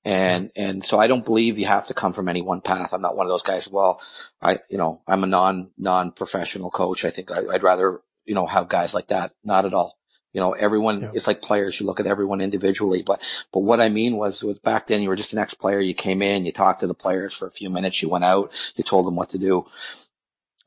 [0.04, 2.92] And, and so I don't believe you have to come from any one path.
[2.92, 3.66] I'm not one of those guys.
[3.66, 4.02] Well,
[4.42, 7.06] I, you know, I'm a non, non professional coach.
[7.06, 9.32] I think I, would rather, you know, have guys like that.
[9.42, 9.96] Not at all.
[10.34, 11.12] You know, everyone yeah.
[11.14, 11.80] is like players.
[11.80, 15.08] You look at everyone individually, but, but what I mean was, was back then you
[15.08, 15.80] were just an ex player.
[15.80, 18.02] You came in, you talked to the players for a few minutes.
[18.02, 19.64] You went out, you told them what to do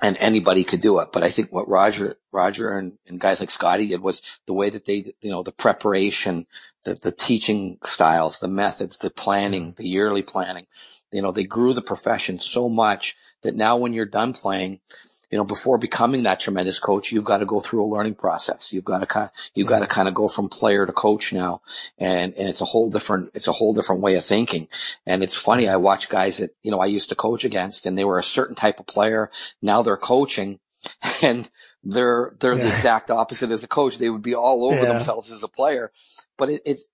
[0.02, 1.12] and anybody could do it.
[1.12, 4.70] But I think what Roger, Roger and, and guys like Scotty did was the way
[4.70, 6.46] that they, you know, the preparation,
[6.84, 9.82] the, the teaching styles, the methods, the planning, mm-hmm.
[9.82, 10.68] the yearly planning,
[11.12, 14.80] you know, they grew the profession so much that now when you're done playing,
[15.30, 18.72] you know, before becoming that tremendous coach, you've got to go through a learning process.
[18.72, 19.92] You've got to kind, you've got to mm-hmm.
[19.92, 21.62] kind of go from player to coach now.
[21.98, 24.70] And, and it's a whole different, it's a whole different way of thinking.
[25.06, 25.68] And it's funny.
[25.68, 28.24] I watch guys that, you know, I used to coach against and they were a
[28.24, 29.30] certain type of player.
[29.62, 30.60] Now they're coaching
[31.22, 31.50] and
[31.84, 32.64] they're, they're yeah.
[32.64, 33.98] the exact opposite as a coach.
[33.98, 34.94] They would be all over yeah.
[34.94, 35.92] themselves as a player,
[36.38, 36.88] but it, it's,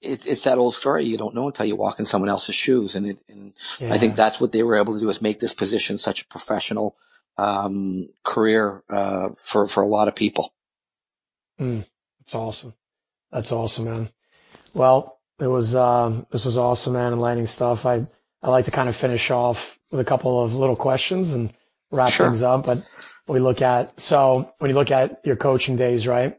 [0.00, 1.06] it's, it's that old story.
[1.06, 2.94] You don't know until you walk in someone else's shoes.
[2.94, 3.92] And, it, and yeah.
[3.92, 6.26] I think that's what they were able to do is make this position such a
[6.26, 6.96] professional,
[7.38, 10.52] um, career uh, for for a lot of people.
[11.60, 11.84] Mm,
[12.18, 12.74] that's awesome.
[13.30, 14.08] That's awesome, man.
[14.74, 17.86] Well, it was um, this was awesome, man, and lightning stuff.
[17.86, 18.06] I
[18.42, 21.52] I like to kind of finish off with a couple of little questions and
[21.90, 22.26] wrap sure.
[22.26, 22.66] things up.
[22.66, 22.88] But
[23.28, 26.36] we look at so when you look at your coaching days, right?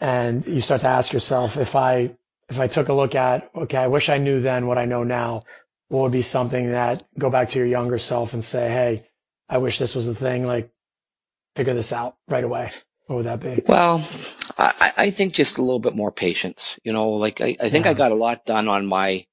[0.00, 2.08] And you start to ask yourself, if I,
[2.48, 5.04] if I took a look at, okay, I wish I knew then what I know
[5.04, 5.42] now,
[5.88, 9.06] what would be something that go back to your younger self and say, Hey,
[9.48, 10.70] I wish this was the thing, like
[11.56, 12.72] figure this out right away.
[13.06, 13.62] What would that be?
[13.66, 14.02] Well,
[14.56, 16.78] I, I think just a little bit more patience.
[16.84, 17.90] You know, like I, I think yeah.
[17.90, 19.26] I got a lot done on my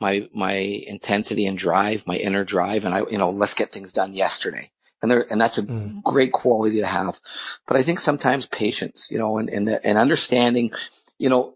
[0.00, 3.92] my my intensity and drive, my inner drive, and I you know let's get things
[3.92, 4.70] done yesterday.
[5.00, 6.02] And there and that's a mm.
[6.02, 7.20] great quality to have.
[7.68, 10.72] But I think sometimes patience, you know, and and, the, and understanding,
[11.18, 11.54] you know,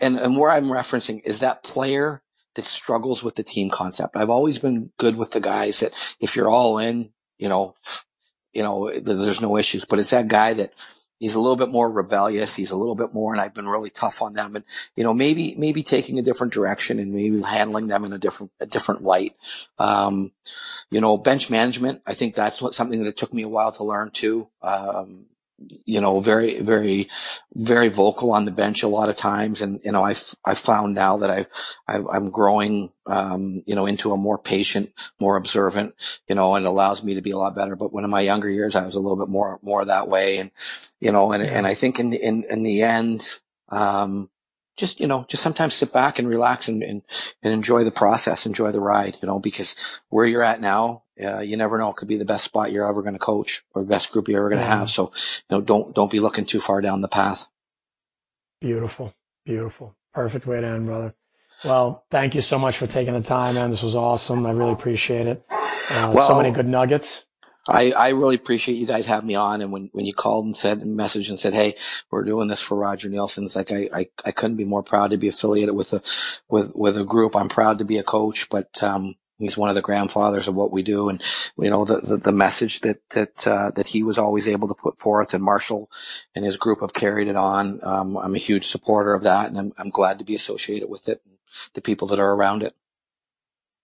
[0.00, 2.22] and and where I'm referencing is that player
[2.54, 4.16] that struggles with the team concept.
[4.16, 7.74] I've always been good with the guys that if you're all in, you know,
[8.52, 9.84] you know, there's no issues.
[9.84, 10.70] But it's that guy that
[11.18, 12.56] he's a little bit more rebellious.
[12.56, 14.56] He's a little bit more, and I've been really tough on them.
[14.56, 14.64] And
[14.96, 18.52] you know, maybe maybe taking a different direction and maybe handling them in a different
[18.60, 19.32] a different light.
[19.78, 20.32] Um,
[20.90, 22.02] you know, bench management.
[22.06, 24.48] I think that's what something that it took me a while to learn too.
[24.60, 25.26] Um,
[25.84, 27.08] you know, very, very,
[27.54, 29.62] very vocal on the bench a lot of times.
[29.62, 30.14] And, you know, I,
[30.44, 31.46] I found now that I,
[31.86, 35.94] I am growing, um, you know, into a more patient, more observant,
[36.28, 37.76] you know, and it allows me to be a lot better.
[37.76, 40.38] But when in my younger years, I was a little bit more, more that way.
[40.38, 40.50] And,
[41.00, 44.28] you know, and, and I think in the, in, in the end, um,
[44.76, 47.02] just you know just sometimes sit back and relax and, and,
[47.42, 51.40] and enjoy the process enjoy the ride you know because where you're at now uh,
[51.40, 51.90] you never know.
[51.90, 54.38] It could be the best spot you're ever going to coach or best group you're
[54.38, 54.90] ever going to have.
[54.90, 55.12] So
[55.48, 57.46] you know don't don't be looking too far down the path.
[58.60, 59.14] Beautiful.
[59.44, 59.96] Beautiful.
[60.14, 61.14] Perfect way to end brother.
[61.64, 63.70] Well thank you so much for taking the time man.
[63.70, 64.46] This was awesome.
[64.46, 65.44] I really appreciate it.
[65.50, 67.26] Uh, well, so many good nuggets.
[67.68, 69.60] I, I really appreciate you guys having me on.
[69.60, 71.76] And when, when you called and said and messaged and said, Hey,
[72.10, 73.44] we're doing this for Roger Neilson.
[73.44, 76.02] It's like, I, I, I couldn't be more proud to be affiliated with a,
[76.48, 77.36] with, with a group.
[77.36, 80.72] I'm proud to be a coach, but, um, he's one of the grandfathers of what
[80.72, 81.08] we do.
[81.08, 81.22] And,
[81.58, 84.74] you know, the, the, the message that, that, uh, that he was always able to
[84.74, 85.90] put forth and Marshall
[86.34, 87.80] and his group have carried it on.
[87.82, 91.08] Um, I'm a huge supporter of that and I'm, I'm glad to be associated with
[91.08, 91.22] it.
[91.74, 92.74] The people that are around it.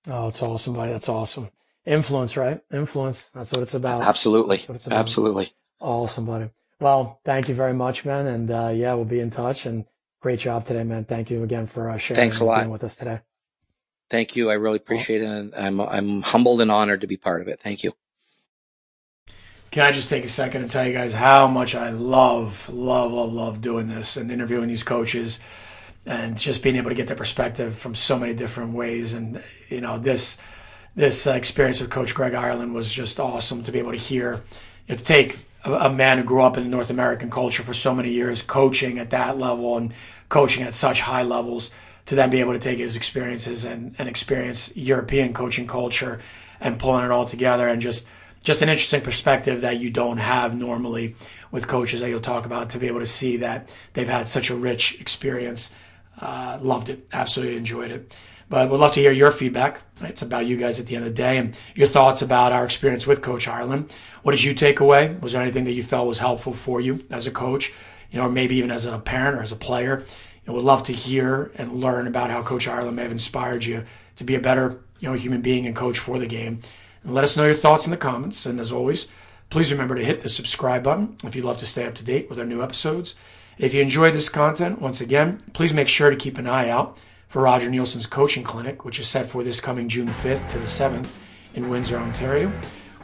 [0.07, 0.93] Oh, it's awesome, buddy.
[0.93, 1.51] That's awesome.
[1.85, 2.61] Influence, right?
[2.73, 3.31] Influence.
[3.35, 4.03] That's what it's about.
[4.03, 4.57] Absolutely.
[4.57, 4.99] It's about.
[4.99, 5.51] Absolutely.
[5.81, 6.51] Awesome, buddy.
[6.81, 8.27] Well, thank you very much, man.
[8.27, 9.85] And, uh, yeah, we'll be in touch and
[10.21, 11.05] great job today, man.
[11.05, 12.69] Thank you again for uh, sharing Thanks a lot.
[12.71, 13.21] with us today.
[14.11, 14.51] Thank you.
[14.51, 15.27] I really appreciate it.
[15.27, 17.61] And I'm, I'm humbled and honored to be part of it.
[17.61, 17.93] Thank you.
[19.71, 23.13] Can I just take a second and tell you guys how much I love, love,
[23.13, 25.41] love, love doing this and interviewing these coaches
[26.07, 29.13] and just being able to get their perspective from so many different ways.
[29.13, 30.39] And, you know, this,
[30.95, 34.43] this uh, experience with Coach Greg Ireland was just awesome to be able to hear.
[34.87, 37.75] You know, to take a, a, man who grew up in North American culture for
[37.75, 39.93] so many years, coaching at that level and
[40.31, 41.73] coaching at such high levels,
[42.09, 46.21] to then be able to take his experiences and, and experience European coaching culture
[46.59, 48.09] and pulling it all together and just
[48.43, 51.17] just an interesting perspective that you don't have normally
[51.51, 54.49] with coaches that you'll talk about to be able to see that they've had such
[54.49, 55.75] a rich experience.
[56.19, 58.15] Uh, loved it, absolutely enjoyed it.
[58.49, 59.83] But we'd love to hear your feedback.
[60.01, 62.65] It's about you guys at the end of the day and your thoughts about our
[62.65, 63.93] experience with Coach Ireland.
[64.23, 65.15] What did you take away?
[65.21, 67.73] Was there anything that you felt was helpful for you as a coach,
[68.11, 70.07] you know, or maybe even as a parent or as a player?
[70.49, 73.85] Know, we'd love to hear and learn about how Coach Ireland may have inspired you
[74.17, 76.61] to be a better, you know, human being and coach for the game.
[77.05, 78.47] And let us know your thoughts in the comments.
[78.47, 79.09] And as always,
[79.51, 82.31] please remember to hit the subscribe button if you'd love to stay up to date
[82.31, 83.15] with our new episodes.
[83.59, 86.99] If you enjoyed this content, once again, please make sure to keep an eye out
[87.27, 90.65] for Roger Neilson's coaching clinic, which is set for this coming June 5th to the
[90.65, 91.11] 7th
[91.55, 92.51] in Windsor, Ontario,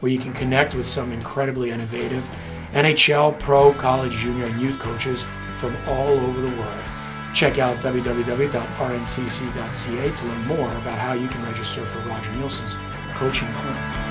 [0.00, 2.26] where you can connect with some incredibly innovative
[2.72, 5.24] NHL, pro, college, junior, and youth coaches
[5.58, 6.93] from all over the world.
[7.34, 8.50] Check out www.rncc.ca
[10.10, 12.78] to learn more about how you can register for Roger Neilson's
[13.16, 14.03] coaching clinic.